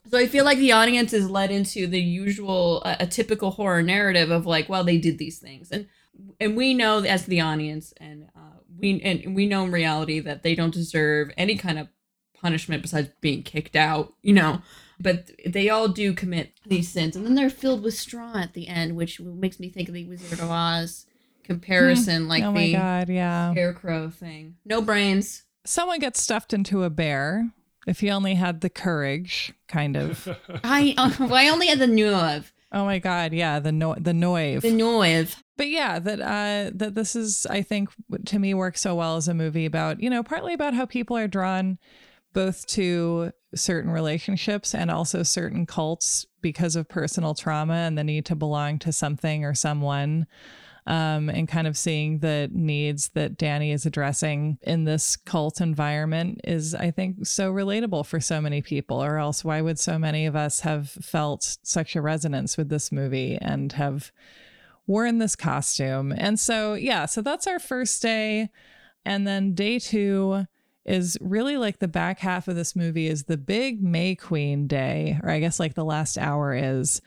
So 0.09 0.17
I 0.17 0.27
feel 0.27 0.45
like 0.45 0.59
the 0.59 0.71
audience 0.71 1.11
is 1.11 1.29
led 1.29 1.51
into 1.51 1.85
the 1.85 1.99
usual, 1.99 2.83
uh, 2.85 2.95
a 3.01 3.07
typical 3.07 3.51
horror 3.51 3.83
narrative 3.83 4.31
of 4.31 4.45
like, 4.45 4.69
well, 4.69 4.85
they 4.85 4.97
did 4.97 5.17
these 5.17 5.39
things, 5.39 5.71
and 5.71 5.87
and 6.39 6.55
we 6.55 6.73
know 6.73 6.99
as 6.99 7.25
the 7.25 7.41
audience, 7.41 7.93
and 7.97 8.27
uh, 8.33 8.59
we 8.79 9.01
and 9.01 9.35
we 9.35 9.45
know 9.45 9.65
in 9.65 9.71
reality 9.73 10.21
that 10.21 10.41
they 10.43 10.55
don't 10.55 10.73
deserve 10.73 11.31
any 11.35 11.57
kind 11.57 11.77
of 11.77 11.89
punishment 12.45 12.83
besides 12.83 13.09
being 13.21 13.41
kicked 13.41 13.75
out, 13.75 14.13
you 14.21 14.33
know. 14.33 14.61
But 14.99 15.31
they 15.47 15.67
all 15.67 15.87
do 15.87 16.13
commit 16.13 16.51
these 16.63 16.89
sins, 16.89 17.15
and 17.15 17.25
then 17.25 17.33
they're 17.33 17.49
filled 17.49 17.81
with 17.81 17.95
straw 17.95 18.37
at 18.37 18.53
the 18.53 18.67
end, 18.67 18.95
which 18.95 19.19
makes 19.19 19.59
me 19.59 19.69
think 19.69 19.89
of 19.89 19.95
the 19.95 20.05
Wizard 20.05 20.39
of 20.39 20.51
Oz 20.51 21.07
comparison, 21.43 22.27
like 22.27 22.43
oh 22.43 22.51
my 22.51 22.67
the 22.67 22.73
god, 22.73 23.09
yeah. 23.09 23.51
scarecrow 23.51 24.11
thing. 24.11 24.57
No 24.63 24.83
brains. 24.83 25.43
Someone 25.65 25.99
gets 25.99 26.21
stuffed 26.21 26.53
into 26.53 26.83
a 26.83 26.91
bear. 26.91 27.49
If 27.87 28.01
he 28.01 28.11
only 28.11 28.35
had 28.35 28.61
the 28.61 28.69
courage, 28.69 29.53
kind 29.67 29.97
of. 29.97 30.27
I 30.63 30.93
uh, 30.97 31.11
well, 31.19 31.33
I 31.33 31.49
only 31.49 31.67
had 31.67 31.79
the 31.79 31.87
new 31.87 32.13
of 32.13 32.53
Oh 32.75 32.83
my 32.83 32.99
god, 32.99 33.31
yeah, 33.31 33.59
the 33.59 33.71
no 33.71 33.95
the 33.95 34.13
noive. 34.13 34.61
The 34.61 34.71
noive. 34.71 35.41
but 35.55 35.69
yeah, 35.69 35.97
that 35.97 36.19
uh 36.19 36.71
that 36.75 36.93
this 36.93 37.15
is 37.15 37.47
I 37.49 37.61
think 37.61 37.89
to 38.25 38.37
me 38.37 38.53
works 38.53 38.81
so 38.81 38.95
well 38.95 39.15
as 39.15 39.29
a 39.29 39.33
movie 39.33 39.65
about, 39.65 40.01
you 40.01 40.09
know, 40.09 40.23
partly 40.23 40.53
about 40.53 40.73
how 40.73 40.85
people 40.85 41.15
are 41.15 41.27
drawn 41.27 41.77
both 42.35 42.67
to 42.67 43.31
certain 43.55 43.89
relationships 43.89 44.75
and 44.75 44.91
also 44.91 45.23
certain 45.23 45.65
cults 45.65 46.25
because 46.41 46.75
of 46.75 46.89
personal 46.89 47.33
trauma 47.33 47.73
and 47.73 47.97
the 47.97 48.03
need 48.03 48.25
to 48.25 48.35
belong 48.35 48.77
to 48.77 48.91
something 48.91 49.45
or 49.45 49.53
someone 49.55 50.27
um, 50.85 51.29
and 51.29 51.47
kind 51.47 51.65
of 51.65 51.77
seeing 51.77 52.19
the 52.19 52.49
needs 52.51 53.07
that 53.13 53.37
Danny 53.37 53.71
is 53.71 53.85
addressing 53.85 54.57
in 54.63 54.83
this 54.83 55.15
cult 55.15 55.61
environment 55.61 56.41
is, 56.43 56.75
I 56.75 56.91
think, 56.91 57.25
so 57.25 57.51
relatable 57.51 58.05
for 58.05 58.19
so 58.19 58.41
many 58.41 58.61
people. 58.61 59.01
Or 59.01 59.17
else, 59.17 59.43
why 59.45 59.61
would 59.61 59.79
so 59.79 59.97
many 59.97 60.25
of 60.25 60.35
us 60.35 60.59
have 60.59 60.89
felt 60.89 61.57
such 61.63 61.95
a 61.95 62.01
resonance 62.01 62.57
with 62.57 62.67
this 62.67 62.91
movie 62.91 63.37
and 63.41 63.71
have 63.71 64.11
worn 64.85 65.19
this 65.19 65.37
costume? 65.37 66.11
And 66.11 66.37
so, 66.37 66.73
yeah, 66.73 67.05
so 67.05 67.21
that's 67.21 67.47
our 67.47 67.59
first 67.59 68.01
day. 68.01 68.49
And 69.05 69.25
then 69.25 69.53
day 69.53 69.79
two 69.79 70.45
is 70.85 71.17
really 71.19 71.57
like 71.57 71.79
the 71.79 71.87
back 71.87 72.19
half 72.19 72.47
of 72.47 72.55
this 72.55 72.75
movie 72.75 73.07
is 73.07 73.23
the 73.23 73.37
big 73.37 73.81
May 73.81 74.13
Queen 74.13 74.67
day, 74.67 75.19
or 75.23 75.29
I 75.29 75.39
guess 75.39 75.59
like 75.59 75.73
the 75.73 75.85
last 75.85 76.17
hour 76.17 76.53
is. 76.53 77.01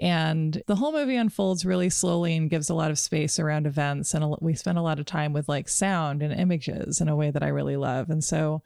And 0.00 0.62
the 0.66 0.76
whole 0.76 0.92
movie 0.92 1.16
unfolds 1.16 1.64
really 1.64 1.88
slowly 1.88 2.36
and 2.36 2.50
gives 2.50 2.68
a 2.68 2.74
lot 2.74 2.90
of 2.90 2.98
space 2.98 3.38
around 3.38 3.66
events. 3.66 4.12
And 4.12 4.36
we 4.40 4.54
spend 4.54 4.76
a 4.76 4.82
lot 4.82 4.98
of 4.98 5.06
time 5.06 5.32
with 5.32 5.48
like 5.48 5.68
sound 5.68 6.22
and 6.22 6.38
images 6.38 7.00
in 7.00 7.08
a 7.08 7.16
way 7.16 7.30
that 7.30 7.42
I 7.42 7.48
really 7.48 7.76
love. 7.76 8.10
And 8.10 8.22
so, 8.22 8.62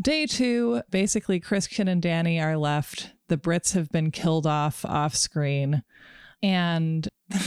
day 0.00 0.26
two, 0.26 0.82
basically, 0.90 1.40
Christian 1.40 1.88
and 1.88 2.00
Danny 2.00 2.40
are 2.40 2.56
left. 2.56 3.12
The 3.28 3.38
Brits 3.38 3.72
have 3.72 3.90
been 3.90 4.12
killed 4.12 4.46
off 4.46 4.84
off 4.84 5.16
screen. 5.16 5.82
And 6.42 7.08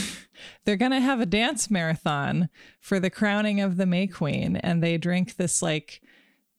they're 0.64 0.76
going 0.76 0.90
to 0.90 1.00
have 1.00 1.20
a 1.20 1.26
dance 1.26 1.70
marathon 1.70 2.50
for 2.80 3.00
the 3.00 3.08
crowning 3.08 3.60
of 3.62 3.78
the 3.78 3.86
May 3.86 4.06
Queen. 4.06 4.56
And 4.56 4.82
they 4.82 4.98
drink 4.98 5.36
this 5.36 5.62
like 5.62 6.02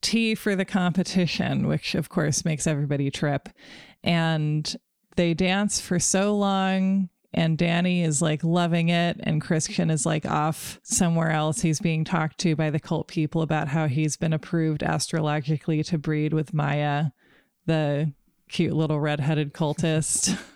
tea 0.02 0.36
for 0.36 0.56
the 0.56 0.66
competition, 0.66 1.68
which 1.68 1.96
of 1.96 2.10
course 2.10 2.46
makes 2.46 2.68
everybody 2.68 3.10
trip. 3.12 3.50
And 4.04 4.76
they 5.16 5.34
dance 5.34 5.80
for 5.80 6.00
so 6.00 6.36
long 6.36 7.10
and 7.34 7.58
Danny 7.58 8.04
is 8.04 8.22
like 8.22 8.44
loving 8.44 8.90
it 8.90 9.18
and 9.22 9.42
Christian 9.42 9.90
is 9.90 10.06
like 10.06 10.26
off 10.26 10.80
somewhere 10.84 11.32
else. 11.32 11.62
He's 11.62 11.80
being 11.80 12.04
talked 12.04 12.38
to 12.40 12.56
by 12.56 12.70
the 12.70 12.80
cult 12.80 13.08
people 13.08 13.42
about 13.42 13.70
how 13.70 13.88
he's 13.88 14.18
been 14.18 14.34
approved 14.34 14.84
astrologically 14.84 15.84
to 15.84 15.98
breed 15.98 16.34
with 16.34 16.54
Maya, 16.54 17.12
the 17.66 18.12
cute 18.50 18.74
little 18.74 19.00
redheaded 19.00 19.54
cultist. 19.54 20.38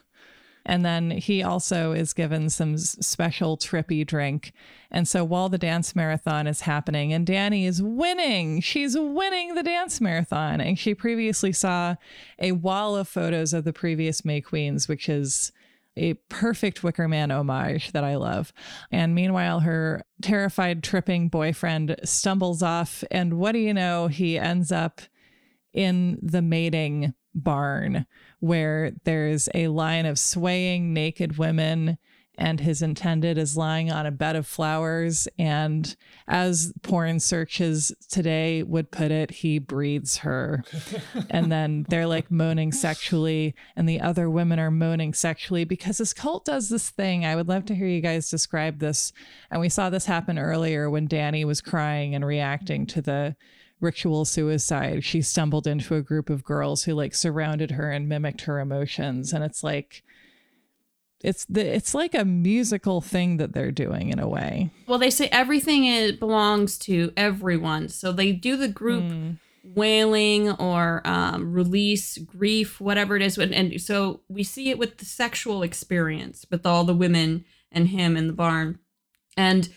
And 0.65 0.83
then 0.83 1.11
he 1.11 1.43
also 1.43 1.91
is 1.91 2.13
given 2.13 2.49
some 2.49 2.77
special 2.77 3.57
trippy 3.57 4.05
drink. 4.05 4.51
And 4.89 5.07
so 5.07 5.23
while 5.23 5.49
the 5.49 5.57
dance 5.57 5.95
marathon 5.95 6.47
is 6.47 6.61
happening, 6.61 7.13
and 7.13 7.25
Danny 7.25 7.65
is 7.65 7.83
winning, 7.83 8.61
she's 8.61 8.97
winning 8.97 9.53
the 9.53 9.63
dance 9.63 10.01
marathon. 10.01 10.59
And 10.59 10.79
she 10.79 10.95
previously 10.95 11.51
saw 11.51 11.95
a 12.39 12.53
wall 12.53 12.95
of 12.95 13.07
photos 13.07 13.53
of 13.53 13.63
the 13.63 13.73
previous 13.73 14.25
May 14.25 14.41
Queens, 14.41 14.87
which 14.87 15.07
is 15.07 15.51
a 15.97 16.15
perfect 16.29 16.83
Wicker 16.83 17.07
Man 17.07 17.31
homage 17.31 17.91
that 17.91 18.03
I 18.03 18.15
love. 18.15 18.51
And 18.91 19.15
meanwhile, 19.15 19.61
her 19.61 20.03
terrified, 20.21 20.83
tripping 20.83 21.29
boyfriend 21.29 21.95
stumbles 22.03 22.61
off. 22.61 23.03
And 23.11 23.35
what 23.35 23.53
do 23.53 23.59
you 23.59 23.73
know? 23.73 24.07
He 24.07 24.37
ends 24.37 24.71
up 24.71 25.01
in 25.73 26.17
the 26.21 26.41
mating 26.41 27.13
barn 27.35 28.05
where 28.39 28.91
there's 29.03 29.49
a 29.53 29.67
line 29.67 30.05
of 30.05 30.17
swaying 30.17 30.93
naked 30.93 31.37
women 31.37 31.97
and 32.37 32.59
his 32.59 32.81
intended 32.81 33.37
is 33.37 33.57
lying 33.57 33.91
on 33.91 34.05
a 34.05 34.11
bed 34.11 34.35
of 34.35 34.47
flowers. 34.47 35.27
And 35.37 35.95
as 36.27 36.73
porn 36.81 37.19
searches 37.19 37.91
today 38.09 38.63
would 38.63 38.91
put 38.91 39.11
it 39.11 39.31
he 39.31 39.59
breathes 39.59 40.17
her. 40.17 40.63
And 41.29 41.51
then 41.51 41.85
they're 41.89 42.07
like 42.07 42.31
moaning 42.31 42.71
sexually 42.71 43.55
and 43.75 43.87
the 43.87 44.01
other 44.01 44.29
women 44.29 44.59
are 44.59 44.71
moaning 44.71 45.13
sexually 45.13 45.63
because 45.63 45.97
this 45.97 46.13
cult 46.13 46.45
does 46.45 46.69
this 46.69 46.89
thing. 46.89 47.25
I 47.25 47.35
would 47.35 47.47
love 47.47 47.65
to 47.65 47.75
hear 47.75 47.87
you 47.87 48.01
guys 48.01 48.29
describe 48.29 48.79
this. 48.79 49.11
And 49.49 49.59
we 49.59 49.69
saw 49.69 49.89
this 49.89 50.05
happen 50.05 50.37
earlier 50.37 50.89
when 50.89 51.07
danny 51.07 51.45
was 51.45 51.61
crying 51.61 52.15
and 52.15 52.25
reacting 52.25 52.85
to 52.87 53.01
the 53.01 53.35
ritual 53.81 54.25
suicide, 54.25 55.03
she 55.03 55.21
stumbled 55.21 55.67
into 55.67 55.95
a 55.95 56.01
group 56.01 56.29
of 56.29 56.43
girls 56.43 56.83
who 56.83 56.93
like 56.93 57.13
surrounded 57.13 57.71
her 57.71 57.91
and 57.91 58.09
mimicked 58.09 58.41
her 58.41 58.59
emotions. 58.59 59.33
And 59.33 59.43
it's 59.43 59.63
like, 59.63 60.03
it's 61.21 61.45
the 61.45 61.65
it's 61.65 61.95
like 61.95 62.13
a 62.13 62.25
musical 62.25 63.01
thing 63.01 63.37
that 63.37 63.53
they're 63.53 63.71
doing 63.71 64.09
in 64.09 64.19
a 64.19 64.27
way. 64.27 64.69
Well, 64.87 64.99
they 64.99 65.09
say 65.09 65.27
everything 65.31 65.85
it 65.85 66.19
belongs 66.19 66.77
to 66.79 67.11
everyone, 67.17 67.89
so 67.89 68.11
they 68.11 68.31
do 68.31 68.55
the 68.57 68.67
group 68.67 69.03
mm. 69.03 69.39
wailing 69.63 70.51
or 70.51 71.01
um, 71.05 71.51
release 71.51 72.17
grief, 72.19 72.79
whatever 72.79 73.15
it 73.15 73.23
is, 73.23 73.37
and, 73.37 73.53
and 73.53 73.81
so 73.81 74.21
we 74.27 74.43
see 74.43 74.69
it 74.69 74.77
with 74.77 74.97
the 74.97 75.05
sexual 75.05 75.63
experience 75.63 76.45
with 76.51 76.65
all 76.65 76.83
the 76.83 76.93
women 76.93 77.45
and 77.71 77.87
him 77.87 78.15
in 78.15 78.27
the 78.27 78.33
barn, 78.33 78.77
and 79.35 79.69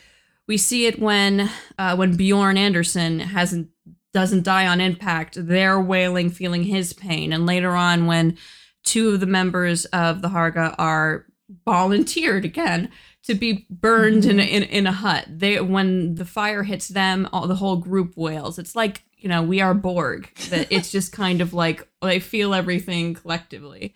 we 0.49 0.57
see 0.57 0.87
it 0.87 0.99
when 0.99 1.49
uh, 1.79 1.95
when 1.95 2.17
Björn 2.17 2.59
Andrésen 2.59 3.21
hasn't 3.21 3.69
doesn't 4.13 4.43
die 4.43 4.67
on 4.67 4.81
impact. 4.81 5.37
They're 5.39 5.81
wailing, 5.81 6.31
feeling 6.31 6.65
his 6.65 6.93
pain, 6.93 7.33
and 7.33 7.47
later 7.47 7.71
on 7.73 8.07
when 8.07 8.37
two 8.83 9.11
of 9.11 9.21
the 9.21 9.27
members 9.27 9.85
of 9.87 10.23
the 10.23 10.29
Harga 10.29 10.75
are 10.79 11.27
volunteered 11.65 12.45
again 12.45 12.91
to 13.25 13.35
be 13.35 13.67
burned 13.69 14.25
in, 14.25 14.41
a, 14.41 14.43
in 14.43 14.63
in 14.65 14.87
a 14.87 14.93
hut. 14.93 15.27
They 15.29 15.61
when 15.61 16.17
the 16.17 16.25
fire 16.25 16.65
hits 16.65 16.89
them, 16.89 17.29
all 17.33 17.47
the 17.47 17.55
whole 17.55 17.77
group 17.77 18.17
wails. 18.17 18.59
It's 18.59 18.75
like 18.75 19.05
you 19.19 19.29
know 19.29 19.43
we 19.43 19.61
are 19.61 19.75
Borg. 19.75 20.35
That 20.49 20.67
it's 20.71 20.91
just 20.91 21.13
kind 21.13 21.41
of 21.43 21.53
like 21.53 21.87
they 22.01 22.21
feel 22.21 22.55
everything 22.55 23.15
collectively. 23.15 23.95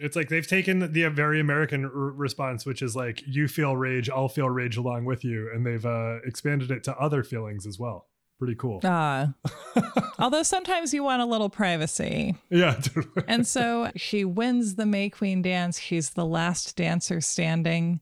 It's 0.00 0.16
like 0.16 0.28
they've 0.28 0.46
taken 0.46 0.92
the 0.92 1.08
very 1.08 1.40
American 1.40 1.84
r- 1.84 1.90
response, 1.90 2.64
which 2.64 2.82
is 2.82 2.96
like 2.96 3.22
you 3.26 3.48
feel 3.48 3.76
rage, 3.76 4.08
I'll 4.10 4.28
feel 4.28 4.48
rage 4.48 4.76
along 4.76 5.04
with 5.04 5.24
you, 5.24 5.50
and 5.52 5.66
they've 5.66 5.84
uh, 5.84 6.18
expanded 6.24 6.70
it 6.70 6.84
to 6.84 6.96
other 6.96 7.22
feelings 7.22 7.66
as 7.66 7.78
well. 7.78 8.06
Pretty 8.38 8.54
cool. 8.54 8.80
Ah, 8.84 9.34
uh, 9.76 9.82
although 10.18 10.42
sometimes 10.42 10.94
you 10.94 11.04
want 11.04 11.20
a 11.20 11.26
little 11.26 11.50
privacy. 11.50 12.36
Yeah, 12.48 12.72
totally. 12.74 13.24
and 13.28 13.46
so 13.46 13.90
she 13.96 14.24
wins 14.24 14.76
the 14.76 14.86
May 14.86 15.10
Queen 15.10 15.42
dance. 15.42 15.78
She's 15.78 16.10
the 16.10 16.24
last 16.24 16.74
dancer 16.76 17.20
standing. 17.20 18.00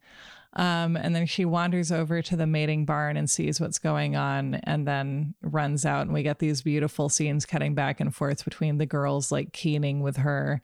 Um, 0.54 0.96
and 0.96 1.14
then 1.14 1.26
she 1.26 1.44
wanders 1.44 1.92
over 1.92 2.22
to 2.22 2.36
the 2.36 2.46
mating 2.46 2.84
barn 2.84 3.16
and 3.16 3.28
sees 3.28 3.60
what's 3.60 3.78
going 3.78 4.16
on 4.16 4.54
and 4.64 4.88
then 4.88 5.34
runs 5.42 5.84
out. 5.84 6.02
And 6.02 6.12
we 6.12 6.22
get 6.22 6.38
these 6.38 6.62
beautiful 6.62 7.08
scenes 7.08 7.44
cutting 7.44 7.74
back 7.74 8.00
and 8.00 8.14
forth 8.14 8.44
between 8.44 8.78
the 8.78 8.86
girls 8.86 9.30
like 9.30 9.52
keening 9.52 10.00
with 10.00 10.16
her 10.16 10.62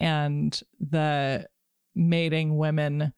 and 0.00 0.60
the 0.80 1.46
mating 1.94 2.56
women 2.56 3.12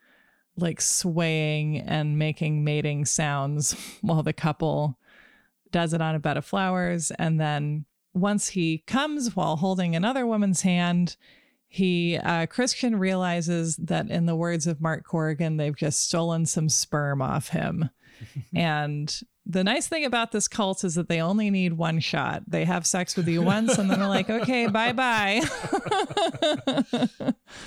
like 0.56 0.80
swaying 0.80 1.78
and 1.78 2.18
making 2.18 2.64
mating 2.64 3.04
sounds 3.04 3.74
while 4.02 4.22
the 4.22 4.32
couple 4.32 4.98
does 5.70 5.94
it 5.94 6.02
on 6.02 6.14
a 6.14 6.18
bed 6.18 6.36
of 6.36 6.44
flowers. 6.44 7.10
And 7.12 7.40
then 7.40 7.86
once 8.12 8.48
he 8.48 8.78
comes 8.86 9.34
while 9.34 9.56
holding 9.56 9.96
another 9.96 10.26
woman's 10.26 10.62
hand, 10.62 11.16
he 11.68 12.18
uh, 12.18 12.44
Christian 12.46 12.96
realizes 12.98 13.76
that 13.76 14.10
in 14.10 14.26
the 14.26 14.36
words 14.36 14.66
of 14.66 14.82
Mark 14.82 15.04
Corrigan, 15.04 15.56
they've 15.56 15.74
just 15.74 16.06
stolen 16.06 16.44
some 16.44 16.68
sperm 16.68 17.22
off 17.22 17.48
him. 17.48 17.88
and 18.54 19.20
the 19.44 19.64
nice 19.64 19.88
thing 19.88 20.04
about 20.04 20.32
this 20.32 20.46
cult 20.46 20.84
is 20.84 20.94
that 20.94 21.08
they 21.08 21.20
only 21.20 21.50
need 21.50 21.72
one 21.72 22.00
shot. 22.00 22.42
They 22.46 22.64
have 22.64 22.86
sex 22.86 23.16
with 23.16 23.28
you 23.28 23.42
once 23.42 23.76
and 23.78 23.90
then 23.90 23.98
they're 23.98 24.08
like, 24.08 24.30
okay, 24.30 24.66
bye 24.68 24.92
bye. 24.92 25.42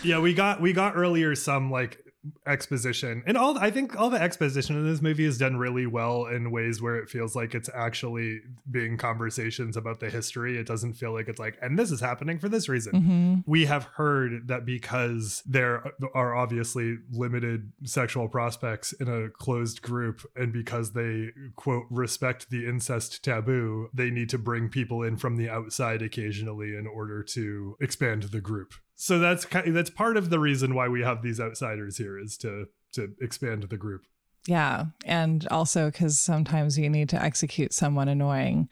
yeah, 0.04 0.20
we 0.20 0.34
got 0.34 0.62
we 0.62 0.74
got 0.74 0.96
earlier 0.96 1.36
some 1.36 1.70
like 1.70 2.05
exposition. 2.46 3.24
And 3.26 3.38
all 3.38 3.58
i 3.58 3.72
think 3.72 3.98
all 4.00 4.10
the 4.10 4.22
exposition 4.22 4.76
in 4.76 4.90
this 4.90 5.02
movie 5.02 5.26
is 5.26 5.38
done 5.38 5.58
really 5.58 5.86
well 5.86 6.26
in 6.26 6.52
ways 6.52 6.82
where 6.82 6.96
it 6.96 7.10
feels 7.10 7.36
like 7.36 7.56
it's 7.56 7.70
actually 7.74 8.42
being 8.70 8.98
conversations 8.98 9.78
about 9.78 10.00
the 10.00 10.10
history. 10.10 10.58
It 10.58 10.68
doesn't 10.68 10.94
feel 10.94 11.14
like 11.14 11.28
it's 11.28 11.40
like 11.40 11.58
and 11.62 11.78
this 11.78 11.92
is 11.92 12.00
happening 12.00 12.40
for 12.40 12.50
this 12.50 12.70
reason. 12.70 12.94
Mm-hmm. 12.94 13.36
we 13.46 13.66
have 13.66 13.84
heard 13.84 14.48
that 14.48 14.66
because 14.66 15.44
there 15.46 15.92
are 16.14 16.36
obviously 16.36 16.98
limited 17.12 17.72
sexual 17.84 18.28
prospects 18.28 18.94
in 18.94 19.08
a 19.08 19.30
closed 19.30 19.82
group 19.82 20.22
and 20.36 20.54
because 20.54 20.94
they 20.94 21.30
quote 21.56 21.86
respect 21.90 22.50
the 22.50 22.68
incest 22.68 23.24
taboo 23.24 23.90
they 23.94 24.10
need 24.10 24.30
to 24.30 24.38
bring 24.38 24.70
people 24.70 25.04
in 25.04 25.18
from 25.18 25.36
the 25.36 25.50
outside 25.50 26.02
occasionally 26.02 26.76
in 26.76 26.88
order 26.88 27.24
to 27.24 27.76
expand 27.80 28.24
the 28.24 28.42
group 28.42 28.74
so 28.96 29.20
that's 29.20 29.46
kind 29.46 29.68
of, 29.68 29.74
that's 29.74 29.90
part 29.90 30.18
of 30.18 30.30
the 30.30 30.40
reason 30.40 30.74
why 30.74 30.88
we 30.88 31.02
have 31.02 31.22
these 31.22 31.40
outsiders 31.40 31.98
here 31.98 32.18
is 32.18 32.38
to 32.38 32.68
to 32.94 33.14
expand 33.20 33.64
the 33.64 33.78
group 33.78 34.06
Yeah, 34.48 34.86
and 35.06 35.48
also 35.50 35.90
because 35.90 36.20
sometimes 36.20 36.78
you 36.78 36.88
need 36.88 37.10
to 37.10 37.22
execute 37.22 37.74
someone 37.74 38.08
annoying. 38.08 38.70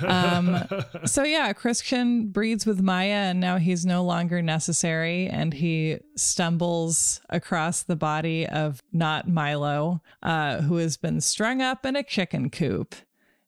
Um, 0.00 0.64
so 1.04 1.22
yeah, 1.22 1.52
Christian 1.52 2.28
breeds 2.28 2.66
with 2.66 2.80
Maya, 2.80 3.30
and 3.30 3.38
now 3.38 3.58
he's 3.58 3.86
no 3.86 4.02
longer 4.02 4.42
necessary, 4.42 5.28
and 5.28 5.54
he 5.54 5.98
stumbles 6.16 7.20
across 7.30 7.84
the 7.84 7.94
body 7.94 8.48
of 8.48 8.82
not 8.92 9.28
Milo, 9.28 10.02
uh, 10.24 10.60
who 10.62 10.76
has 10.76 10.96
been 10.96 11.20
strung 11.20 11.62
up 11.62 11.86
in 11.86 11.94
a 11.94 12.02
chicken 12.02 12.50
coop 12.50 12.96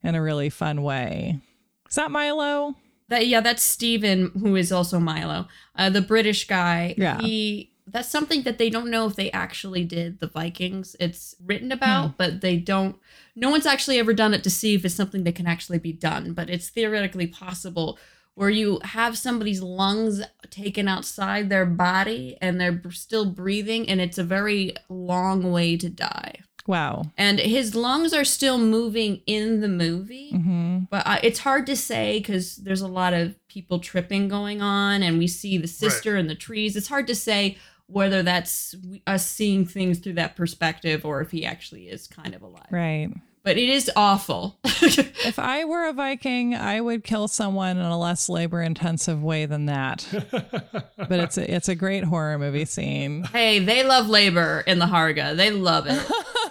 in 0.03 0.15
a 0.15 0.23
really 0.23 0.51
fun 0.51 0.83
way. 0.83 1.41
Is 1.89 1.97
that 1.97 2.13
Milo? 2.13 2.77
That 3.15 3.29
yeah, 3.29 3.41
that's 3.41 3.63
Steven, 3.63 4.33
who 4.41 4.57
is 4.57 4.73
also 4.73 4.99
Milo, 4.99 5.47
uh, 5.77 5.89
the 5.89 6.01
British 6.01 6.49
guy. 6.49 6.97
Yeah. 6.99 7.21
He 7.21 7.71
that's 7.87 8.11
something 8.11 8.43
that 8.43 8.59
they 8.59 8.71
don't 8.71 8.91
know 8.91 9.07
if 9.07 9.15
they 9.15 9.31
actually 9.31 9.85
did 9.85 10.19
the 10.19 10.27
Vikings. 10.27 10.97
It's 10.99 11.37
written 11.41 11.71
about, 11.71 12.17
but 12.19 12.41
they 12.41 12.57
don't. 12.57 12.97
No 13.37 13.51
one's 13.51 13.67
actually 13.67 14.01
ever 14.01 14.13
done 14.13 14.35
it 14.35 14.43
to 14.43 14.51
see 14.51 14.75
if 14.75 14.85
it's 14.85 14.97
something 14.97 15.23
that 15.23 15.37
can 15.37 15.47
actually 15.47 15.79
be 15.79 15.93
done. 15.93 16.33
But 16.33 16.51
it's 16.51 16.71
theoretically 16.71 17.29
possible 17.29 18.01
where 18.35 18.51
you 18.51 18.81
have 18.83 19.17
somebody's 19.17 19.63
lungs 19.63 20.21
taken 20.51 20.89
outside 20.89 21.49
their 21.51 21.67
body 21.67 22.37
and 22.41 22.61
they're 22.61 22.83
still 22.91 23.27
breathing, 23.27 23.89
and 23.89 24.01
it's 24.01 24.19
a 24.19 24.25
very 24.25 24.75
long 24.89 25.53
way 25.53 25.77
to 25.77 25.89
die. 25.89 26.41
Wow. 26.67 27.05
And 27.19 27.39
his 27.41 27.75
lungs 27.75 28.13
are 28.15 28.25
still 28.25 28.59
moving 28.59 29.21
in 29.27 29.61
the 29.61 29.69
movie 29.69 30.31
hmm 30.31 30.79
but 30.91 31.07
uh, 31.07 31.19
it's 31.23 31.39
hard 31.41 31.67
to 31.67 31.77
say 31.77 32.19
because 32.19 32.57
there's 32.57 32.81
a 32.83 32.89
lot 32.89 33.13
of 33.15 33.35
people 33.49 33.79
tripping 33.79 34.29
going 34.29 34.61
on 34.61 35.03
and 35.03 35.19
we 35.19 35.27
see 35.27 35.57
the 35.59 35.67
sister 35.69 36.17
in 36.17 36.27
the 36.27 36.35
trees 36.35 36.77
it's 36.77 36.89
hard 36.89 37.07
to 37.07 37.15
say 37.15 37.57
whether 37.87 38.23
that's 38.23 38.75
us 39.07 39.25
seeing 39.27 39.65
things 39.67 39.99
through 39.99 40.13
that 40.15 40.37
perspective 40.37 41.05
or 41.05 41.21
if 41.21 41.31
he 41.31 41.45
actually 41.47 41.85
is 41.89 42.07
kind 42.07 42.35
of 42.35 42.43
alive 42.43 42.67
Right. 42.71 43.09
but 43.43 43.57
it 43.57 43.69
is 43.69 43.91
awful 43.97 44.59
If 44.65 45.39
I 45.39 45.65
were 45.65 45.87
a 45.89 45.93
Viking, 45.95 46.55
I 46.55 46.81
would 46.83 47.03
kill 47.03 47.29
someone 47.29 47.79
in 47.79 47.85
a 47.85 47.99
less 47.99 48.29
labor 48.29 48.61
intensive 48.61 49.23
way 49.23 49.47
than 49.47 49.67
that. 49.67 50.07
but 50.99 51.13
it's 51.21 51.39
a, 51.39 51.55
it's 51.55 51.69
a 51.71 51.75
great 51.75 52.05
horror 52.05 52.39
movie 52.39 52.67
scene. 52.67 53.23
hey 53.25 53.59
they 53.59 53.83
love 53.85 54.09
labor 54.09 54.63
in 54.67 54.79
the 54.81 54.87
harga 54.87 55.35
they 55.37 55.51
love 55.51 55.87
it 55.89 55.99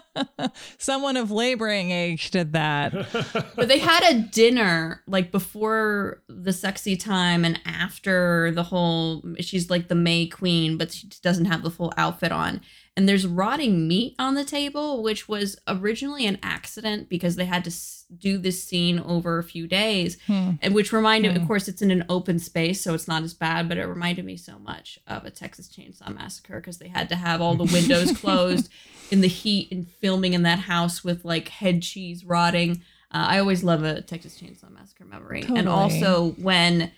Someone 0.78 1.16
of 1.16 1.30
laboring 1.30 1.90
age 1.90 2.30
did 2.30 2.52
that. 2.52 2.92
but 3.56 3.68
they 3.68 3.78
had 3.78 4.02
a 4.04 4.20
dinner 4.20 5.02
like 5.06 5.30
before 5.30 6.22
the 6.28 6.52
sexy 6.52 6.96
time 6.96 7.44
and 7.44 7.60
after 7.64 8.50
the 8.52 8.62
whole 8.62 9.22
she's 9.40 9.70
like 9.70 9.88
the 9.88 9.94
may 9.94 10.26
queen 10.26 10.76
but 10.76 10.92
she 10.92 11.08
doesn't 11.22 11.46
have 11.46 11.62
the 11.62 11.70
full 11.70 11.92
outfit 11.96 12.32
on 12.32 12.60
and 12.96 13.08
there's 13.08 13.26
rotting 13.26 13.88
meat 13.88 14.14
on 14.18 14.34
the 14.34 14.44
table 14.44 15.02
which 15.02 15.26
was 15.28 15.56
originally 15.66 16.26
an 16.26 16.38
accident 16.42 17.08
because 17.08 17.36
they 17.36 17.46
had 17.46 17.64
to 17.64 17.70
s- 17.70 18.04
do 18.18 18.36
this 18.36 18.62
scene 18.62 18.98
over 18.98 19.38
a 19.38 19.42
few 19.44 19.66
days 19.66 20.18
Hmm. 20.26 20.50
and 20.60 20.74
which 20.74 20.92
reminded 20.92 21.32
Hmm. 21.34 21.40
of 21.42 21.46
course 21.48 21.68
it's 21.68 21.80
in 21.80 21.90
an 21.90 22.04
open 22.10 22.38
space 22.38 22.80
so 22.82 22.92
it's 22.94 23.08
not 23.08 23.22
as 23.22 23.32
bad 23.34 23.68
but 23.68 23.78
it 23.78 23.86
reminded 23.86 24.24
me 24.26 24.36
so 24.36 24.58
much 24.58 24.98
of 25.06 25.24
a 25.24 25.30
texas 25.30 25.68
chainsaw 25.68 26.14
massacre 26.14 26.60
because 26.60 26.78
they 26.78 26.88
had 26.88 27.08
to 27.08 27.16
have 27.16 27.40
all 27.40 27.54
the 27.54 27.72
windows 27.72 28.12
closed 28.18 28.68
in 29.10 29.20
the 29.22 29.28
heat 29.28 29.70
and 29.72 29.88
filming 29.88 30.34
in 30.34 30.42
that 30.42 30.58
house 30.60 31.02
with 31.02 31.24
like 31.24 31.48
head 31.48 31.82
cheese 31.82 32.24
rotting 32.24 32.82
uh, 33.14 33.24
i 33.28 33.38
always 33.38 33.64
love 33.64 33.82
a 33.82 34.02
texas 34.02 34.38
chainsaw 34.38 34.70
massacre 34.70 35.04
memory 35.06 35.42
and 35.56 35.68
also 35.68 36.32
when 36.32 36.90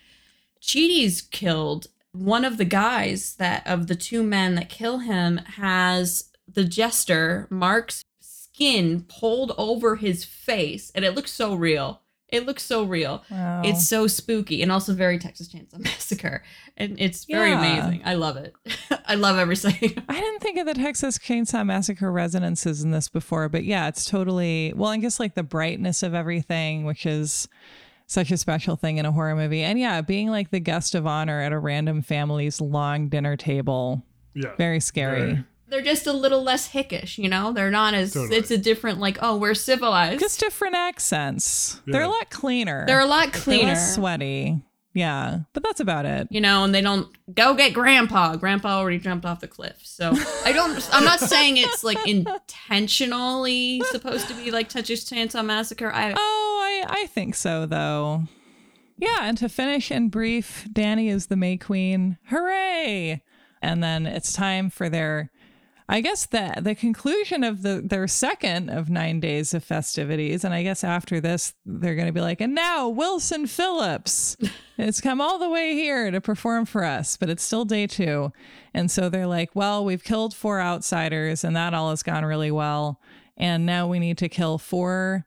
Chidi's 0.61 1.21
killed 1.21 1.87
one 2.15 2.45
of 2.45 2.57
the 2.57 2.65
guys 2.65 3.35
that 3.35 3.65
of 3.67 3.87
the 3.87 3.95
two 3.95 4.23
men 4.23 4.55
that 4.55 4.69
kill 4.69 4.99
him 4.99 5.37
has 5.37 6.31
the 6.51 6.63
jester 6.63 7.47
mark's 7.49 8.03
skin 8.21 9.05
pulled 9.07 9.51
over 9.57 9.97
his 9.97 10.23
face 10.23 10.91
and 10.95 11.03
it 11.03 11.13
looks 11.15 11.31
so 11.31 11.53
real 11.55 12.01
it 12.29 12.45
looks 12.45 12.63
so 12.63 12.83
real 12.83 13.23
Wow. 13.29 13.61
it's 13.63 13.87
so 13.87 14.07
spooky 14.07 14.61
and 14.63 14.71
also 14.71 14.93
very 14.93 15.19
Texas 15.19 15.47
Chainsaw 15.47 15.77
Massacre. 15.83 16.43
And 16.75 16.99
it's 16.99 17.23
very 17.25 17.51
Yeah. 17.51 17.59
amazing. 17.85 18.01
I 18.03 18.15
love 18.15 18.35
it. 18.35 18.53
I 19.05 19.13
love 19.15 19.37
every 19.37 19.55
second. 19.67 20.03
I 20.09 20.19
didn't 20.19 20.39
think 20.41 20.57
of 20.57 20.65
the 20.65 20.73
Texas 20.73 21.19
Chainsaw 21.19 21.63
Massacre 21.65 22.11
resonances 22.11 22.83
in 22.83 22.89
this 22.91 23.09
before, 23.09 23.47
but 23.47 23.63
yeah, 23.63 23.87
it's 23.87 24.05
totally 24.05 24.73
well, 24.75 24.89
I 24.89 24.97
guess 24.97 25.19
like 25.19 25.35
the 25.35 25.43
brightness 25.43 26.01
of 26.01 26.13
everything, 26.15 26.83
which 26.83 27.05
is 27.05 27.47
such 28.07 28.31
a 28.31 28.37
special 28.37 28.75
thing 28.75 28.97
in 28.97 29.05
a 29.05 29.11
horror 29.11 29.35
movie. 29.35 29.61
And 29.63 29.79
yeah, 29.79 30.01
being 30.01 30.29
like 30.29 30.51
the 30.51 30.59
guest 30.59 30.93
of 30.95 31.07
honor 31.07 31.41
at 31.41 31.51
a 31.51 31.59
random 31.59 32.01
family's 32.01 32.61
long 32.61 33.09
dinner 33.09 33.35
table. 33.35 34.03
yeah. 34.33 34.55
Very 34.57 34.79
scary. 34.79 35.19
Very. 35.21 35.43
They're 35.67 35.81
just 35.81 36.05
a 36.05 36.13
little 36.13 36.43
less 36.43 36.69
hickish, 36.69 37.17
you 37.17 37.27
know? 37.27 37.51
They're 37.51 37.71
not 37.71 37.95
as, 37.95 38.13
Totally. 38.13 38.37
it's 38.37 38.51
a 38.51 38.57
different, 38.57 38.99
like, 38.99 39.17
oh, 39.23 39.35
we're 39.37 39.55
civilized. 39.55 40.19
Just 40.19 40.39
different 40.39 40.75
accents. 40.75 41.81
They're 41.87 42.03
a 42.03 42.07
lot 42.07 42.29
cleaner. 42.29 42.85
They're 42.85 42.99
a 42.99 43.05
lot 43.07 43.33
They're 43.33 43.41
cleaner. 43.41 43.69
less 43.69 43.95
sweaty. 43.95 44.61
Yeah, 44.93 45.39
but 45.53 45.63
that's 45.63 45.79
about 45.81 46.05
it. 46.05 46.27
You 46.29 46.39
know, 46.39 46.63
and 46.63 46.73
they 46.73 46.79
don't 46.81 47.07
go 47.33 47.53
get 47.55 47.73
grandpa. 47.73 48.35
Grandpa 48.37 48.77
already 48.77 48.99
jumped 48.99 49.25
off 49.25 49.41
the 49.41 49.47
cliff. 49.47 49.75
So 49.83 50.13
I 50.45 50.53
don't, 50.53 50.87
I'm 50.93 51.03
not 51.03 51.19
saying 51.19 51.57
it's 51.57 51.83
like 51.83 51.97
intentionally 52.07 53.81
supposed 53.91 54.27
to 54.27 54.33
be 54.35 54.51
like 54.51 54.69
Texas 54.69 55.03
Chainsaw 55.09 55.43
Massacre. 55.45 55.91
I, 55.91 56.13
Oh, 56.15 56.54
I, 56.65 56.85
I 56.87 57.05
think 57.07 57.35
so, 57.35 57.65
though. 57.65 58.23
Yeah, 58.97 59.19
and 59.21 59.37
to 59.37 59.49
finish 59.49 59.91
in 59.91 60.09
brief, 60.09 60.67
Danny 60.71 61.09
is 61.09 61.27
the 61.27 61.35
May 61.35 61.57
Queen. 61.57 62.17
Hooray! 62.25 63.21
And 63.61 63.83
then 63.83 64.05
it's 64.05 64.31
time 64.31 64.69
for 64.69 64.89
their, 64.89 65.31
I 65.89 66.01
guess, 66.01 66.25
the, 66.25 66.53
the 66.61 66.75
conclusion 66.75 67.43
of 67.43 67.61
the 67.61 67.81
their 67.83 68.07
second 68.07 68.69
of 68.69 68.89
nine 68.89 69.19
days 69.19 69.53
of 69.53 69.63
festivities. 69.63 70.43
And 70.43 70.53
I 70.53 70.63
guess 70.63 70.83
after 70.83 71.19
this, 71.19 71.53
they're 71.65 71.95
going 71.95 72.07
to 72.07 72.13
be 72.13 72.21
like, 72.21 72.41
and 72.41 72.55
now 72.55 72.87
Wilson 72.89 73.47
Phillips. 73.47 74.37
has 74.77 75.01
come 75.01 75.21
all 75.21 75.39
the 75.39 75.49
way 75.49 75.73
here 75.73 76.11
to 76.11 76.19
perform 76.19 76.65
for 76.65 76.83
us, 76.83 77.17
but 77.17 77.29
it's 77.29 77.43
still 77.43 77.65
day 77.65 77.87
two. 77.87 78.31
And 78.73 78.91
so 78.91 79.09
they're 79.09 79.27
like, 79.27 79.55
well, 79.55 79.85
we've 79.85 80.03
killed 80.03 80.33
four 80.33 80.59
outsiders, 80.59 81.43
and 81.43 81.55
that 81.55 81.73
all 81.73 81.89
has 81.89 82.03
gone 82.03 82.25
really 82.25 82.51
well. 82.51 82.99
And 83.37 83.65
now 83.65 83.87
we 83.87 83.99
need 83.99 84.17
to 84.19 84.29
kill 84.29 84.57
four 84.57 85.25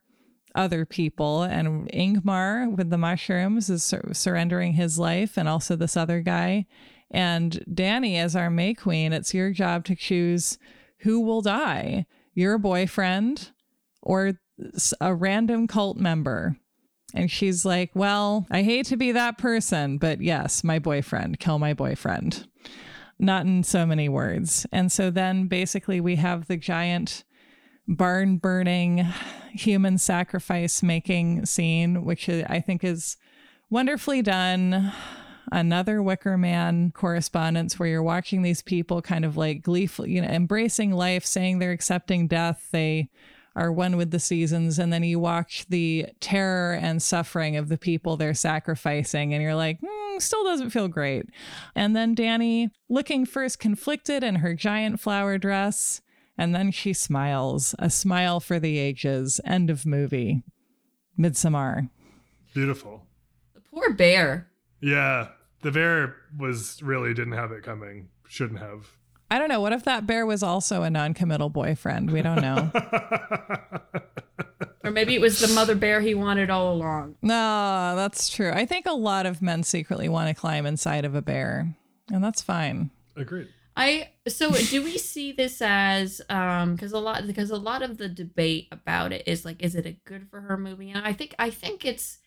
other 0.55 0.85
people. 0.85 1.43
And 1.43 1.89
Ingmar 1.91 2.75
with 2.75 2.89
the 2.89 2.97
mushrooms 2.97 3.69
is 3.69 3.83
sur- 3.83 4.13
surrendering 4.13 4.73
his 4.73 4.99
life, 4.99 5.37
and 5.37 5.47
also 5.47 5.75
this 5.75 5.97
other 5.97 6.21
guy. 6.21 6.65
And 7.11 7.63
Danny, 7.73 8.17
as 8.17 8.35
our 8.35 8.49
May 8.49 8.73
Queen, 8.73 9.13
it's 9.13 9.33
your 9.33 9.51
job 9.51 9.85
to 9.85 9.95
choose 9.95 10.57
who 10.99 11.21
will 11.21 11.41
die 11.41 12.05
your 12.33 12.57
boyfriend 12.57 13.51
or 14.01 14.39
a 15.01 15.13
random 15.13 15.67
cult 15.67 15.97
member. 15.97 16.57
And 17.13 17.29
she's 17.29 17.65
like, 17.65 17.91
Well, 17.95 18.45
I 18.51 18.61
hate 18.61 18.85
to 18.87 18.97
be 18.97 19.11
that 19.11 19.37
person, 19.37 19.97
but 19.97 20.21
yes, 20.21 20.63
my 20.63 20.79
boyfriend, 20.79 21.39
kill 21.39 21.59
my 21.59 21.73
boyfriend. 21.73 22.47
Not 23.17 23.45
in 23.45 23.63
so 23.63 23.85
many 23.85 24.07
words. 24.07 24.65
And 24.71 24.91
so 24.91 25.09
then 25.09 25.47
basically 25.47 25.99
we 25.99 26.15
have 26.15 26.47
the 26.47 26.55
giant 26.55 27.25
barn 27.89 28.37
burning, 28.37 29.05
human 29.51 29.97
sacrifice 29.97 30.83
making 30.83 31.45
scene, 31.45 32.05
which 32.05 32.29
I 32.29 32.61
think 32.65 32.83
is 32.83 33.17
wonderfully 33.69 34.21
done. 34.21 34.93
Another 35.51 36.03
Wicker 36.03 36.37
Man 36.37 36.91
correspondence 36.91 37.79
where 37.79 37.89
you're 37.89 38.03
watching 38.03 38.43
these 38.43 38.61
people 38.61 39.01
kind 39.01 39.25
of 39.25 39.35
like 39.35 39.63
gleefully, 39.63 40.11
you 40.11 40.21
know, 40.21 40.27
embracing 40.27 40.91
life, 40.91 41.25
saying 41.25 41.57
they're 41.57 41.71
accepting 41.71 42.27
death. 42.27 42.67
They 42.71 43.09
are 43.55 43.71
one 43.71 43.97
with 43.97 44.11
the 44.11 44.19
seasons. 44.19 44.77
And 44.77 44.93
then 44.93 45.03
you 45.03 45.19
watch 45.19 45.65
the 45.67 46.05
terror 46.19 46.75
and 46.75 47.01
suffering 47.01 47.57
of 47.57 47.67
the 47.67 47.79
people 47.79 48.15
they're 48.15 48.35
sacrificing, 48.35 49.33
and 49.33 49.41
you're 49.41 49.55
like, 49.55 49.79
hmm, 49.83 50.19
still 50.19 50.43
doesn't 50.43 50.69
feel 50.69 50.87
great. 50.87 51.25
And 51.75 51.95
then 51.95 52.13
Danny, 52.13 52.69
looking 52.87 53.25
first 53.25 53.57
conflicted 53.57 54.23
in 54.23 54.35
her 54.35 54.53
giant 54.53 54.99
flower 54.99 55.39
dress, 55.39 56.01
and 56.39 56.55
then 56.55 56.71
she 56.71 56.93
smiles, 56.93 57.75
a 57.77 57.89
smile 57.89 58.39
for 58.39 58.59
the 58.59 58.77
ages. 58.79 59.41
End 59.45 59.69
of 59.69 59.85
movie. 59.85 60.41
Midsommar. 61.19 61.89
Beautiful. 62.53 63.03
the 63.53 63.59
poor 63.59 63.93
bear. 63.93 64.47
Yeah. 64.81 65.27
The 65.61 65.71
bear 65.71 66.15
was 66.37 66.81
really 66.81 67.13
didn't 67.13 67.33
have 67.33 67.51
it 67.51 67.61
coming. 67.63 68.07
Shouldn't 68.27 68.59
have. 68.59 68.87
I 69.29 69.37
don't 69.37 69.49
know. 69.49 69.59
What 69.59 69.73
if 69.73 69.83
that 69.83 70.07
bear 70.07 70.25
was 70.25 70.41
also 70.41 70.83
a 70.83 70.89
non-committal 70.89 71.49
boyfriend? 71.49 72.09
We 72.09 72.21
don't 72.21 72.41
know. 72.41 72.71
Or 74.81 74.91
maybe 74.91 75.13
it 75.13 75.21
was 75.21 75.39
the 75.39 75.53
mother 75.53 75.75
bear 75.75 75.99
he 75.99 76.15
wanted 76.15 76.49
all 76.49 76.73
along. 76.73 77.15
no, 77.21 77.93
that's 77.97 78.29
true. 78.29 78.49
I 78.51 78.65
think 78.65 78.85
a 78.85 78.93
lot 78.93 79.25
of 79.25 79.41
men 79.41 79.61
secretly 79.63 80.07
want 80.07 80.29
to 80.29 80.33
climb 80.33 80.65
inside 80.65 81.03
of 81.03 81.15
a 81.15 81.21
bear, 81.21 81.75
and 82.11 82.23
that's 82.23 82.41
fine. 82.41 82.89
Agreed. 83.17 83.49
I 83.79 84.09
so 84.27 84.51
do 84.51 84.83
we 84.83 84.97
see 84.97 85.31
this 85.31 85.61
as 85.61 86.21
um 86.29 86.75
because 86.75 86.91
a 86.91 86.99
lot 86.99 87.25
because 87.25 87.49
a 87.49 87.57
lot 87.57 87.81
of 87.81 87.97
the 87.97 88.09
debate 88.09 88.67
about 88.71 89.13
it 89.13 89.23
is 89.25 89.45
like 89.45 89.63
is 89.63 89.73
it 89.75 89.85
a 89.85 89.97
good 90.05 90.27
for 90.29 90.41
her 90.41 90.57
movie 90.57 90.91
and 90.91 91.05
I 91.05 91.13
think 91.13 91.33
I 91.39 91.49
think 91.49 91.85
it's 91.85 92.19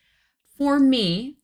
for 0.57 0.80
me 0.80 1.36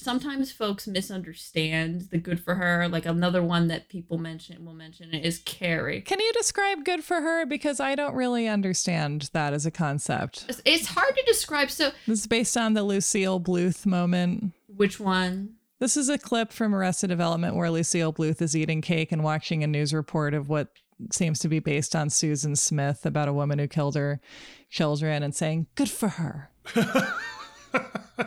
sometimes 0.00 0.50
folks 0.50 0.86
misunderstand 0.86 2.08
the 2.10 2.18
good 2.18 2.42
for 2.42 2.54
her. 2.54 2.88
Like 2.88 3.06
another 3.06 3.42
one 3.42 3.68
that 3.68 3.88
people 3.88 4.18
mention 4.18 4.64
will 4.64 4.74
mention 4.74 5.12
is 5.14 5.40
Carrie. 5.44 6.00
Can 6.00 6.20
you 6.20 6.32
describe 6.32 6.84
good 6.84 7.04
for 7.04 7.20
her? 7.20 7.46
Because 7.46 7.80
I 7.80 7.94
don't 7.94 8.14
really 8.14 8.48
understand 8.48 9.30
that 9.32 9.52
as 9.52 9.66
a 9.66 9.70
concept. 9.70 10.46
It's, 10.48 10.62
it's 10.64 10.86
hard 10.88 11.14
to 11.14 11.22
describe. 11.26 11.70
So, 11.70 11.90
This 12.06 12.20
is 12.20 12.26
based 12.26 12.56
on 12.56 12.74
the 12.74 12.82
Lucille 12.82 13.40
Bluth 13.40 13.86
moment. 13.86 14.52
which 14.66 14.98
one? 14.98 15.56
This 15.80 15.96
is 15.96 16.10
a 16.10 16.18
clip 16.18 16.52
from 16.52 16.74
Arrested 16.74 17.06
Development 17.06 17.56
where 17.56 17.70
Lucille 17.70 18.12
Bluth 18.12 18.42
is 18.42 18.54
eating 18.54 18.82
cake 18.82 19.12
and 19.12 19.24
watching 19.24 19.64
a 19.64 19.66
news 19.66 19.94
report 19.94 20.34
of 20.34 20.50
what 20.50 20.68
seems 21.10 21.38
to 21.38 21.48
be 21.48 21.58
based 21.58 21.96
on 21.96 22.10
Susan 22.10 22.54
Smith 22.54 23.06
about 23.06 23.28
a 23.28 23.32
woman 23.32 23.58
who 23.58 23.66
killed 23.66 23.94
her 23.94 24.20
children 24.68 25.22
and 25.22 25.34
saying, 25.34 25.68
Good 25.76 25.88
for 25.88 26.08
her. 26.08 26.50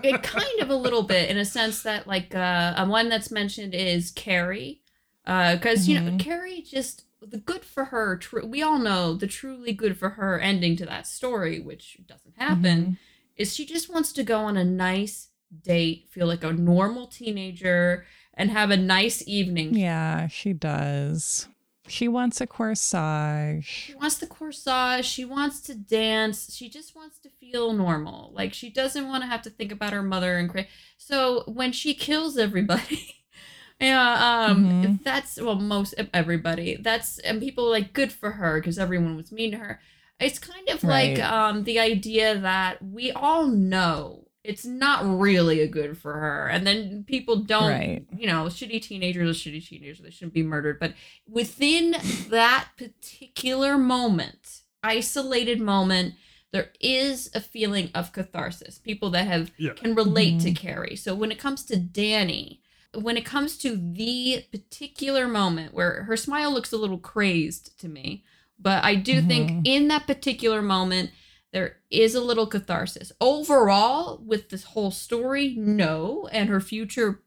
it 0.02 0.24
kind 0.24 0.60
of 0.62 0.72
a 0.72 0.76
little 0.76 1.04
bit 1.04 1.30
in 1.30 1.38
a 1.38 1.46
sense 1.46 1.84
that 1.84 2.08
like 2.08 2.34
uh 2.34 2.74
um, 2.76 2.90
one 2.90 3.10
that's 3.10 3.30
mentioned 3.30 3.76
is 3.76 4.10
carrie 4.12 4.82
uh 5.28 5.56
because 5.56 5.88
you 5.88 6.00
know 6.00 6.18
carrie 6.18 6.62
just 6.62 7.04
the 7.22 7.38
good 7.38 7.64
for 7.64 7.86
her 7.86 8.18
true 8.18 8.46
we 8.46 8.64
all 8.64 8.80
know 8.80 9.14
the 9.14 9.28
truly 9.28 9.74
good 9.74 9.98
for 9.98 10.12
her 10.12 10.40
ending 10.40 10.76
to 10.76 10.86
that 10.86 11.06
story 11.06 11.60
which 11.60 11.98
doesn't 12.08 12.34
happen 12.38 12.98
is 13.36 13.54
she 13.54 13.66
just 13.66 13.94
wants 13.94 14.12
to 14.14 14.24
go 14.24 14.40
on 14.40 14.58
a 14.58 14.64
nice 14.64 15.30
date 15.62 16.08
feel 16.12 16.28
like 16.28 16.44
a 16.44 16.52
normal 16.54 17.08
teenager 17.08 18.06
and 18.34 18.50
have 18.52 18.72
a 18.72 18.78
nice 18.78 19.24
evening 19.28 19.76
Yeah, 19.76 20.28
she 20.28 20.54
does. 20.54 21.48
She 21.88 22.08
wants 22.08 22.40
a 22.40 22.48
corsage. 22.48 23.64
She 23.66 23.94
wants 23.94 24.16
the 24.18 24.26
corsage. 24.26 25.04
She 25.04 25.26
wants 25.26 25.60
to 25.62 25.76
dance. 25.76 26.56
She 26.56 26.70
just 26.70 26.96
wants 26.96 27.20
to 27.20 27.30
feel 27.30 27.74
normal. 27.74 28.32
Like 28.34 28.54
she 28.54 28.70
doesn't 28.70 29.08
want 29.08 29.22
to 29.24 29.28
have 29.28 29.42
to 29.44 29.50
think 29.50 29.72
about 29.72 29.92
her 29.94 30.02
mother 30.02 30.38
and 30.38 30.50
cra- 30.50 30.68
so 30.98 31.44
when 31.46 31.74
she 31.74 31.94
kills 31.94 32.38
everybody, 32.38 33.16
yeah, 33.82 34.46
um, 34.48 34.66
Mhm. 34.66 35.04
that's 35.04 35.40
well 35.42 35.56
most 35.56 35.94
everybody. 36.14 36.78
That's 36.80 37.20
and 37.20 37.42
people 37.42 37.70
like 37.70 37.92
good 37.92 38.14
for 38.14 38.32
her 38.32 38.60
because 38.62 38.80
everyone 38.80 39.18
was 39.18 39.32
mean 39.34 39.52
to 39.52 39.58
her. 39.58 39.82
It's 40.22 40.40
kind 40.40 40.70
of 40.70 40.84
like 40.86 41.20
um 41.20 41.66
the 41.66 41.80
idea 41.80 42.38
that 42.40 42.82
we 42.82 43.12
all 43.12 43.48
know 43.48 44.23
it's 44.44 44.66
not 44.66 45.20
really 45.20 45.62
a 45.62 45.68
good 45.68 45.98
for 45.98 46.14
her, 46.14 46.48
and 46.48 46.68
then 46.68 47.06
people 47.06 47.38
don't. 47.38 47.72
Right. 47.72 48.06
You 48.16 48.28
know, 48.28 48.46
shitty 48.46 48.82
teenagers 48.82 49.30
are 49.30 49.50
shitty 49.50 49.66
teenagers. 49.66 50.00
They 50.00 50.10
shouldn't 50.10 50.34
be 50.34 50.44
murdered, 50.44 50.80
but 50.80 50.94
within 51.28 51.96
that 52.30 52.68
particular 52.78 53.78
moment, 53.78 54.62
isolated 54.84 55.62
moment, 55.62 56.16
there 56.52 56.72
is 56.82 57.32
a 57.34 57.40
feeling 57.40 57.90
of 57.96 58.12
catharsis. 58.12 58.78
People 58.78 59.10
that 59.12 59.28
have 59.28 59.52
Yeah. 59.58 59.74
can 59.74 59.96
relate 59.96 60.42
to 60.42 60.52
mm-hmm. 60.52 60.68
Carrie. 60.68 60.96
So 60.96 61.16
when 61.16 61.32
it 61.32 61.40
comes 61.40 61.64
to 61.66 61.78
Danny, 61.78 62.62
when 62.94 63.18
it 63.18 63.26
comes 63.26 63.58
to 63.58 63.76
the 63.76 64.46
particular 64.52 65.28
moment 65.28 65.74
where 65.74 66.04
her 66.04 66.16
smile 66.16 66.54
looks 66.54 66.72
a 66.72 66.78
little 66.78 67.00
crazed 67.00 67.80
to 67.80 67.88
me, 67.88 68.24
but 68.60 68.84
I 68.84 68.96
do 68.96 69.22
think 69.22 69.50
mm-hmm. 69.50 69.62
in 69.66 69.88
that 69.88 70.06
particular 70.06 70.62
moment 70.62 71.10
there 71.54 71.78
is 71.90 72.16
a 72.16 72.22
little 72.22 72.48
catharsis. 72.48 73.12
Overall, 73.22 74.22
with 74.26 74.50
this 74.50 74.64
whole 74.66 74.92
story, 74.92 75.56
no, 75.58 76.28
and 76.32 76.50
her 76.50 76.60
future 76.60 77.22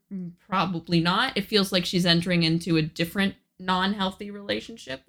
probably 0.46 1.00
not. 1.00 1.36
It 1.36 1.46
feels 1.46 1.72
like 1.72 1.84
she's 1.86 2.04
entering 2.06 2.42
into 2.42 2.76
a 2.76 2.82
different 2.82 3.34
non-healthy 3.58 4.30
relationship 4.30 5.08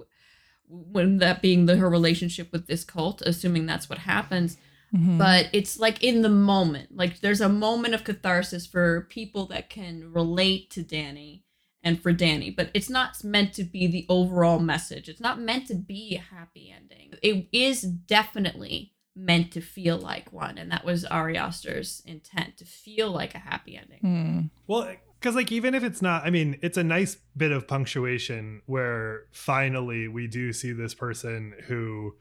when 0.70 1.18
that 1.18 1.42
being 1.42 1.66
the 1.66 1.78
her 1.78 1.90
relationship 1.90 2.52
with 2.52 2.68
this 2.68 2.84
cult 2.84 3.22
assuming 3.26 3.66
that's 3.66 3.90
what 3.90 4.00
happens 4.00 4.58
Mhm. 4.94 5.18
but 5.18 5.50
it's 5.52 5.78
like 5.80 6.02
in 6.04 6.22
the 6.22 6.30
moment 6.30 6.96
like 6.96 7.20
there's 7.20 7.42
a 7.42 7.50
moment 7.50 7.94
of 7.94 8.04
catharsis 8.06 8.66
for 8.66 9.08
people 9.10 9.46
that 9.48 9.70
can 9.70 10.12
relate 10.14 10.70
to 10.72 10.82
danny 10.82 11.44
and 11.84 12.02
for 12.02 12.12
danny 12.14 12.50
but 12.50 12.70
it's 12.74 12.90
not 12.90 13.22
meant 13.24 13.54
to 13.54 13.64
be 13.66 13.88
the 13.88 14.06
overall 14.10 14.60
message 14.60 15.08
it's 15.10 15.20
not 15.22 15.40
meant 15.42 15.68
to 15.68 15.76
be 15.76 16.16
a 16.16 16.36
happy 16.36 16.74
ending 16.76 17.14
it 17.22 17.48
is 17.52 17.82
definitely 17.82 18.94
meant 19.18 19.52
to 19.52 19.62
feel 19.62 19.98
like 19.98 20.32
one 20.32 20.58
and 20.58 20.72
that 20.72 20.86
was 20.86 21.04
ari 21.06 21.38
aster's 21.38 22.04
intent 22.06 22.56
to 22.58 22.66
feel 22.66 23.12
like 23.12 23.34
a 23.34 23.40
happy 23.40 23.76
ending 23.76 24.00
Hmm. 24.02 24.42
Well, 24.68 24.96
because 25.20 25.36
like 25.36 25.52
even 25.52 25.74
if 25.74 25.84
it's 25.84 26.02
not, 26.02 26.26
I 26.26 26.30
mean, 26.30 26.60
it's 26.62 26.78
a 26.78 26.84
nice 26.84 27.18
bit 27.36 27.52
of 27.52 27.68
punctuation 27.68 28.62
where 28.66 29.24
finally 29.32 30.08
we 30.08 30.28
do 30.28 30.54
see 30.54 30.72
this 30.72 30.94
person 30.94 31.54
who 31.66 32.16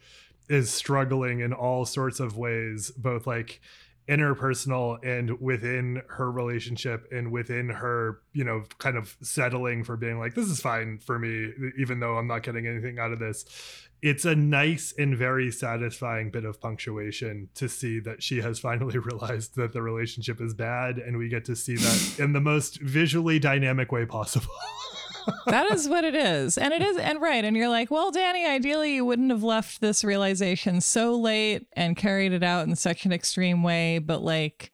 is 0.48 0.70
struggling 0.70 1.40
in 1.40 1.52
all 1.52 1.84
sorts 1.84 2.20
of 2.20 2.38
ways, 2.38 2.90
both 2.90 3.26
like 3.26 3.60
interpersonal 4.08 4.98
and 5.04 5.40
within 5.40 6.00
her 6.08 6.30
relationship 6.30 7.06
and 7.12 7.32
within 7.32 7.68
her, 7.68 8.20
you 8.32 8.44
know, 8.44 8.62
kind 8.78 8.96
of 8.96 9.16
settling 9.20 9.82
for 9.82 9.96
being 9.96 10.18
like, 10.18 10.34
this 10.34 10.46
is 10.46 10.60
fine 10.60 10.98
for 10.98 11.18
me, 11.18 11.52
even 11.78 11.98
though 12.00 12.16
I'm 12.16 12.28
not 12.28 12.44
getting 12.44 12.66
anything 12.66 12.98
out 12.98 13.12
of 13.12 13.18
this. 13.18 13.44
It's 14.06 14.24
a 14.24 14.36
nice 14.36 14.94
and 14.96 15.18
very 15.18 15.50
satisfying 15.50 16.30
bit 16.30 16.44
of 16.44 16.60
punctuation 16.60 17.48
to 17.56 17.68
see 17.68 17.98
that 17.98 18.22
she 18.22 18.40
has 18.40 18.60
finally 18.60 18.98
realized 19.10 19.56
that 19.56 19.72
the 19.72 19.82
relationship 19.82 20.40
is 20.40 20.54
bad, 20.54 20.98
and 20.98 21.18
we 21.18 21.28
get 21.28 21.44
to 21.46 21.56
see 21.56 21.74
that 21.74 22.16
in 22.20 22.32
the 22.32 22.40
most 22.40 22.80
visually 22.80 23.40
dynamic 23.40 23.90
way 23.90 24.06
possible. 24.06 24.54
that 25.46 25.72
is 25.72 25.88
what 25.88 26.04
it 26.04 26.14
is. 26.14 26.56
And 26.56 26.72
it 26.72 26.82
is, 26.82 26.96
and 26.98 27.20
right. 27.20 27.44
And 27.44 27.56
you're 27.56 27.68
like, 27.68 27.90
well, 27.90 28.12
Danny, 28.12 28.46
ideally, 28.46 28.94
you 28.94 29.04
wouldn't 29.04 29.32
have 29.32 29.42
left 29.42 29.80
this 29.80 30.04
realization 30.04 30.80
so 30.80 31.16
late 31.16 31.66
and 31.72 31.96
carried 31.96 32.32
it 32.32 32.44
out 32.44 32.68
in 32.68 32.76
such 32.76 33.06
an 33.06 33.12
extreme 33.12 33.64
way. 33.64 33.98
But 33.98 34.22
like, 34.22 34.70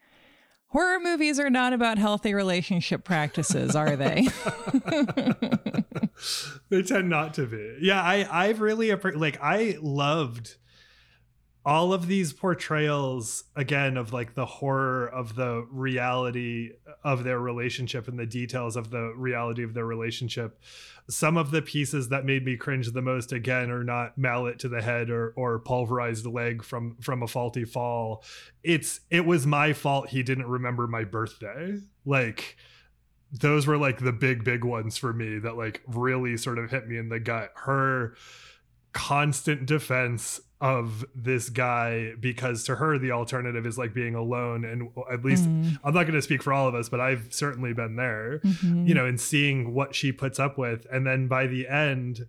horror 0.67 1.01
movies 1.01 1.41
are 1.41 1.49
not 1.49 1.73
about 1.73 1.97
healthy 1.97 2.35
relationship 2.35 3.03
practices, 3.03 3.75
are 3.75 3.97
they? 3.97 4.29
They 6.73 6.83
tend 6.83 7.11
not 7.11 7.35
to 7.35 7.47
be. 7.47 7.77
Yeah, 7.83 8.01
I 8.01 8.27
I've 8.31 8.63
really 8.63 8.91
like 8.95 9.39
I 9.43 9.77
loved 9.83 10.57
all 11.67 11.93
of 11.93 12.07
these 12.07 12.33
portrayals 12.33 13.45
again 13.55 13.99
of 13.99 14.13
like 14.13 14.35
the 14.35 14.47
horror 14.47 15.07
of 15.07 15.37
the 15.37 15.67
reality 15.71 16.71
of 17.05 17.25
their 17.25 17.39
relationship 17.39 18.09
and 18.09 18.19
the 18.19 18.25
details 18.25 18.75
of 18.75 18.91
the 18.91 19.13
reality 19.15 19.63
of 19.63 19.75
their 19.75 19.85
relationship. 19.85 20.59
Some 21.11 21.37
of 21.37 21.51
the 21.51 21.61
pieces 21.61 22.09
that 22.09 22.25
made 22.25 22.43
me 22.43 22.57
cringe 22.57 22.91
the 22.91 23.03
most 23.03 23.33
again 23.33 23.71
are 23.71 23.85
not 23.85 24.17
mallet 24.17 24.59
to 24.61 24.71
the 24.71 24.81
head 24.81 25.11
or 25.11 25.35
or 25.37 25.59
pulverized 25.59 26.25
leg 26.25 26.65
from 26.65 26.97
from 27.03 27.23
a 27.23 27.29
faulty 27.29 27.67
fall. 27.67 28.25
It's 28.65 29.01
it 29.11 29.27
was 29.27 29.47
my 29.47 29.75
fault 29.75 30.09
he 30.09 30.23
didn't 30.23 30.47
remember 30.47 30.87
my 30.87 31.05
birthday. 31.05 31.81
Like 32.07 32.57
those 33.33 33.67
were 33.67 33.79
like 33.79 33.99
the 33.99 34.13
big 34.13 34.45
big 34.45 34.63
ones 34.65 34.97
for 34.99 35.13
me 35.13 35.39
that 35.39 35.57
like 35.57 35.81
really 35.87 36.37
sort 36.37 36.59
of 36.59 36.71
hit 36.71 36.87
me 36.87 36.97
in 36.99 37.09
the 37.09 37.19
gut 37.19 37.51
her 37.55 38.15
constant 38.93 39.65
defense 39.67 40.41
of 40.61 41.05
this 41.15 41.49
guy 41.49 42.13
because 42.21 42.63
to 42.65 42.77
her 42.77 42.99
the 42.99 43.11
alternative 43.11 43.67
is 43.67 43.79
like 43.79 43.93
being 43.95 44.15
alone 44.15 44.65
and 44.65 44.91
at 45.11 45.25
least 45.25 45.45
Mm. 45.49 45.79
i'm 45.83 45.95
not 45.95 46.03
going 46.05 46.15
to 46.15 46.23
speak 46.23 46.43
for 46.43 46.53
all 46.53 46.69
of 46.69 46.75
us 46.75 46.89
but 46.89 47.01
i've 47.01 47.33
certainly 47.33 47.73
been 47.73 47.97
there 47.97 48.41
Mhm. 48.45 48.87
you 48.87 48.95
know 48.95 49.07
and 49.07 49.21
seeing 49.21 49.73
what 49.75 49.95
she 49.95 50.13
puts 50.13 50.39
up 50.39 50.59
with 50.59 50.87
and 50.93 51.07
then 51.07 51.27
by 51.27 51.47
the 51.47 51.67
end 51.67 52.27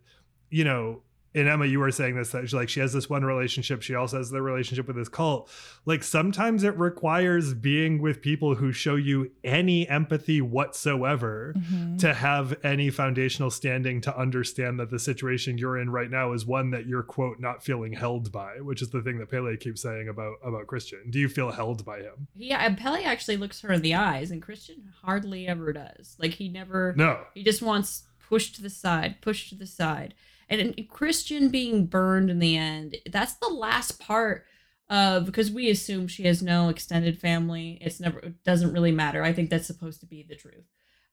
you 0.49 0.63
know 0.63 1.01
and 1.35 1.47
Emma, 1.47 1.65
you 1.65 1.79
were 1.79 1.91
saying 1.91 2.15
this 2.15 2.31
that 2.31 2.47
she, 2.49 2.55
like 2.55 2.69
she 2.69 2.79
has 2.79 2.93
this 2.93 3.09
one 3.09 3.23
relationship. 3.25 3.81
She 3.81 3.95
also 3.95 4.17
has 4.17 4.29
the 4.29 4.41
relationship 4.41 4.87
with 4.87 4.95
this 4.95 5.09
cult. 5.09 5.49
Like 5.85 6.03
sometimes 6.03 6.63
it 6.63 6.77
requires 6.77 7.53
being 7.53 8.01
with 8.01 8.21
people 8.21 8.55
who 8.55 8.71
show 8.71 8.95
you 8.95 9.31
any 9.43 9.87
empathy 9.87 10.41
whatsoever 10.41 11.53
Mhm. 11.57 11.99
to 11.99 12.13
have 12.13 12.57
any 12.63 12.89
foundational 12.89 13.49
standing 13.51 14.01
to 14.01 14.17
understand 14.17 14.79
that 14.79 14.89
the 14.91 14.99
situation 14.99 15.57
you're 15.57 15.77
in 15.77 15.89
right 15.89 16.09
now 16.09 16.33
is 16.33 16.45
one 16.45 16.71
that 16.71 16.85
you're 16.85 17.03
quote 17.03 17.39
not 17.39 17.63
feeling 17.63 17.93
held 17.93 18.31
by, 18.31 18.59
which 18.59 18.81
is 18.81 18.89
the 18.89 19.01
thing 19.01 19.17
that 19.19 19.29
Pelle 19.29 19.55
keeps 19.59 19.81
saying 19.81 20.07
about 20.09 20.35
about 20.43 20.67
Christian. 20.67 21.09
Do 21.09 21.19
you 21.19 21.29
feel 21.29 21.51
held 21.51 21.85
by 21.85 21.99
him? 21.99 22.27
yeah 22.35 22.59
and 22.65 22.77
Pelle 22.77 22.95
actually 22.95 23.37
looks 23.37 23.61
her 23.61 23.71
in 23.71 23.81
the 23.81 23.93
eyes 23.93 24.31
and 24.31 24.41
christian 24.41 24.91
hardly 25.03 25.47
ever 25.47 25.71
does 25.73 26.15
like 26.19 26.31
he 26.33 26.49
never 26.49 26.93
No. 26.97 27.19
He 27.33 27.43
just 27.43 27.61
wants 27.61 28.03
pushed 28.29 28.55
to 28.55 28.61
the 28.61 28.69
side, 28.69 29.17
pushed 29.21 29.49
to 29.49 29.55
the 29.55 29.67
side. 29.67 30.13
And 30.49 30.87
Christian 30.89 31.49
being 31.49 31.85
burned 31.85 32.29
in 32.29 32.39
the 32.39 32.57
end, 32.57 32.97
that's 33.11 33.33
the 33.35 33.49
last 33.49 33.99
part 33.99 34.45
of 34.89 35.25
because 35.25 35.49
we 35.49 35.69
assume 35.69 36.07
she 36.07 36.23
has 36.23 36.41
no 36.41 36.69
extended 36.69 37.19
family. 37.19 37.77
It's 37.81 37.99
never 37.99 38.19
it 38.19 38.43
doesn't 38.43 38.73
really 38.73 38.91
matter. 38.91 39.23
I 39.23 39.33
think 39.33 39.49
that's 39.49 39.67
supposed 39.67 39.99
to 40.01 40.05
be 40.05 40.23
the 40.23 40.35
truth. 40.35 40.65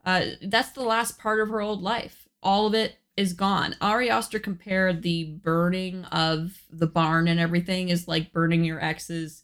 Uh, 0.05 0.23
that's 0.43 0.71
the 0.71 0.83
last 0.83 1.19
part 1.19 1.41
of 1.41 1.49
her 1.49 1.61
old 1.61 1.83
life. 1.83 2.29
All 2.43 2.67
of 2.67 2.75
it 2.75 2.97
is 3.17 3.33
gone. 3.33 3.77
Ari 3.81 4.09
Aster 4.11 4.39
compared 4.39 5.03
the 5.03 5.25
burning 5.25 6.05
of 6.07 6.63
the 6.71 6.87
barn 6.87 7.29
and 7.29 7.39
everything 7.39 7.91
is 7.91 8.09
like 8.09 8.33
burning 8.33 8.65
your 8.65 8.83
ex's 8.83 9.43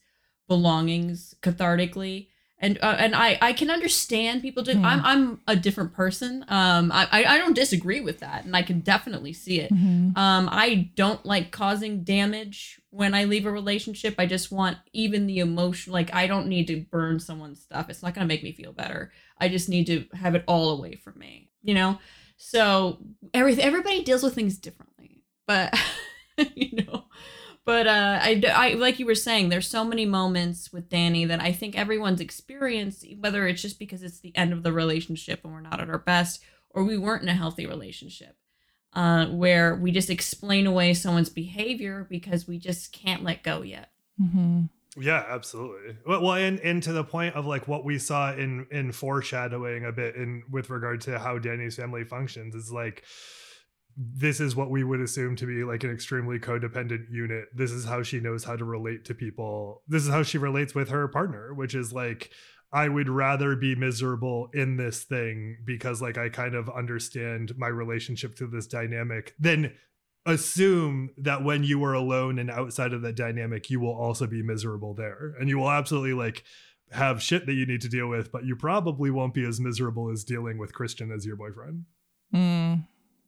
belongings 0.49 1.35
cathartically. 1.43 2.29
And 2.59 2.79
uh, 2.83 2.97
and 2.99 3.15
I 3.15 3.39
I 3.43 3.53
can 3.53 3.71
understand 3.71 4.41
people 4.41 4.63
do. 4.63 4.73
I'm 4.83 5.05
I'm 5.05 5.41
a 5.47 5.55
different 5.57 5.93
person. 5.93 6.45
Um, 6.49 6.91
I 6.91 7.07
I 7.13 7.39
don't 7.39 7.55
disagree 7.55 8.01
with 8.01 8.21
that, 8.21 8.45
and 8.47 8.57
I 8.57 8.63
can 8.63 8.81
definitely 8.81 9.35
see 9.35 9.61
it. 9.61 9.71
Mhm. 9.71 10.17
Um, 10.17 10.49
I 10.51 10.91
don't 10.95 11.25
like 11.27 11.51
causing 11.51 12.03
damage 12.03 12.81
when 12.91 13.13
I 13.15 13.25
leave 13.25 13.45
a 13.45 13.51
relationship. 13.51 14.15
I 14.19 14.25
just 14.25 14.51
want 14.51 14.79
even 14.95 15.27
the 15.27 15.41
emotion. 15.41 15.93
Like 15.93 16.15
I 16.15 16.27
don't 16.27 16.47
need 16.47 16.67
to 16.69 16.81
burn 16.91 17.21
someone's 17.21 17.61
stuff. 17.61 17.91
It's 17.91 18.03
not 18.03 18.15
gonna 18.15 18.27
make 18.27 18.43
me 18.43 18.53
feel 18.53 18.73
better. 18.73 19.13
I 19.39 19.49
just 19.49 19.69
need 19.69 19.87
to 19.89 20.07
have 20.15 20.35
it 20.35 20.45
all 20.47 20.71
away 20.71 20.95
from 20.95 21.19
me. 21.19 21.51
You 21.63 21.75
know. 21.75 21.99
So 22.39 22.99
everything 23.35 23.65
everybody 23.65 24.03
deals 24.03 24.23
with 24.23 24.35
things 24.35 24.57
differently, 24.57 25.23
but 25.47 25.79
you 26.55 26.85
know. 26.85 27.05
But 27.67 27.89
uh, 27.89 28.21
I, 28.23 28.43
I 28.55 28.75
like 28.75 29.01
you 29.01 29.07
were 29.07 29.17
saying, 29.17 29.49
there's 29.49 29.69
so 29.69 29.85
many 29.85 30.07
moments 30.07 30.73
with 30.73 30.89
Danny 30.89 31.25
that 31.25 31.43
I 31.43 31.53
think 31.53 31.77
everyone's 31.77 32.21
experienced, 32.21 33.05
whether 33.19 33.47
it's 33.49 33.61
just 33.61 33.81
because 33.81 34.05
it's 34.05 34.21
the 34.21 34.35
end 34.37 34.53
of 34.53 34.63
the 34.63 34.73
relationship 34.73 35.41
and 35.43 35.53
we're 35.53 35.61
not 35.61 35.81
at 35.81 35.91
our 35.91 35.99
best, 35.99 36.43
or 36.71 36.85
we 36.85 36.97
weren't 36.97 37.25
in 37.25 37.29
a 37.29 37.35
healthy 37.35 37.67
relationship, 37.67 38.37
uh, 38.93 39.27
where 39.27 39.75
we 39.75 39.91
just 39.91 40.11
explain 40.11 40.67
away 40.67 40.95
someone's 40.95 41.29
behavior 41.29 42.07
because 42.09 42.47
we 42.47 42.57
just 42.57 42.93
can't 42.93 43.25
let 43.25 43.43
go 43.43 43.63
yet. 43.63 43.91
Mhm. 44.23 44.71
Yeah, 44.97 45.25
absolutely. 45.29 45.97
Well, 46.07 46.23
well, 46.23 46.35
and 46.35 46.61
and 46.61 46.81
to 46.85 46.93
the 46.93 47.05
point 47.05 47.35
of 47.35 47.47
like 47.47 47.67
what 47.67 47.85
we 47.85 47.99
saw 47.99 48.33
in 48.33 48.67
in 48.71 48.93
foreshadowing 48.93 49.85
a 49.85 49.93
bit 49.93 50.15
in 50.15 50.45
with 50.51 50.71
regard 50.71 51.01
to 51.03 51.19
how 51.19 51.39
Danny's 51.39 51.77
family 51.77 52.05
functions 52.05 52.55
is 52.55 52.71
like 52.71 53.03
this 53.97 54.41
is 54.41 54.55
what 54.55 54.71
we 54.71 54.85
would 54.85 55.01
assume 55.01 55.37
to 55.37 55.47
be 55.47 55.65
like 55.65 55.83
an 55.83 55.91
extremely 55.91 56.39
codependent 56.39 57.11
unit. 57.11 57.47
This 57.55 57.71
is 57.71 57.85
how 57.85 58.03
she 58.03 58.21
knows 58.21 58.45
how 58.45 58.57
to 58.57 58.65
relate 58.65 59.05
to 59.07 59.15
people. 59.15 59.83
This 59.89 60.03
is 60.03 60.11
how 60.11 60.23
she 60.23 60.39
relates 60.39 60.75
with 60.75 60.91
her 60.91 61.09
partner, 61.09 61.55
which 61.55 61.75
is 61.75 61.93
like 61.93 62.31
I 62.73 62.89
would 62.89 63.09
rather 63.09 63.57
be 63.57 63.75
miserable 63.75 64.51
in 64.53 64.77
this 64.77 65.05
thing 65.05 65.59
because 65.65 66.03
like 66.03 66.19
I 66.19 66.29
kind 66.29 66.55
of 66.55 66.69
understand 66.69 67.57
my 67.57 67.69
relationship 67.69 68.37
to 68.37 68.47
this 68.47 68.67
dynamic 68.67 69.35
than 69.39 69.73
assume 70.27 71.11
that 71.17 71.45
when 71.45 71.63
you 71.63 71.83
are 71.85 71.95
alone 71.95 72.39
and 72.39 72.51
outside 72.51 72.93
of 72.93 73.01
that 73.03 73.15
dynamic 73.15 73.71
you 73.71 73.79
will 73.79 73.95
also 73.95 74.27
be 74.27 74.43
miserable 74.43 74.93
there 74.93 75.35
and 75.39 75.49
you 75.49 75.57
will 75.57 75.71
absolutely 75.71 76.15
like 76.15 76.43
have 76.91 77.23
shit 77.23 77.47
that 77.47 77.53
you 77.55 77.65
need 77.65 77.81
to 77.81 77.89
deal 77.89 78.09
with 78.09 78.33
but 78.33 78.45
you 78.45 78.57
probably 78.57 79.09
won't 79.09 79.35
be 79.35 79.45
as 79.47 79.61
miserable 79.61 80.11
as 80.11 80.25
dealing 80.25 80.59
with 80.59 80.75
christian 80.75 81.13
as 81.13 81.25
your 81.25 81.37
boyfriend 81.37 81.85
Mm. 82.35 82.87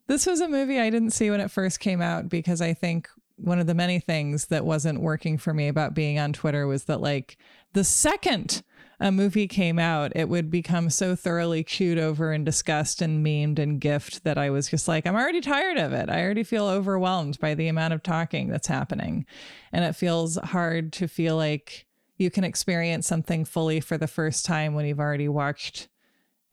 This 0.08 0.26
was 0.26 0.40
a 0.40 0.48
movie 0.48 0.80
I 0.80 0.90
didn't 0.90 1.10
see 1.10 1.30
when 1.30 1.40
it 1.40 1.50
first 1.50 1.80
came 1.80 2.00
out 2.00 2.28
because 2.28 2.60
I 2.60 2.72
think 2.72 3.08
one 3.36 3.58
of 3.58 3.66
the 3.66 3.74
many 3.74 4.00
things 4.00 4.46
that 4.46 4.64
wasn't 4.64 5.00
working 5.00 5.38
for 5.38 5.54
me 5.54 5.68
about 5.68 5.94
being 5.94 6.18
on 6.18 6.32
Twitter 6.32 6.66
was 6.66 6.84
that, 6.84 7.00
like, 7.00 7.36
the 7.74 7.84
second 7.84 8.62
a 9.00 9.12
movie 9.12 9.46
came 9.46 9.78
out, 9.78 10.10
it 10.16 10.28
would 10.28 10.50
become 10.50 10.90
so 10.90 11.14
thoroughly 11.14 11.62
chewed 11.62 11.98
over 11.98 12.32
and 12.32 12.44
discussed 12.44 13.00
and 13.00 13.24
memed 13.24 13.58
and 13.58 13.80
gift 13.80 14.24
that 14.24 14.38
I 14.38 14.50
was 14.50 14.68
just 14.68 14.88
like, 14.88 15.06
I'm 15.06 15.14
already 15.14 15.40
tired 15.40 15.78
of 15.78 15.92
it. 15.92 16.08
I 16.08 16.22
already 16.22 16.42
feel 16.42 16.66
overwhelmed 16.66 17.38
by 17.38 17.54
the 17.54 17.68
amount 17.68 17.94
of 17.94 18.02
talking 18.02 18.48
that's 18.48 18.66
happening. 18.66 19.24
And 19.72 19.84
it 19.84 19.94
feels 19.94 20.36
hard 20.36 20.92
to 20.94 21.06
feel 21.06 21.36
like 21.36 21.86
you 22.16 22.30
can 22.30 22.42
experience 22.42 23.06
something 23.06 23.44
fully 23.44 23.78
for 23.78 23.96
the 23.96 24.08
first 24.08 24.44
time 24.44 24.74
when 24.74 24.86
you've 24.86 24.98
already 24.98 25.28
watched 25.28 25.88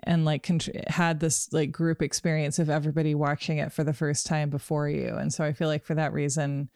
and 0.05 0.23
like 0.23 0.43
contr- 0.43 0.87
had 0.87 1.19
this 1.19 1.51
like 1.51 1.71
group 1.71 2.01
experience 2.01 2.59
of 2.59 2.69
everybody 2.69 3.15
watching 3.15 3.57
it 3.57 3.71
for 3.71 3.83
the 3.83 3.93
first 3.93 4.25
time 4.25 4.49
before 4.49 4.87
you. 4.87 5.15
And 5.15 5.33
so 5.33 5.43
i 5.43 5.53
feel 5.53 5.67
like 5.67 5.83
for 5.83 5.95
that 5.95 6.13
reason 6.13 6.69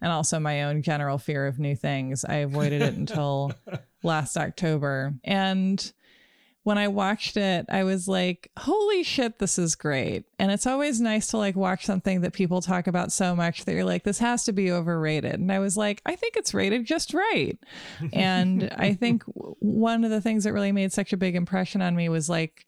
and 0.00 0.12
also 0.12 0.38
my 0.38 0.64
own 0.64 0.82
general 0.82 1.18
fear 1.18 1.46
of 1.46 1.58
new 1.58 1.74
things 1.74 2.24
i 2.24 2.36
avoided 2.36 2.82
it 2.82 2.94
until 2.94 3.52
last 4.02 4.36
october. 4.36 5.14
And 5.24 5.92
when 6.62 6.78
i 6.78 6.88
watched 6.88 7.36
it 7.36 7.64
i 7.68 7.84
was 7.84 8.08
like 8.08 8.50
holy 8.58 9.02
shit 9.02 9.38
this 9.38 9.58
is 9.58 9.74
great. 9.74 10.24
And 10.38 10.52
it's 10.52 10.66
always 10.66 11.00
nice 11.00 11.28
to 11.28 11.38
like 11.38 11.56
watch 11.56 11.84
something 11.86 12.20
that 12.20 12.32
people 12.32 12.60
talk 12.60 12.86
about 12.86 13.12
so 13.12 13.34
much 13.34 13.64
that 13.64 13.72
you're 13.72 13.84
like 13.84 14.04
this 14.04 14.18
has 14.18 14.44
to 14.44 14.52
be 14.52 14.70
overrated. 14.70 15.34
And 15.34 15.50
i 15.50 15.58
was 15.58 15.76
like 15.76 16.02
i 16.06 16.14
think 16.14 16.36
it's 16.36 16.54
rated 16.54 16.84
just 16.84 17.14
right. 17.14 17.58
And 18.12 18.72
i 18.78 18.94
think 18.94 19.24
w- 19.26 19.56
one 19.58 20.04
of 20.04 20.10
the 20.10 20.20
things 20.20 20.44
that 20.44 20.52
really 20.52 20.72
made 20.72 20.92
such 20.92 21.12
a 21.12 21.16
big 21.16 21.34
impression 21.34 21.82
on 21.82 21.96
me 21.96 22.08
was 22.08 22.28
like 22.28 22.66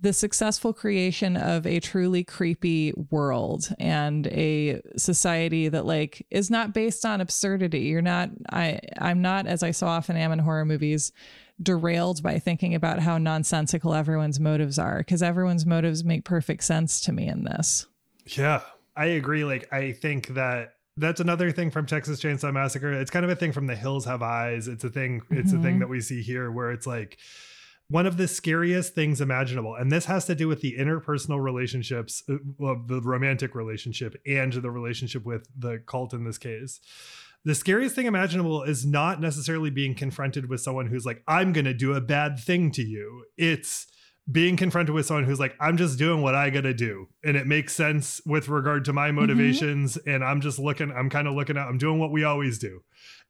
the 0.00 0.12
successful 0.12 0.72
creation 0.72 1.36
of 1.36 1.66
a 1.66 1.80
truly 1.80 2.22
creepy 2.22 2.92
world 3.10 3.68
and 3.80 4.26
a 4.28 4.80
society 4.96 5.68
that 5.68 5.84
like 5.86 6.24
is 6.30 6.50
not 6.50 6.72
based 6.72 7.04
on 7.04 7.20
absurdity. 7.20 7.80
You're 7.80 8.00
not 8.02 8.30
i 8.52 8.78
i'm 9.00 9.20
not 9.22 9.46
as 9.46 9.62
i 9.62 9.70
so 9.72 9.86
often 9.86 10.16
am 10.16 10.30
in 10.32 10.38
horror 10.38 10.64
movies 10.64 11.10
derailed 11.60 12.22
by 12.22 12.38
thinking 12.38 12.74
about 12.74 13.00
how 13.00 13.18
nonsensical 13.18 13.92
everyone's 13.92 14.38
motives 14.38 14.78
are 14.78 14.98
because 14.98 15.22
everyone's 15.22 15.66
motives 15.66 16.04
make 16.04 16.24
perfect 16.24 16.62
sense 16.62 17.00
to 17.00 17.12
me 17.12 17.26
in 17.26 17.42
this. 17.44 17.86
Yeah 18.26 18.60
i 18.96 19.06
agree. 19.06 19.44
Like 19.44 19.72
i 19.72 19.92
think 19.92 20.28
that 20.28 20.74
that's 20.96 21.20
another 21.20 21.50
thing 21.52 21.70
from 21.72 21.86
texas 21.86 22.20
chainsaw 22.20 22.52
massacre. 22.52 22.92
It's 22.92 23.10
kind 23.10 23.24
of 23.24 23.30
a 23.32 23.36
thing 23.36 23.52
from 23.52 23.66
the 23.66 23.74
hills 23.76 24.04
have 24.04 24.22
eyes. 24.22 24.68
It's 24.68 24.84
a 24.84 24.90
thing 24.90 25.22
it's 25.30 25.52
a 25.52 25.58
thing 25.58 25.76
Mhm. 25.76 25.80
that 25.80 25.88
we 25.88 26.00
see 26.00 26.22
here 26.22 26.52
where 26.52 26.70
it's 26.70 26.86
like 26.86 27.18
one 27.90 28.06
of 28.06 28.18
the 28.18 28.28
scariest 28.28 28.94
things 28.94 29.20
imaginable. 29.20 29.74
And 29.74 29.90
this 29.90 30.04
has 30.04 30.26
to 30.26 30.34
do 30.34 30.46
with 30.46 30.60
the 30.60 30.76
interpersonal 30.78 31.42
relationships 31.42 32.22
uh, 32.28 32.36
well, 32.58 32.82
the 32.86 33.00
romantic 33.00 33.54
relationship 33.54 34.14
and 34.26 34.52
the 34.52 34.70
relationship 34.70 35.24
with 35.24 35.48
the 35.56 35.82
cult 35.86 36.12
in 36.12 36.24
this 36.24 36.38
case. 36.38 36.80
The 37.44 37.54
scariest 37.54 37.94
thing 37.94 38.06
imaginable 38.06 38.62
is 38.62 38.84
not 38.84 39.20
necessarily 39.20 39.70
being 39.70 39.94
confronted 39.94 40.50
with 40.50 40.60
someone 40.60 40.86
who's 40.86 41.06
like 41.06 41.22
i'm 41.26 41.52
going 41.52 41.64
to 41.64 41.74
do 41.74 41.94
a 41.94 42.00
bad 42.00 42.38
thing 42.38 42.70
to 42.72 42.82
you. 42.82 43.24
It's 43.36 43.86
being 44.30 44.58
confronted 44.58 44.94
with 44.94 45.06
someone 45.06 45.24
who's 45.24 45.40
like 45.40 45.54
i'm 45.58 45.78
just 45.78 45.98
doing 45.98 46.20
what 46.20 46.34
i 46.34 46.50
gotta 46.50 46.74
do. 46.74 47.08
And 47.24 47.38
it 47.38 47.46
makes 47.46 47.74
sense 47.74 48.20
with 48.26 48.48
regard 48.48 48.84
to 48.84 48.92
my 48.92 49.12
motivations. 49.12 49.96
And 49.96 50.22
i'm 50.22 50.42
just 50.42 50.58
looking 50.58 50.92
i'm 50.92 51.08
kind 51.08 51.26
of 51.26 51.32
looking 51.34 51.56
at 51.56 51.66
i'm 51.66 51.78
doing 51.78 51.98
what 51.98 52.12
we 52.12 52.24
always 52.24 52.58
do 52.58 52.82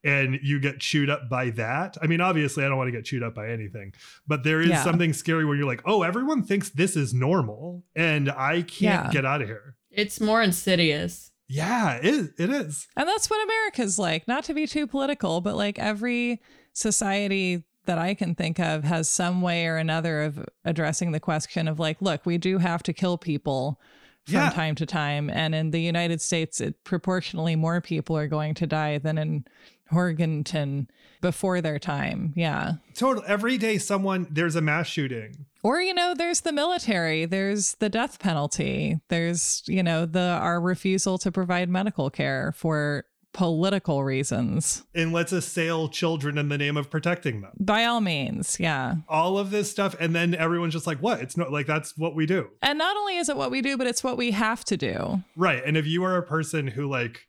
and 0.04 0.38
you 0.42 0.60
get 0.60 0.78
chewed 0.80 1.10
up 1.10 1.28
by 1.28 1.50
that 1.50 1.96
i 2.02 2.06
mean 2.06 2.20
obviously 2.20 2.64
i 2.64 2.68
don't 2.68 2.76
want 2.78 2.86
to 2.88 2.92
get 2.92 3.04
chewed 3.04 3.22
up 3.22 3.34
by 3.34 3.48
anything 3.48 3.92
but 4.26 4.44
there 4.44 4.60
is 4.60 4.68
Yeah. 4.68 4.84
something 4.84 5.12
scary 5.12 5.44
where 5.44 5.56
you're 5.56 5.66
like 5.66 5.82
oh 5.86 6.02
everyone 6.02 6.42
thinks 6.44 6.70
this 6.70 6.96
is 6.96 7.12
normal 7.12 7.84
and 7.96 8.30
i 8.30 8.62
can't 8.62 9.06
Yeah. 9.06 9.10
get 9.10 9.24
out 9.24 9.42
of 9.42 9.48
here 9.48 9.74
It's 9.90 10.20
more 10.20 10.40
insidious. 10.42 11.32
yeah 11.48 11.96
it 11.96 12.04
is, 12.04 12.30
it 12.38 12.50
is 12.50 12.86
And 12.96 13.08
that's 13.08 13.28
what 13.30 13.42
America's 13.44 13.98
like. 13.98 14.28
Not 14.28 14.44
to 14.44 14.54
be 14.54 14.66
too 14.66 14.86
political, 14.86 15.40
but 15.40 15.56
like 15.56 15.78
every 15.78 16.40
society 16.74 17.64
that 17.86 17.98
I 17.98 18.14
can 18.14 18.34
think 18.34 18.58
of 18.60 18.84
has 18.84 19.08
some 19.08 19.40
way 19.40 19.66
or 19.66 19.76
another 19.76 20.22
of 20.22 20.44
addressing 20.64 21.12
the 21.12 21.20
question 21.20 21.66
of 21.66 21.78
like, 21.80 22.00
look, 22.02 22.24
we 22.26 22.36
do 22.38 22.58
have 22.58 22.82
to 22.84 22.92
kill 22.92 23.16
people 23.18 23.80
from 24.26 24.34
Yeah. 24.34 24.50
time 24.50 24.74
to 24.76 24.84
time. 24.86 25.30
And 25.30 25.54
in 25.54 25.70
the 25.70 25.80
United 25.80 26.20
States, 26.20 26.60
it 26.60 26.84
proportionally 26.84 27.56
more 27.56 27.80
people 27.80 28.16
are 28.16 28.28
going 28.28 28.52
to 28.54 28.66
die 28.66 28.98
than 28.98 29.16
in 29.16 29.46
Horgenton 29.92 30.86
before 31.20 31.60
their 31.60 31.78
time. 31.78 32.32
Yeah. 32.36 32.74
total 32.94 33.22
every 33.26 33.58
day 33.58 33.78
someone 33.78 34.26
there's 34.30 34.54
a 34.56 34.60
mass 34.60 34.86
shooting 34.86 35.46
Or, 35.64 35.80
you 35.80 35.92
know, 35.94 36.14
there's 36.16 36.42
the 36.42 36.52
military, 36.52 37.24
there's 37.26 37.74
the 37.80 37.88
death 37.88 38.18
penalty, 38.20 39.00
there's, 39.08 39.62
you 39.66 39.82
know, 39.82 40.06
the 40.06 40.20
our 40.40 40.60
refusal 40.60 41.18
to 41.18 41.32
provide 41.32 41.68
medical 41.68 42.10
care 42.10 42.52
for 42.56 43.04
political 43.34 44.02
reasons. 44.04 44.84
and 44.94 45.12
let's 45.12 45.32
assail 45.32 45.88
children 45.88 46.38
in 46.38 46.48
the 46.48 46.58
name 46.58 46.76
of 46.76 46.90
protecting 46.90 47.40
them 47.40 47.52
By 47.60 47.84
all 47.84 48.00
means, 48.00 48.56
yeah. 48.58 48.96
all 49.08 49.38
of 49.38 49.50
this 49.50 49.70
stuff 49.70 49.94
and 50.00 50.14
then 50.16 50.34
everyone's 50.34 50.72
just 50.72 50.86
like 50.86 50.98
what 51.00 51.20
it's 51.20 51.36
not 51.36 51.52
like 51.52 51.66
that's 51.66 51.96
what 51.96 52.14
we 52.16 52.26
do 52.26 52.48
And 52.62 52.78
not 52.78 52.96
only 52.96 53.16
is 53.16 53.28
it 53.28 53.36
what 53.36 53.50
we 53.52 53.60
do, 53.60 53.76
but 53.76 53.86
it's 53.86 54.02
what 54.02 54.16
we 54.16 54.30
have 54.32 54.64
to 54.64 54.76
do. 54.76 55.22
right 55.36 55.62
and 55.64 55.76
if 55.76 55.86
you 55.86 56.02
are 56.04 56.16
a 56.16 56.22
person 56.26 56.66
who 56.68 56.88
like 56.88 57.27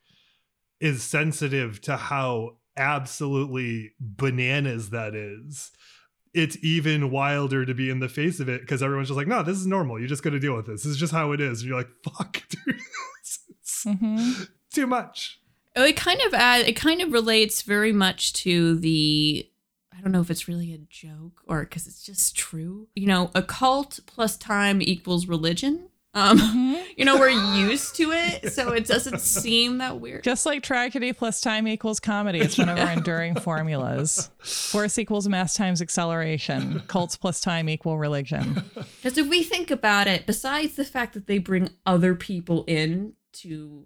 is 0.80 1.04
sensitive 1.04 1.82
to 1.82 1.98
how 1.98 2.58
absolutely 2.78 3.92
bananas 4.00 4.90
that 4.92 5.16
is. 5.16 5.72
It's 6.34 6.58
even 6.64 7.10
wilder 7.12 7.66
to 7.66 7.74
be 7.74 7.90
in 7.90 8.00
the 8.00 8.08
face 8.10 8.40
of 8.40 8.48
it 8.50 8.62
because 8.62 8.84
everyone's 8.84 9.10
just 9.10 9.18
like 9.18 9.28
no 9.28 9.42
this 9.44 9.58
is 9.58 9.66
normal. 9.68 10.00
You're 10.00 10.08
just 10.08 10.24
got 10.24 10.30
to 10.32 10.40
deal 10.40 10.56
with 10.56 10.68
this. 10.68 10.84
This 10.84 10.92
is 10.92 10.98
just 10.98 11.14
how 11.14 11.32
it 11.32 11.42
is. 11.42 11.62
And 11.62 11.70
you're 11.70 11.78
like 11.78 11.90
fuck 12.04 12.44
dude 12.50 12.80
it's 13.50 13.84
hmm 13.84 14.44
too 14.72 14.88
much. 14.88 15.40
Oh, 15.76 15.84
It 15.84 15.96
kind 15.96 16.20
of 16.22 16.34
add, 16.34 16.68
it 16.68 16.76
kind 16.76 17.02
of 17.02 17.12
relates 17.12 17.62
very 17.62 17.94
much 17.94 18.34
to 18.34 18.76
the 18.76 19.50
I 19.98 20.02
don't 20.02 20.12
know 20.14 20.22
if 20.22 20.32
it's 20.32 20.48
really 20.48 20.74
a 20.74 20.78
joke 20.78 21.42
or 21.46 21.62
because 21.62 21.86
it's 21.88 22.04
just 22.06 22.36
true. 22.36 22.88
You 22.96 23.08
know, 23.08 23.32
a 23.36 23.42
cult 23.42 24.00
plus 24.06 24.38
time 24.38 24.82
equals 24.82 25.28
religion. 25.28 25.90
Um, 26.16 26.40
Mm-hmm. 26.40 26.74
you 26.98 27.06
know, 27.06 27.18
we're 27.20 27.30
used 27.56 27.96
to 27.98 28.12
it, 28.12 28.52
so 28.52 28.72
it 28.72 28.88
doesn't 28.88 29.22
seem 29.22 29.78
that 29.78 30.00
weird. 30.00 30.24
Just 30.24 30.46
like 30.46 30.64
tragedy 30.64 31.14
plus 31.14 31.40
time 31.40 31.68
equals 31.68 32.00
comedy. 32.00 32.40
It's 32.40 32.58
one 32.58 32.68
of 32.70 32.80
our 32.80 32.92
enduring 32.94 33.36
formulas. 33.36 34.30
Force 34.40 34.98
equals 34.98 35.28
mass 35.28 35.54
times 35.54 35.82
acceleration. 35.82 36.82
Cults 36.88 37.16
plus 37.16 37.40
time 37.40 37.70
equal 37.70 37.98
religion. 38.00 38.64
Because 38.74 39.18
if 39.18 39.28
we 39.28 39.44
think 39.44 39.70
about 39.72 40.08
it, 40.08 40.26
besides 40.26 40.76
the 40.76 40.86
fact 40.86 41.14
that 41.14 41.28
they 41.28 41.38
bring 41.38 41.70
other 41.86 42.16
people 42.16 42.64
in 42.66 43.14
to 43.34 43.86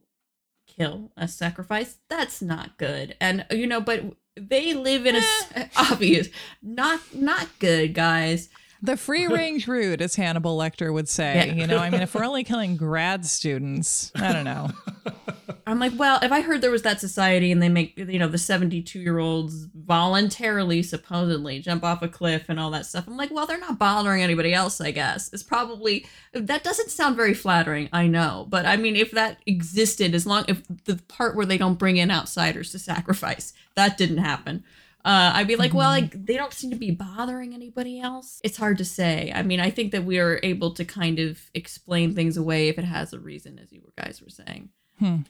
kill 0.66 1.12
a 1.18 1.28
sacrifice, 1.28 1.98
that's 2.10 2.42
not 2.42 2.78
good. 2.78 3.16
And 3.20 3.46
you 3.52 3.68
know, 3.68 3.82
but 3.82 4.02
they 4.36 4.74
live 4.74 5.06
in 5.06 5.16
a 5.16 5.20
s- 5.20 5.70
obvious 5.92 6.30
not 6.62 7.02
not 7.14 7.48
good 7.60 7.94
guys. 7.94 8.50
The 8.84 8.98
free 8.98 9.28
range 9.34 9.68
route, 9.68 10.02
as 10.02 10.16
Hannibal 10.16 10.58
Lecter 10.58 10.94
would 10.94 11.10
say. 11.10 11.48
Yeah. 11.48 11.54
You 11.54 11.68
know, 11.68 11.78
I 11.78 11.90
mean, 11.90 12.02
if 12.02 12.14
we're 12.14 12.26
only 12.26 12.44
killing 12.44 12.76
grad 12.78 13.26
students, 13.26 14.12
I 14.14 14.34
don't 14.34 14.44
know. 14.44 14.70
I'm 15.66 15.80
like, 15.80 15.94
well, 15.96 16.20
if 16.22 16.32
I 16.34 16.42
heard 16.42 16.62
there 16.62 16.70
was 16.70 16.82
that 16.82 17.00
society 17.00 17.50
and 17.50 17.64
they 17.64 17.70
make, 17.70 17.98
you 17.98 18.20
know, 18.20 18.28
the 18.28 18.38
72 18.38 19.00
year 19.00 19.20
olds 19.20 19.68
voluntarily, 19.74 20.84
supposedly 20.84 21.60
jump 21.60 21.86
off 21.86 22.02
a 22.02 22.10
cliff 22.10 22.46
and 22.50 22.60
all 22.60 22.70
that 22.72 22.86
stuff, 22.86 23.08
I'm 23.08 23.16
like, 23.16 23.32
well, 23.32 23.48
they're 23.48 23.58
not 23.58 23.80
bothering 23.80 24.22
anybody 24.22 24.54
else, 24.54 24.82
I 24.82 24.92
guess. 24.92 25.32
It's 25.32 25.42
probably, 25.42 26.06
that 26.34 26.66
doesn't 26.66 26.92
sound 26.92 27.16
very 27.16 27.34
flattering, 27.34 27.88
I 27.94 28.08
know. 28.08 28.46
But 28.50 28.66
I 28.66 28.76
mean, 28.76 28.98
if 28.98 29.12
that 29.12 29.38
existed, 29.46 30.14
as 30.14 30.28
long, 30.28 30.44
if 30.50 30.62
the 30.84 30.98
part 31.08 31.38
where 31.38 31.46
they 31.46 31.58
don't 31.58 31.80
bring 31.80 31.96
in 31.96 32.12
outsiders 32.12 32.72
to 32.74 32.80
sacrifice, 32.80 33.54
that 33.76 33.98
didn't 33.98 34.18
happen. 34.18 34.66
Uh, 35.06 35.32
I'd 35.36 35.48
be 35.48 35.58
like, 35.58 35.74
well, 35.74 35.90
like 35.90 36.26
they 36.26 36.38
don't 36.38 36.54
seem 36.54 36.72
to 36.72 36.78
be 36.78 36.92
bothering 36.92 37.54
anybody 37.54 38.00
else. 38.00 38.40
It's 38.44 38.58
hard 38.58 38.78
to 38.78 38.86
say. 38.86 39.32
I 39.36 39.44
mean, 39.44 39.60
I 39.60 39.70
think 39.70 39.92
that 39.92 40.06
we 40.06 40.18
are 40.20 40.40
able 40.44 40.72
to 40.76 40.86
kind 40.86 41.20
of 41.20 41.42
explain 41.54 42.16
things 42.16 42.38
away 42.38 42.70
if 42.70 42.78
it 42.78 42.86
has 42.86 43.12
a 43.12 43.20
reason, 43.20 43.60
as 43.60 43.72
you 43.72 43.82
guys 43.98 44.22
were 44.22 44.30
saying 44.30 44.70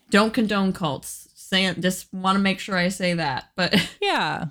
don't 0.10 0.34
condone 0.34 0.74
cults. 0.74 1.30
Say, 1.34 1.74
just 1.76 2.14
want 2.14 2.36
to 2.36 2.42
make 2.42 2.60
sure 2.60 2.78
I 2.78 2.90
say 2.90 3.14
that. 3.14 3.50
But 3.56 3.76
Yeah, 4.02 4.46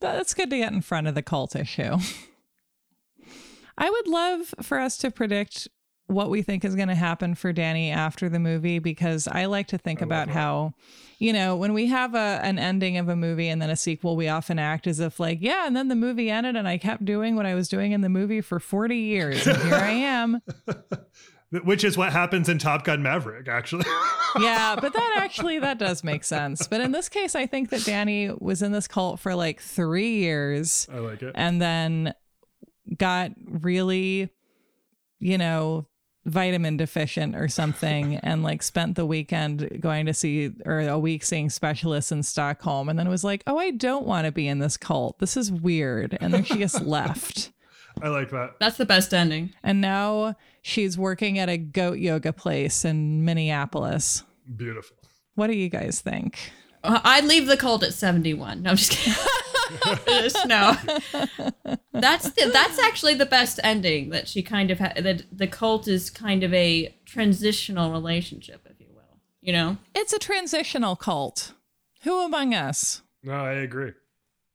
that's 0.00 0.34
good 0.34 0.50
to 0.50 0.58
get 0.58 0.72
in 0.72 0.80
front 0.80 1.06
of 1.06 1.14
the 1.14 1.22
cult 1.22 1.56
issue. 1.56 1.98
I 3.78 3.90
would 3.90 4.06
love 4.06 4.54
for 4.62 4.78
us 4.78 4.98
to 4.98 5.10
predict 5.10 5.68
what 6.12 6.30
we 6.30 6.42
think 6.42 6.64
is 6.64 6.74
going 6.74 6.88
to 6.88 6.94
happen 6.94 7.34
for 7.34 7.52
Danny 7.52 7.90
after 7.90 8.28
the 8.28 8.38
movie 8.38 8.78
because 8.78 9.26
I 9.26 9.46
like 9.46 9.66
to 9.68 9.78
think 9.78 10.00
about 10.00 10.28
how, 10.28 10.74
you 11.18 11.32
know, 11.32 11.56
when 11.56 11.72
we 11.72 11.86
have 11.86 12.14
a 12.14 12.40
an 12.42 12.58
ending 12.58 12.98
of 12.98 13.08
a 13.08 13.16
movie 13.16 13.48
and 13.48 13.60
then 13.60 13.70
a 13.70 13.76
sequel, 13.76 14.16
we 14.16 14.28
often 14.28 14.58
act 14.58 14.86
as 14.86 15.00
if 15.00 15.18
like, 15.18 15.38
yeah, 15.40 15.66
and 15.66 15.76
then 15.76 15.88
the 15.88 15.94
movie 15.96 16.30
ended 16.30 16.56
and 16.56 16.68
I 16.68 16.78
kept 16.78 17.04
doing 17.04 17.34
what 17.36 17.46
I 17.46 17.54
was 17.54 17.68
doing 17.68 17.92
in 17.92 18.00
the 18.00 18.08
movie 18.08 18.40
for 18.40 18.60
40 18.60 18.96
years 18.96 19.46
and 19.46 19.60
here 19.62 19.74
I 19.74 19.90
am. 19.90 20.40
Which 21.64 21.84
is 21.84 21.98
what 21.98 22.12
happens 22.12 22.48
in 22.48 22.56
Top 22.56 22.82
Gun 22.82 23.02
Maverick, 23.02 23.46
actually. 23.46 23.84
yeah, 24.40 24.74
but 24.74 24.94
that 24.94 25.18
actually 25.18 25.58
that 25.58 25.76
does 25.78 26.02
make 26.02 26.24
sense. 26.24 26.66
But 26.66 26.80
in 26.80 26.92
this 26.92 27.10
case, 27.10 27.34
I 27.34 27.46
think 27.46 27.68
that 27.70 27.84
Danny 27.84 28.30
was 28.38 28.62
in 28.62 28.72
this 28.72 28.88
cult 28.88 29.20
for 29.20 29.34
like 29.34 29.60
3 29.60 30.14
years 30.16 30.88
I 30.90 30.98
like 30.98 31.22
it. 31.22 31.32
and 31.34 31.60
then 31.60 32.14
got 32.96 33.32
really, 33.44 34.30
you 35.18 35.36
know, 35.36 35.86
vitamin 36.24 36.76
deficient 36.76 37.34
or 37.34 37.48
something 37.48 38.16
and 38.22 38.42
like 38.42 38.62
spent 38.62 38.96
the 38.96 39.06
weekend 39.06 39.80
going 39.80 40.06
to 40.06 40.14
see 40.14 40.52
or 40.64 40.80
a 40.80 40.98
week 40.98 41.24
seeing 41.24 41.50
specialists 41.50 42.12
in 42.12 42.22
Stockholm 42.22 42.88
and 42.88 42.98
then 42.98 43.08
was 43.08 43.24
like, 43.24 43.42
"Oh, 43.46 43.58
I 43.58 43.70
don't 43.70 44.06
want 44.06 44.26
to 44.26 44.32
be 44.32 44.46
in 44.48 44.58
this 44.58 44.76
cult. 44.76 45.18
This 45.18 45.36
is 45.36 45.50
weird." 45.50 46.16
And 46.20 46.32
then 46.32 46.44
she 46.44 46.58
just 46.58 46.80
left. 46.86 47.50
I 48.00 48.08
like 48.08 48.30
that. 48.30 48.54
that's 48.58 48.78
the 48.78 48.86
best 48.86 49.12
ending. 49.12 49.52
And 49.62 49.80
now 49.80 50.36
she's 50.62 50.96
working 50.96 51.38
at 51.38 51.48
a 51.50 51.58
goat 51.58 51.98
yoga 51.98 52.32
place 52.32 52.84
in 52.86 53.24
Minneapolis. 53.24 54.24
Beautiful. 54.56 54.96
What 55.34 55.48
do 55.48 55.54
you 55.54 55.68
guys 55.68 56.00
think? 56.00 56.52
Uh, 56.82 57.00
I'd 57.04 57.24
leave 57.24 57.46
the 57.46 57.56
cult 57.56 57.82
at 57.82 57.92
71. 57.94 58.62
No, 58.62 58.70
I'm 58.70 58.76
just 58.76 58.92
kidding. 58.92 59.12
Just- 60.06 60.46
no. 60.46 60.76
That's 61.92 62.30
the, 62.30 62.50
that's 62.52 62.78
actually 62.78 63.14
the 63.14 63.26
best 63.26 63.60
ending 63.62 64.10
that 64.10 64.28
she 64.28 64.42
kind 64.42 64.70
of 64.70 64.78
had. 64.78 64.96
That 65.04 65.24
the 65.30 65.46
cult 65.46 65.86
is 65.88 66.10
kind 66.10 66.42
of 66.42 66.52
a 66.54 66.94
transitional 67.04 67.92
relationship, 67.92 68.66
if 68.70 68.80
you 68.80 68.86
will. 68.92 69.20
You 69.40 69.52
know, 69.52 69.76
It's 69.94 70.12
a 70.12 70.18
transitional 70.18 70.96
cult. 70.96 71.52
Who 72.02 72.24
among 72.24 72.54
us? 72.54 73.02
No, 73.22 73.34
I 73.34 73.52
agree. 73.52 73.92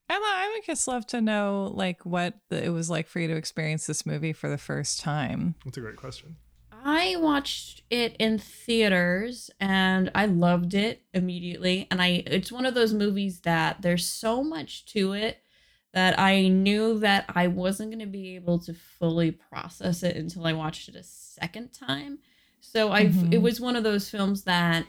I, 0.09 0.15
lo- 0.15 0.21
I 0.23 0.51
would 0.55 0.65
just 0.65 0.87
love 0.87 1.05
to 1.07 1.21
know 1.21 1.71
like 1.73 2.05
what 2.05 2.33
the, 2.49 2.63
it 2.63 2.69
was 2.69 2.89
like 2.89 3.07
for 3.07 3.19
you 3.19 3.27
to 3.27 3.35
experience 3.35 3.85
this 3.87 4.05
movie 4.05 4.33
for 4.33 4.49
the 4.49 4.57
first 4.57 4.99
time. 5.01 5.55
That's 5.65 5.77
a 5.77 5.81
great 5.81 5.95
question. 5.97 6.37
I 6.87 7.17
watched 7.17 7.83
it 7.89 8.15
in 8.17 8.39
theaters 8.39 9.51
and 9.59 10.09
I 10.15 10.25
loved 10.25 10.73
it 10.73 11.01
immediately. 11.13 11.85
And 11.91 12.01
I 12.01 12.23
it's 12.25 12.49
one 12.49 12.65
of 12.65 12.75
those 12.75 12.93
movies 12.93 13.41
that 13.41 13.81
there's 13.81 14.07
so 14.07 14.41
much 14.41 14.85
to 14.93 15.11
it 15.11 15.39
that 15.93 16.17
I 16.17 16.47
knew 16.47 16.97
that 16.99 17.25
I 17.35 17.47
wasn't 17.47 17.91
going 17.91 17.99
to 17.99 18.05
be 18.05 18.35
able 18.35 18.59
to 18.59 18.73
fully 18.73 19.31
process 19.31 20.01
it 20.01 20.15
until 20.15 20.47
I 20.47 20.53
watched 20.53 20.87
it 20.87 20.95
a 20.95 21.03
second 21.03 21.73
time. 21.73 22.19
So 22.61 22.93
I 22.93 23.07
Mhm. 23.07 23.33
it 23.33 23.41
was 23.41 23.59
one 23.59 23.75
of 23.75 23.83
those 23.83 24.09
films 24.09 24.43
that 24.43 24.87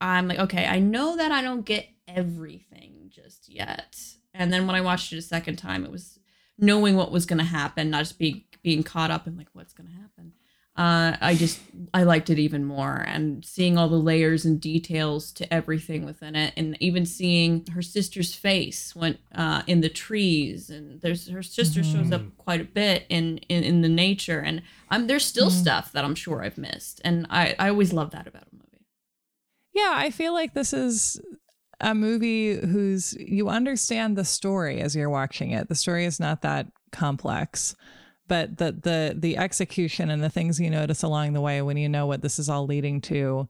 I'm 0.00 0.26
like, 0.26 0.38
okay, 0.38 0.64
I 0.66 0.78
know 0.78 1.16
that 1.18 1.30
I 1.30 1.42
don't 1.42 1.66
get 1.66 1.86
everything 2.08 3.10
just 3.10 3.50
yet. 3.50 3.98
And 4.32 4.50
then 4.50 4.66
when 4.66 4.74
I 4.74 4.80
watched 4.80 5.12
it 5.12 5.18
a 5.18 5.22
second 5.22 5.56
time, 5.56 5.84
it 5.84 5.90
was 5.90 6.18
knowing 6.56 6.96
what 6.96 7.12
was 7.12 7.26
going 7.26 7.40
to 7.40 7.44
happen, 7.44 7.90
not 7.90 7.98
just 8.00 8.18
being 8.18 8.44
being 8.62 8.82
caught 8.82 9.10
up 9.10 9.26
in 9.26 9.36
like 9.36 9.48
what's 9.52 9.74
going 9.74 9.90
to 9.90 9.96
happen. 9.96 10.32
Uh, 10.76 11.16
I 11.20 11.36
just 11.36 11.60
I 11.92 12.02
liked 12.02 12.30
it 12.30 12.38
even 12.40 12.64
more, 12.64 13.04
and 13.06 13.44
seeing 13.44 13.78
all 13.78 13.88
the 13.88 13.94
layers 13.94 14.44
and 14.44 14.60
details 14.60 15.30
to 15.34 15.54
everything 15.54 16.04
within 16.04 16.34
it, 16.34 16.52
and 16.56 16.76
even 16.80 17.06
seeing 17.06 17.64
her 17.72 17.82
sister's 17.82 18.34
face 18.34 18.94
when 18.96 19.18
uh, 19.32 19.62
in 19.68 19.82
the 19.82 19.88
trees, 19.88 20.70
and 20.70 21.00
there's 21.00 21.28
her 21.28 21.44
sister 21.44 21.84
shows 21.84 22.10
up 22.10 22.22
quite 22.38 22.60
a 22.60 22.64
bit 22.64 23.06
in 23.08 23.38
in, 23.48 23.62
in 23.62 23.80
the 23.82 23.88
nature, 23.88 24.40
and 24.40 24.62
I'm 24.90 25.06
there's 25.06 25.24
still 25.24 25.48
stuff 25.48 25.92
that 25.92 26.04
I'm 26.04 26.16
sure 26.16 26.42
I've 26.42 26.58
missed, 26.58 27.00
and 27.04 27.28
I 27.30 27.54
I 27.56 27.68
always 27.68 27.92
love 27.92 28.10
that 28.10 28.26
about 28.26 28.48
a 28.52 28.56
movie. 28.56 28.84
Yeah, 29.74 29.92
I 29.94 30.10
feel 30.10 30.32
like 30.32 30.54
this 30.54 30.72
is 30.72 31.20
a 31.80 31.94
movie 31.94 32.56
whose 32.56 33.14
you 33.14 33.48
understand 33.48 34.16
the 34.16 34.24
story 34.24 34.80
as 34.80 34.96
you're 34.96 35.10
watching 35.10 35.52
it. 35.52 35.68
The 35.68 35.74
story 35.76 36.04
is 36.04 36.18
not 36.18 36.42
that 36.42 36.66
complex, 36.90 37.76
but 38.28 38.56
the 38.58 38.72
the 38.72 39.14
the 39.16 39.36
execution 39.36 40.10
and 40.10 40.22
the 40.22 40.30
things 40.30 40.60
you 40.60 40.70
notice 40.70 41.02
along 41.02 41.32
the 41.32 41.40
way 41.40 41.60
when 41.62 41.76
you 41.76 41.88
know 41.88 42.06
what 42.06 42.22
this 42.22 42.38
is 42.38 42.48
all 42.48 42.66
leading 42.66 43.00
to 43.02 43.48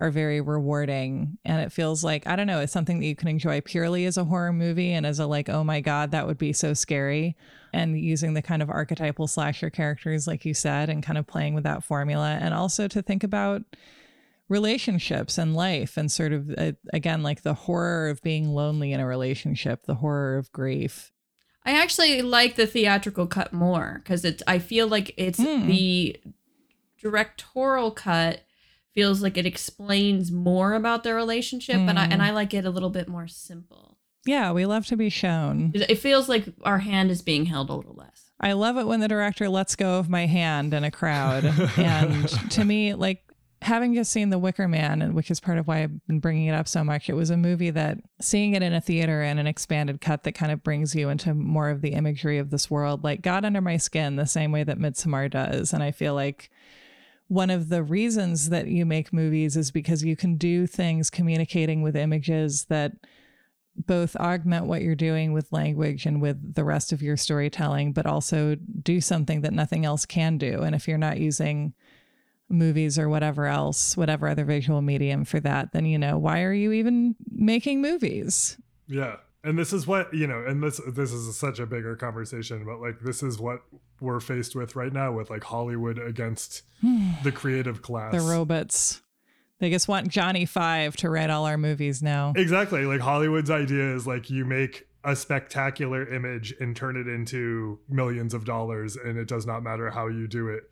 are 0.00 0.10
very 0.10 0.40
rewarding. 0.40 1.38
And 1.44 1.60
it 1.60 1.72
feels 1.72 2.04
like 2.04 2.26
I 2.26 2.36
don't 2.36 2.46
know, 2.46 2.60
it's 2.60 2.72
something 2.72 3.00
that 3.00 3.06
you 3.06 3.16
can 3.16 3.28
enjoy 3.28 3.60
purely 3.60 4.06
as 4.06 4.16
a 4.16 4.24
horror 4.24 4.52
movie 4.52 4.92
and 4.92 5.04
as 5.04 5.18
a 5.18 5.26
like 5.26 5.48
oh 5.48 5.64
my 5.64 5.80
god, 5.80 6.10
that 6.10 6.26
would 6.26 6.38
be 6.38 6.52
so 6.52 6.74
scary. 6.74 7.36
And 7.72 8.00
using 8.00 8.34
the 8.34 8.42
kind 8.42 8.62
of 8.62 8.70
archetypal 8.70 9.26
slasher 9.26 9.70
characters 9.70 10.26
like 10.26 10.44
you 10.44 10.54
said 10.54 10.88
and 10.88 11.02
kind 11.02 11.18
of 11.18 11.26
playing 11.26 11.54
with 11.54 11.64
that 11.64 11.84
formula. 11.84 12.38
And 12.40 12.54
also 12.54 12.88
to 12.88 13.02
think 13.02 13.22
about 13.22 13.62
relationships 14.48 15.36
and 15.36 15.54
life 15.54 15.96
and 15.96 16.10
sort 16.10 16.32
of 16.32 16.50
uh, 16.56 16.72
again 16.92 17.22
like 17.22 17.42
the 17.42 17.54
horror 17.54 18.08
of 18.08 18.22
being 18.22 18.48
lonely 18.48 18.92
in 18.92 19.00
a 19.00 19.06
relationship 19.06 19.84
the 19.84 19.96
horror 19.96 20.38
of 20.38 20.50
grief 20.52 21.12
I 21.68 21.72
actually 21.82 22.22
like 22.22 22.56
the 22.56 22.66
theatrical 22.66 23.26
cut 23.26 23.52
more 23.52 24.00
because 24.02 24.24
it's. 24.24 24.42
I 24.46 24.58
feel 24.58 24.86
like 24.88 25.12
it's 25.16 25.38
Hmm. 25.38 25.66
the 25.66 26.16
directorial 27.00 27.90
cut 27.90 28.40
feels 28.94 29.22
like 29.22 29.36
it 29.36 29.46
explains 29.46 30.32
more 30.32 30.74
about 30.74 31.04
their 31.04 31.14
relationship, 31.14 31.76
and 31.76 31.98
I 31.98 32.06
and 32.06 32.22
I 32.22 32.30
like 32.30 32.52
it 32.54 32.64
a 32.64 32.70
little 32.70 32.90
bit 32.90 33.06
more 33.08 33.28
simple. 33.28 33.96
yeah 34.26 34.50
we 34.50 34.66
love 34.66 34.84
to 34.86 34.96
be 34.96 35.08
shown 35.08 35.70
It 35.74 35.88
it 35.90 35.98
feels 35.98 36.28
like 36.28 36.44
our 36.64 36.78
hand 36.78 37.10
is 37.10 37.22
being 37.22 37.46
held 37.46 37.70
a 37.70 37.74
little 37.74 37.94
less. 37.94 38.30
i 38.40 38.52
love 38.52 38.76
it 38.76 38.86
when 38.86 38.98
the 39.00 39.06
director 39.08 39.48
lets 39.48 39.76
go 39.76 39.98
of 40.00 40.08
my 40.10 40.26
hand 40.26 40.74
in 40.74 40.82
a 40.84 40.90
crowd 40.90 41.44
and 41.76 42.28
to 42.50 42.64
me 42.64 42.94
like 42.94 43.22
having 43.62 43.94
just 43.94 44.12
seen 44.12 44.30
the 44.30 44.38
wicker 44.38 44.68
man 44.68 45.02
and 45.02 45.14
which 45.14 45.30
is 45.30 45.40
part 45.40 45.58
of 45.58 45.66
why 45.66 45.82
i've 45.82 46.06
been 46.06 46.20
bringing 46.20 46.46
it 46.46 46.52
up 46.52 46.68
so 46.68 46.84
much 46.84 47.08
it 47.08 47.14
was 47.14 47.30
a 47.30 47.36
movie 47.36 47.70
that 47.70 47.98
seeing 48.20 48.54
it 48.54 48.62
in 48.62 48.72
a 48.72 48.80
theater 48.80 49.20
and 49.22 49.40
an 49.40 49.46
expanded 49.46 50.00
cut 50.00 50.22
that 50.22 50.32
kind 50.32 50.52
of 50.52 50.62
brings 50.62 50.94
you 50.94 51.08
into 51.08 51.34
more 51.34 51.68
of 51.68 51.80
the 51.80 51.92
imagery 51.92 52.38
of 52.38 52.50
this 52.50 52.70
world 52.70 53.02
like 53.02 53.20
got 53.20 53.44
under 53.44 53.60
my 53.60 53.76
skin 53.76 54.16
the 54.16 54.26
same 54.26 54.52
way 54.52 54.62
that 54.62 54.78
midsommar 54.78 55.28
does 55.28 55.72
and 55.72 55.82
i 55.82 55.90
feel 55.90 56.14
like 56.14 56.50
one 57.28 57.50
of 57.50 57.68
the 57.68 57.82
reasons 57.82 58.48
that 58.48 58.68
you 58.68 58.86
make 58.86 59.12
movies 59.12 59.56
is 59.56 59.70
because 59.70 60.02
you 60.02 60.16
can 60.16 60.36
do 60.36 60.66
things 60.66 61.10
communicating 61.10 61.82
with 61.82 61.94
images 61.94 62.64
that 62.66 62.92
both 63.86 64.16
augment 64.16 64.66
what 64.66 64.82
you're 64.82 64.94
doing 64.94 65.32
with 65.32 65.52
language 65.52 66.06
and 66.06 66.20
with 66.20 66.54
the 66.54 66.64
rest 66.64 66.90
of 66.90 67.02
your 67.02 67.16
storytelling, 67.16 67.92
but 67.92 68.06
also 68.06 68.56
do 68.82 69.00
something 69.00 69.42
that 69.42 69.52
nothing 69.52 69.84
else 69.84 70.04
can 70.04 70.36
do. 70.36 70.62
And 70.62 70.74
if 70.74 70.88
you're 70.88 70.98
not 70.98 71.18
using 71.18 71.74
movies 72.48 72.98
or 72.98 73.08
whatever 73.08 73.46
else, 73.46 73.96
whatever 73.96 74.28
other 74.28 74.44
visual 74.44 74.82
medium 74.82 75.24
for 75.24 75.40
that, 75.40 75.72
then, 75.72 75.86
you 75.86 75.98
know, 75.98 76.18
why 76.18 76.42
are 76.42 76.52
you 76.52 76.72
even 76.72 77.14
making 77.30 77.82
movies? 77.82 78.56
Yeah. 78.86 79.16
And 79.44 79.58
this 79.58 79.72
is 79.72 79.86
what, 79.86 80.12
you 80.12 80.26
know, 80.26 80.44
and 80.44 80.62
this 80.62 80.80
this 80.88 81.12
is 81.12 81.36
such 81.36 81.58
a 81.60 81.66
bigger 81.66 81.94
conversation, 81.94 82.64
but 82.64 82.80
like 82.80 83.00
this 83.00 83.22
is 83.22 83.38
what 83.38 83.62
we're 84.00 84.20
faced 84.20 84.56
with 84.56 84.76
right 84.76 84.92
now 84.92 85.12
with 85.12 85.30
like 85.30 85.44
Hollywood 85.44 85.98
against 85.98 86.62
the 87.22 87.32
creative 87.32 87.82
class. 87.82 88.12
The 88.12 88.20
robots. 88.20 89.00
They 89.60 89.70
just 89.70 89.88
want 89.88 90.08
Johnny 90.08 90.44
Five 90.44 90.96
to 90.96 91.10
write 91.10 91.30
all 91.30 91.44
our 91.44 91.58
movies 91.58 92.02
now. 92.02 92.32
Exactly. 92.36 92.84
Like 92.84 93.00
Hollywood's 93.00 93.50
idea 93.50 93.94
is 93.94 94.06
like 94.06 94.30
you 94.30 94.44
make 94.44 94.88
a 95.04 95.14
spectacular 95.16 96.06
image 96.12 96.54
and 96.60 96.76
turn 96.76 96.96
it 96.96 97.06
into 97.08 97.78
millions 97.88 98.34
of 98.34 98.44
dollars 98.44 98.96
and 98.96 99.16
it 99.16 99.28
does 99.28 99.46
not 99.46 99.62
matter 99.62 99.90
how 99.90 100.08
you 100.08 100.26
do 100.26 100.48
it. 100.48 100.64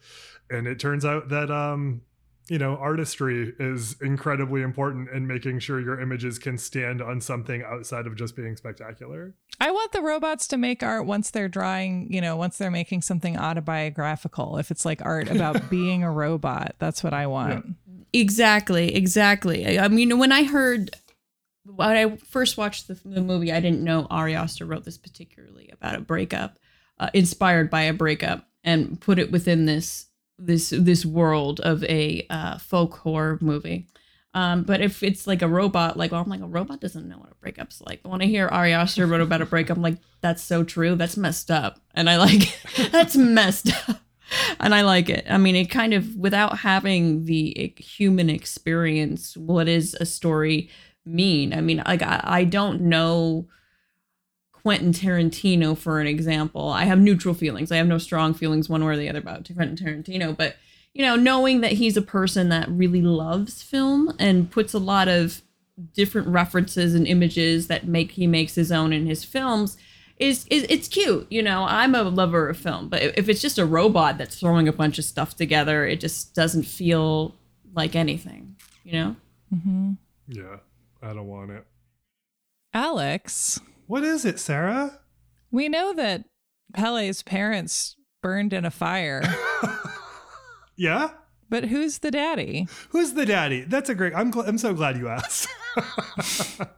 And 0.51 0.67
it 0.67 0.79
turns 0.79 1.05
out 1.05 1.29
that 1.31 1.51
um 1.51 2.03
you 2.49 2.59
know, 2.59 2.77
artistry 2.77 3.55
is 3.59 3.97
incredibly 4.01 4.63
important 4.63 5.09
in 5.11 5.27
making 5.27 5.59
sure 5.59 5.81
your 5.81 6.01
images 6.01 6.39
can 6.39 6.57
stand 6.57 7.03
on 7.03 7.21
something 7.21 7.65
outside 7.65 8.07
of 8.07 8.15
just 8.15 8.37
being 8.37 8.55
spectacular. 8.57 9.35
I 9.61 9.73
want 9.73 9.91
the 9.91 10.01
robots 10.01 10.47
to 10.49 10.57
make 10.57 10.83
art 10.83 11.07
once 11.07 11.31
they're 11.31 11.49
drawing, 11.49 12.13
you 12.13 12.21
know, 12.21 12.37
once 12.37 12.57
they're 12.57 12.71
making 12.71 13.03
something 13.03 13.37
autobiographical. 13.37 14.59
If 14.59 14.71
it's 14.71 14.85
like 14.85 15.05
art 15.05 15.29
about 15.29 15.69
being 15.71 16.05
a 16.05 16.11
robot, 16.11 16.77
that's 16.79 17.03
what 17.03 17.13
I 17.13 17.27
want. 17.27 17.67
Exactly, 18.13 18.95
exactly. 18.95 19.79
I, 19.79 19.87
I 19.87 19.89
mean, 19.89 20.17
when 20.19 20.31
I 20.31 20.45
heard 20.45 20.91
when 21.65 21.89
I 21.89 22.17
first 22.17 22.57
watched 22.57 22.87
the, 22.87 22.95
the 23.05 23.21
movie, 23.21 23.53
I 23.53 23.59
didn't 23.59 23.83
know 23.83 24.07
Ari 24.09 24.37
Aster 24.37 24.67
wrote 24.67 24.85
this 24.85 24.99
particularly 24.99 25.69
about 25.73 25.97
a 25.97 26.01
breakup, 26.01 26.61
uh, 27.01 27.11
inspired 27.13 27.71
by 27.71 27.83
a 27.83 27.93
breakup, 27.93 28.47
and 28.63 29.01
put 29.01 29.19
it 29.19 29.33
within 29.33 29.67
this 29.67 30.06
this 30.39 30.71
this 30.71 31.05
world 31.05 31.61
of 31.61 31.83
a 31.85 32.27
uh, 32.31 32.59
folk 32.59 32.97
horror 32.99 33.39
movie. 33.41 33.87
Um, 34.35 34.65
but 34.65 34.83
if 34.83 35.03
it's 35.03 35.27
like 35.27 35.41
a 35.41 35.49
robot, 35.49 35.97
like 35.97 36.13
well, 36.13 36.21
I'm 36.21 36.29
like 36.29 36.43
a 36.43 36.47
robot 36.47 36.81
doesn't 36.81 37.09
know 37.09 37.17
what 37.17 37.33
a 37.33 37.37
breakup's 37.37 37.81
like. 37.81 38.03
But 38.03 38.11
when 38.11 38.21
I 38.21 38.27
hear 38.27 38.49
Ari 38.49 38.75
Aster 38.75 39.07
wrote 39.07 39.23
about 39.23 39.41
a 39.41 39.47
breakup, 39.47 39.79
I'm 39.79 39.83
like, 39.83 39.97
that's 40.21 40.43
so 40.43 40.63
true. 40.63 40.95
That's 40.95 41.17
messed 41.17 41.51
up, 41.51 41.81
and 41.95 42.11
I 42.11 42.19
like 42.19 42.55
that's 42.93 43.17
messed 43.17 43.71
up, 43.89 44.01
and 44.61 44.75
I 44.75 44.83
like 44.83 45.09
it. 45.09 45.25
I 45.29 45.39
mean, 45.39 45.57
it 45.57 45.71
kind 45.71 45.95
of 45.95 46.17
without 46.17 46.59
having 46.59 47.25
the 47.25 47.75
human 47.79 48.29
experience, 48.29 49.37
what 49.39 49.69
is 49.69 49.97
a 50.01 50.05
story 50.05 50.69
mean? 51.07 51.55
I 51.55 51.63
mean, 51.63 51.83
like 51.87 52.03
I, 52.03 52.21
I 52.23 52.45
don't 52.45 52.83
know 52.83 53.49
Quentin 54.67 54.93
Tarantino 54.93 55.79
for 55.79 56.01
an 56.01 56.09
example. 56.09 56.71
I 56.71 56.87
have 56.87 56.99
neutral 56.99 57.35
feelings. 57.35 57.71
I 57.71 57.77
have 57.77 57.87
no 57.87 57.99
strong 57.99 58.35
feelings 58.35 58.69
one 58.69 58.85
way 58.85 58.95
or 58.95 58.97
the 58.97 59.09
other 59.09 59.21
about 59.21 59.49
Quentin 59.55 59.77
Tarantino, 59.77 60.37
but 60.37 60.57
you 60.93 61.05
know, 61.05 61.15
knowing 61.15 61.61
that 61.61 61.71
he's 61.71 61.97
a 61.97 62.03
person 62.03 62.49
that 62.49 62.69
really 62.69 63.01
loves 63.01 63.63
film 63.63 64.13
and 64.19 64.51
puts 64.51 64.75
a 64.75 64.81
lot 64.81 65.07
of 65.07 65.41
different 65.95 66.27
references 66.27 66.97
and 66.97 67.07
images 67.07 67.69
that 67.69 67.87
make 67.87 68.11
he 68.11 68.27
makes 68.27 68.57
his 68.57 68.73
own 68.73 68.93
in 68.93 69.07
his 69.07 69.23
films 69.23 69.77
is, 70.17 70.45
is 70.51 70.67
it's 70.69 70.89
cute. 70.89 71.29
You 71.31 71.45
know, 71.45 71.65
I'm 71.69 71.95
a 71.95 72.03
lover 72.03 72.49
of 72.49 72.57
film, 72.57 72.89
but 72.89 73.03
if 73.03 73.29
it's 73.29 73.41
just 73.41 73.61
a 73.61 73.65
robot 73.65 74.19
that's 74.19 74.41
throwing 74.41 74.67
a 74.67 74.73
bunch 74.73 74.99
of 74.99 75.05
stuff 75.05 75.37
together, 75.37 75.87
it 75.87 76.01
just 76.01 76.35
doesn't 76.35 76.65
feel 76.65 77.37
like 77.73 77.95
anything. 77.95 78.57
You 78.83 78.93
know. 78.93 79.17
Mm-hmm. 79.55 79.93
Yeah, 80.27 80.57
I 81.01 81.13
don't 81.13 81.29
want 81.29 81.53
it. 81.53 81.65
Alex, 82.75 83.61
What 83.87 84.03
is 84.05 84.25
it, 84.25 84.39
Sarah? 84.39 85.01
we 85.51 85.69
know 85.69 85.95
that 85.95 86.25
Pelle's 86.75 87.23
parents 87.23 87.97
burned 88.23 88.53
in 88.53 88.65
a 88.65 88.71
fire, 88.71 89.23
Yeah? 90.77 91.11
but 91.49 91.65
who's 91.67 91.99
the 91.99 92.11
daddy? 92.11 92.67
Who's 92.91 93.13
the 93.15 93.25
daddy? 93.25 93.63
That's 93.63 93.89
a 93.89 93.95
great. 93.95 94.13
I'm 94.15 94.33
gl- 94.33 94.47
I'm 94.49 94.59
so 94.59 94.75
glad 94.75 94.97
you 94.99 95.09
asked. 95.09 95.47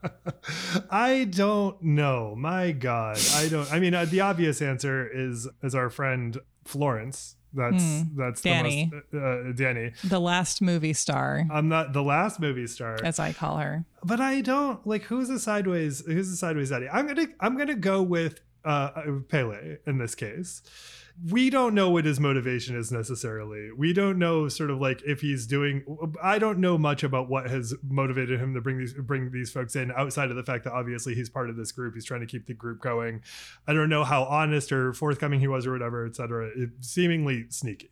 I 0.91 1.25
don't 1.31 1.83
know. 1.83 2.35
My 2.37 2.73
God, 2.73 3.19
I 3.35 3.49
don't. 3.49 3.71
I 3.73 3.81
mean, 3.81 3.95
uh, 3.95 4.05
the 4.05 4.21
obvious 4.21 4.61
answer 4.61 5.09
is 5.09 5.49
is 5.63 5.75
our 5.75 5.89
friend 5.91 6.37
Florence. 6.65 7.37
That's 7.59 7.83
Hmm. 7.83 8.03
that's 8.17 8.41
Danny. 8.41 8.91
the 9.11 9.17
most, 9.21 9.49
uh, 9.49 9.53
Danny. 9.53 9.93
The 10.05 10.21
last 10.21 10.63
movie 10.63 10.93
star, 10.95 11.45
I'm 11.51 11.69
not 11.69 11.93
the 11.93 12.03
last 12.03 12.39
movie 12.41 12.67
star, 12.69 12.97
as 13.03 13.19
I 13.19 13.33
call 13.33 13.59
her. 13.59 13.85
but 14.05 14.21
I 14.21 14.41
don't 14.41 14.87
like 14.87 15.03
who's 15.05 15.29
a 15.29 15.39
sideways. 15.39 16.05
Who's 16.07 16.31
a 16.33 16.37
sideways 16.37 16.71
daddy? 16.71 16.89
I'm 16.89 17.07
gonna 17.07 17.27
I'm 17.41 17.57
gonna 17.59 17.75
go 17.75 18.03
with 18.03 18.41
uh 18.65 18.91
Pelle 19.29 19.57
in 19.87 19.99
this 19.99 20.15
case. 20.15 20.63
We 21.31 21.51
don't 21.51 21.75
know 21.75 21.91
what 21.91 22.05
his 22.05 22.21
motivation 22.21 22.77
is 22.77 22.93
necessarily. 22.93 23.73
We 23.73 23.93
don't 23.93 24.19
know 24.19 24.49
sort 24.49 24.71
of 24.71 24.81
like 24.81 25.03
if 25.05 25.21
he's 25.21 25.47
doing. 25.47 25.85
I 26.23 26.39
don't 26.39 26.59
know 26.59 26.79
much 26.79 27.03
about 27.03 27.29
what 27.29 27.51
has 27.51 27.75
motivated 27.83 28.41
him 28.41 28.55
to 28.55 28.61
bring 28.61 28.79
these 28.79 28.95
bring 28.95 29.31
these 29.33 29.51
folks 29.51 29.75
in 29.75 29.91
outside 29.93 30.31
of 30.31 30.37
the 30.37 30.45
fact 30.45 30.64
that 30.64 30.73
obviously 30.73 31.14
he's 31.14 31.29
part 31.29 31.51
of 31.51 31.57
this 31.57 31.73
group. 31.73 31.95
He's 31.95 32.05
trying 32.05 32.21
to 32.21 32.27
keep 32.27 32.47
the 32.47 32.55
group 32.55 32.81
going. 32.81 33.23
I 33.66 33.73
don't 33.73 33.89
know 33.89 34.05
how 34.05 34.25
honest 34.25 34.71
or 34.71 34.93
forthcoming 34.93 35.41
he 35.41 35.49
was 35.49 35.66
or 35.66 35.73
whatever, 35.73 36.07
etc. 36.07 36.51
It 36.55 36.71
seemingly 36.81 37.47
sneaky. 37.49 37.91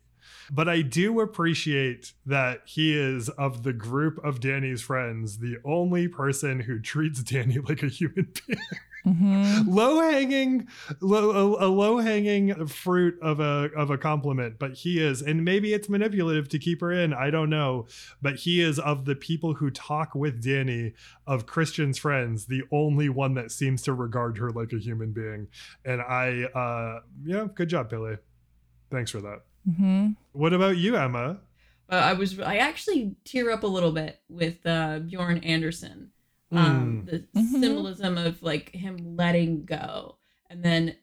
But 0.49 0.69
I 0.69 0.81
do 0.81 1.19
appreciate 1.19 2.13
that 2.25 2.61
he 2.65 2.97
is 2.97 3.29
of 3.29 3.63
the 3.63 3.73
group 3.73 4.23
of 4.23 4.39
Danny's 4.39 4.81
friends, 4.81 5.39
the 5.39 5.57
only 5.65 6.07
person 6.07 6.61
who 6.61 6.79
treats 6.79 7.21
Danny 7.23 7.59
like 7.67 7.83
a 7.83 7.87
human 7.87 8.31
being. 8.47 8.59
hmm 9.03 9.61
low 9.67 10.01
hanging, 10.01 10.67
low, 11.01 11.55
a 11.59 11.67
low 11.67 11.97
hanging 11.99 12.67
fruit 12.67 13.17
of 13.21 13.39
a 13.39 13.69
of 13.75 13.89
a 13.89 13.97
compliment. 13.97 14.59
But 14.59 14.73
he 14.73 14.99
is, 14.99 15.21
and 15.21 15.43
maybe 15.45 15.73
it's 15.73 15.89
manipulative 15.89 16.49
to 16.49 16.59
keep 16.59 16.81
her 16.81 16.91
in. 16.91 17.13
I 17.13 17.29
don't 17.29 17.49
know, 17.49 17.87
but 18.21 18.35
he 18.37 18.61
is 18.61 18.79
of 18.79 19.05
the 19.05 19.15
people 19.15 19.55
who 19.55 19.69
talk 19.69 20.15
with 20.15 20.43
Danny 20.43 20.93
of 21.25 21.45
Christian's 21.45 21.97
friends, 21.97 22.45
the 22.45 22.63
only 22.71 23.09
one 23.09 23.33
that 23.35 23.51
seems 23.51 23.81
to 23.83 23.93
regard 23.93 24.37
her 24.37 24.51
like 24.51 24.73
a 24.73 24.77
human 24.77 25.11
being. 25.11 25.47
And 25.85 26.01
I, 26.01 26.43
uh, 26.53 27.01
yeah, 27.23 27.47
good 27.53 27.69
job, 27.69 27.89
Billy. 27.89 28.17
Thanks 28.91 29.11
for 29.11 29.21
that. 29.21 29.41
hmm 29.65 30.09
What 30.31 30.53
about 30.53 30.77
you, 30.77 30.95
Emma? 30.95 31.39
Uh, 31.89 31.95
I 31.95 32.13
was 32.13 32.39
I 32.39 32.57
actually 32.57 33.15
tear 33.23 33.51
up 33.51 33.63
a 33.63 33.67
little 33.67 33.91
bit 33.91 34.19
with 34.29 34.65
uh, 34.65 34.99
Björn 34.99 35.45
Andrésen. 35.45 36.07
Um, 36.51 37.05
the 37.05 37.19
Mhm. 37.35 37.59
symbolism 37.59 38.17
of 38.17 38.41
like 38.41 38.71
him 38.73 39.15
letting 39.17 39.65
go, 39.65 40.17
and 40.49 40.63
then 40.63 40.95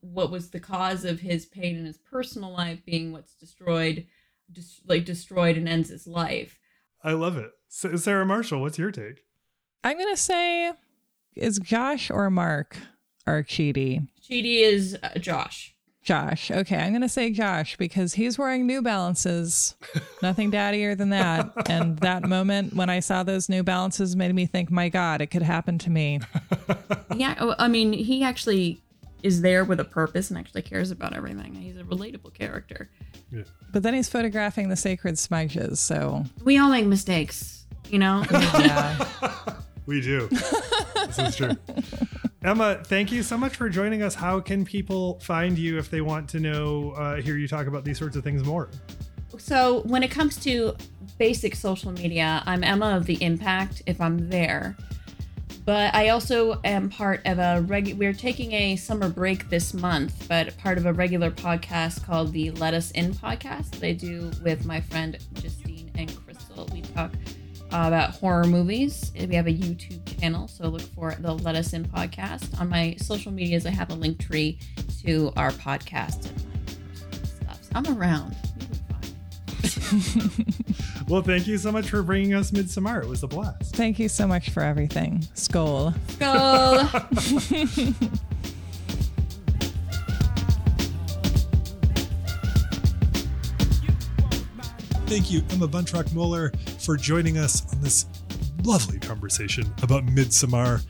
what 0.00 0.30
was 0.30 0.50
the 0.50 0.60
cause 0.60 1.04
of 1.04 1.20
his 1.20 1.46
pain 1.46 1.76
in 1.76 1.84
his 1.84 1.98
personal 1.98 2.50
life 2.52 2.84
being 2.84 3.12
what's 3.12 3.34
destroyed, 3.34 4.06
just 4.52 4.88
like 4.88 5.04
destroyed 5.04 5.56
and 5.56 5.68
ends 5.68 5.90
his 5.90 6.06
life. 6.06 6.58
I 7.02 7.12
love 7.12 7.36
it. 7.36 7.50
S- 7.68 8.02
Sarah 8.04 8.24
Marshall, 8.26 8.60
what's 8.60 8.78
your 8.78 8.90
take? 8.90 9.24
I'm 9.84 9.98
gonna 9.98 10.16
say, 10.16 10.72
is 11.34 11.58
Josh 11.58 12.10
or 12.10 12.30
Mark 12.30 12.76
Archidi? 13.26 14.08
Chidi 14.22 14.60
is 14.60 14.96
uh, 15.02 15.18
Josh. 15.18 15.74
Josh. 16.02 16.50
Okay, 16.50 16.76
I'm 16.76 16.92
gonna 16.92 17.08
say 17.08 17.30
Josh 17.30 17.76
because 17.76 18.14
he's 18.14 18.38
wearing 18.38 18.66
New 18.66 18.80
Balances. 18.80 19.74
Nothing 20.22 20.50
daddier 20.50 20.96
than 20.96 21.10
that. 21.10 21.52
And 21.68 21.98
that 21.98 22.24
moment 22.26 22.74
when 22.74 22.88
I 22.88 23.00
saw 23.00 23.22
those 23.22 23.48
New 23.48 23.62
Balances 23.62 24.16
made 24.16 24.34
me 24.34 24.46
think, 24.46 24.70
my 24.70 24.88
God, 24.88 25.20
it 25.20 25.26
could 25.26 25.42
happen 25.42 25.78
to 25.78 25.90
me. 25.90 26.20
Yeah, 27.14 27.34
oh, 27.38 27.54
I 27.58 27.68
mean, 27.68 27.92
he 27.92 28.22
actually 28.24 28.82
is 29.22 29.42
there 29.42 29.64
with 29.64 29.78
a 29.80 29.84
purpose 29.84 30.30
and 30.30 30.38
actually 30.38 30.62
cares 30.62 30.90
about 30.90 31.14
everything. 31.14 31.54
He's 31.54 31.76
a 31.76 31.84
relatable 31.84 32.32
character. 32.32 32.90
But 33.72 33.82
then 33.82 33.94
he's 33.94 34.08
photographing 34.08 34.68
the 34.70 34.76
sacred 34.76 35.18
smudges, 35.18 35.78
so 35.80 36.24
We 36.42 36.58
all 36.58 36.70
make 36.70 36.86
mistakes, 36.86 37.66
you 37.88 37.98
know. 37.98 38.24
yeah. 38.32 39.04
We 39.86 40.00
do. 40.00 40.28
this 40.28 41.18
is 41.18 41.36
true. 41.36 41.56
Emma, 42.42 42.80
thank 42.84 43.12
you 43.12 43.22
so 43.22 43.36
much 43.36 43.56
for 43.56 43.68
joining 43.68 44.02
us. 44.02 44.14
How 44.14 44.40
can 44.40 44.64
people 44.64 45.20
find 45.20 45.58
you 45.58 45.78
if 45.78 45.90
they 45.90 46.00
want 46.00 46.28
to 46.30 46.40
know, 46.40 46.92
uh, 46.92 47.16
hear 47.16 47.36
you 47.36 47.46
talk 47.46 47.66
about 47.66 47.84
these 47.84 47.98
sorts 47.98 48.16
of 48.16 48.24
things 48.24 48.42
more? 48.44 48.70
So 49.36 49.80
when 49.82 50.02
it 50.02 50.10
comes 50.10 50.36
to 50.44 50.74
basic 51.18 51.54
social 51.54 51.92
media, 51.92 52.42
I'm 52.46 52.64
Emma 52.64 52.96
of 52.96 53.04
the 53.04 53.22
Impact 53.22 53.82
if 53.86 54.00
I'm 54.00 54.30
there. 54.30 54.74
But 55.66 55.94
I 55.94 56.08
also 56.08 56.58
am 56.64 56.88
part 56.88 57.20
of 57.26 57.38
a 57.38 57.60
reg. 57.60 57.98
We're 57.98 58.14
taking 58.14 58.52
a 58.52 58.76
summer 58.76 59.10
break 59.10 59.50
this 59.50 59.74
month, 59.74 60.26
but 60.26 60.56
part 60.56 60.78
of 60.78 60.86
a 60.86 60.92
regular 60.92 61.30
podcast 61.30 62.04
called 62.04 62.32
the 62.32 62.50
Let 62.52 62.72
Us 62.72 62.90
In 62.92 63.12
podcast 63.12 63.72
that 63.72 63.84
I 63.84 63.92
do 63.92 64.30
with 64.42 64.64
my 64.64 64.80
friend 64.80 65.18
Justine 65.34 65.90
and 65.94 66.24
Crystal. 66.24 66.66
We 66.72 66.80
talk 66.80 67.12
uh, 67.72 67.84
about 67.86 68.10
horror 68.10 68.44
movies. 68.44 69.12
We 69.14 69.34
have 69.34 69.46
a 69.46 69.52
YouTube 69.52 70.20
channel, 70.20 70.48
so 70.48 70.68
look 70.68 70.82
for 70.82 71.14
the 71.18 71.32
Let 71.32 71.54
Us 71.54 71.72
In 71.72 71.84
podcast. 71.84 72.60
On 72.60 72.68
my 72.68 72.96
social 72.98 73.32
medias, 73.32 73.66
I 73.66 73.70
have 73.70 73.90
a 73.90 73.94
link 73.94 74.18
tree 74.18 74.58
to 75.04 75.32
our 75.36 75.50
podcast 75.52 76.26
and 76.26 76.36
my 76.44 77.24
stuff. 77.24 77.62
So 77.62 77.70
I'm 77.74 77.86
around. 77.98 78.36
You 78.60 78.66
can 79.68 80.00
find 80.00 80.46
me. 80.46 80.54
Well, 81.08 81.22
thank 81.22 81.48
you 81.48 81.58
so 81.58 81.72
much 81.72 81.90
for 81.90 82.04
bringing 82.04 82.34
us 82.34 82.52
Midsommar. 82.52 83.02
It 83.02 83.08
was 83.08 83.24
a 83.24 83.26
blast. 83.26 83.74
Thank 83.74 83.98
you 83.98 84.08
so 84.08 84.28
much 84.28 84.50
for 84.50 84.62
everything. 84.62 85.26
Skull. 85.34 85.92
Go. 86.20 86.86
Thank 95.06 95.32
you, 95.32 95.42
Emma 95.50 95.66
Buntrock 95.66 96.12
Muller, 96.14 96.52
for 96.80 96.96
joining 96.96 97.38
us 97.38 97.70
on 97.72 97.80
this 97.80 98.06
lovely 98.64 98.98
conversation 98.98 99.72
about 99.82 100.06
Midsommar. 100.06 100.82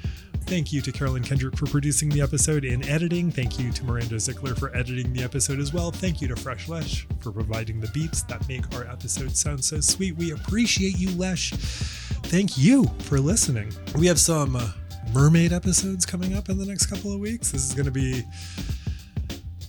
Thank 0.44 0.72
you 0.72 0.80
to 0.80 0.92
Carolyn 0.92 1.22
Kendrick 1.22 1.56
for 1.56 1.66
producing 1.66 2.08
the 2.08 2.20
episode 2.20 2.64
and 2.64 2.88
editing. 2.88 3.30
Thank 3.30 3.58
you 3.58 3.70
to 3.72 3.84
Miranda 3.84 4.16
Zickler 4.16 4.58
for 4.58 4.74
editing 4.74 5.12
the 5.12 5.22
episode 5.22 5.58
as 5.60 5.72
well. 5.72 5.90
Thank 5.90 6.20
you 6.20 6.28
to 6.28 6.36
Fresh 6.36 6.68
Lesh 6.68 7.06
for 7.20 7.30
providing 7.30 7.80
the 7.80 7.88
beats 7.88 8.22
that 8.22 8.46
make 8.48 8.72
our 8.74 8.84
episodes 8.84 9.40
sound 9.40 9.64
so 9.64 9.80
sweet. 9.80 10.16
We 10.16 10.32
appreciate 10.32 10.98
you, 10.98 11.10
Lesh. 11.16 11.50
Thank 11.50 12.56
you 12.56 12.84
for 13.00 13.20
listening. 13.20 13.72
We 13.96 14.06
have 14.06 14.18
some 14.18 14.56
uh, 14.56 14.70
mermaid 15.12 15.52
episodes 15.52 16.06
coming 16.06 16.36
up 16.36 16.48
in 16.48 16.58
the 16.58 16.66
next 16.66 16.86
couple 16.86 17.12
of 17.12 17.20
weeks. 17.20 17.50
This 17.50 17.64
is 17.64 17.74
going 17.74 17.86
to 17.86 17.92
be 17.92 18.24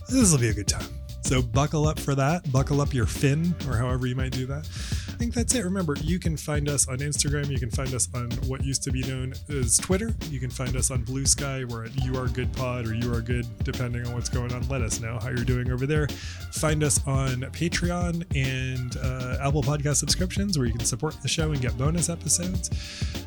this 0.08 0.30
will 0.30 0.38
be 0.38 0.48
a 0.50 0.54
good 0.54 0.68
time. 0.68 0.86
So 1.22 1.40
buckle 1.40 1.86
up 1.86 1.98
for 1.98 2.14
that. 2.14 2.50
Buckle 2.52 2.80
up 2.80 2.92
your 2.92 3.06
fin, 3.06 3.54
or 3.66 3.76
however 3.76 4.06
you 4.06 4.14
might 4.14 4.32
do 4.32 4.46
that. 4.46 4.68
I 5.12 5.14
think 5.16 5.34
that's 5.34 5.54
it. 5.54 5.64
Remember, 5.64 5.94
you 6.00 6.18
can 6.18 6.36
find 6.36 6.68
us 6.68 6.88
on 6.88 6.98
Instagram. 6.98 7.48
You 7.48 7.58
can 7.58 7.70
find 7.70 7.92
us 7.94 8.08
on 8.14 8.30
what 8.48 8.64
used 8.64 8.82
to 8.84 8.90
be 8.90 9.02
known 9.02 9.34
as 9.50 9.76
Twitter. 9.76 10.14
You 10.30 10.40
can 10.40 10.50
find 10.50 10.74
us 10.74 10.90
on 10.90 11.04
Blue 11.04 11.26
Sky. 11.26 11.64
We're 11.64 11.84
at 11.84 12.04
You 12.04 12.16
Are 12.18 12.26
Good 12.26 12.52
Pod 12.54 12.86
or 12.86 12.94
You 12.94 13.12
Are 13.14 13.20
Good, 13.20 13.46
depending 13.62 14.06
on 14.06 14.14
what's 14.14 14.30
going 14.30 14.52
on. 14.52 14.66
Let 14.68 14.80
us 14.80 15.00
know 15.00 15.18
how 15.20 15.28
you're 15.28 15.44
doing 15.44 15.70
over 15.70 15.86
there. 15.86 16.08
Find 16.52 16.82
us 16.82 17.06
on 17.06 17.42
Patreon 17.52 18.24
and 18.34 18.96
uh, 18.96 19.46
Apple 19.46 19.62
Podcast 19.62 19.96
subscriptions 19.96 20.58
where 20.58 20.66
you 20.66 20.72
can 20.72 20.84
support 20.84 21.20
the 21.22 21.28
show 21.28 21.52
and 21.52 21.60
get 21.60 21.76
bonus 21.76 22.08
episodes. 22.08 22.70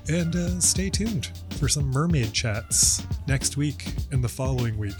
And 0.10 0.36
uh, 0.36 0.60
stay 0.60 0.90
tuned 0.90 1.30
for 1.52 1.68
some 1.68 1.86
mermaid 1.92 2.34
chats 2.34 3.06
next 3.28 3.58
week 3.58 3.94
and 4.12 4.24
the 4.24 4.30
following 4.30 4.78
week. 4.78 5.00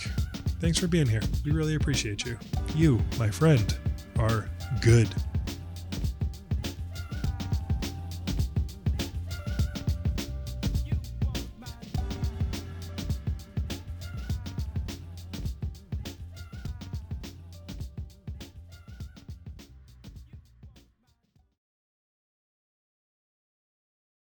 Thanks 0.62 0.78
for 0.78 0.88
being 0.88 1.08
here. 1.08 1.22
We 1.44 1.52
really 1.52 1.76
appreciate 1.76 2.26
you. 2.26 2.38
You, 2.76 3.02
my 3.20 3.30
friend, 3.30 3.76
are 4.20 4.50
good. 4.82 5.10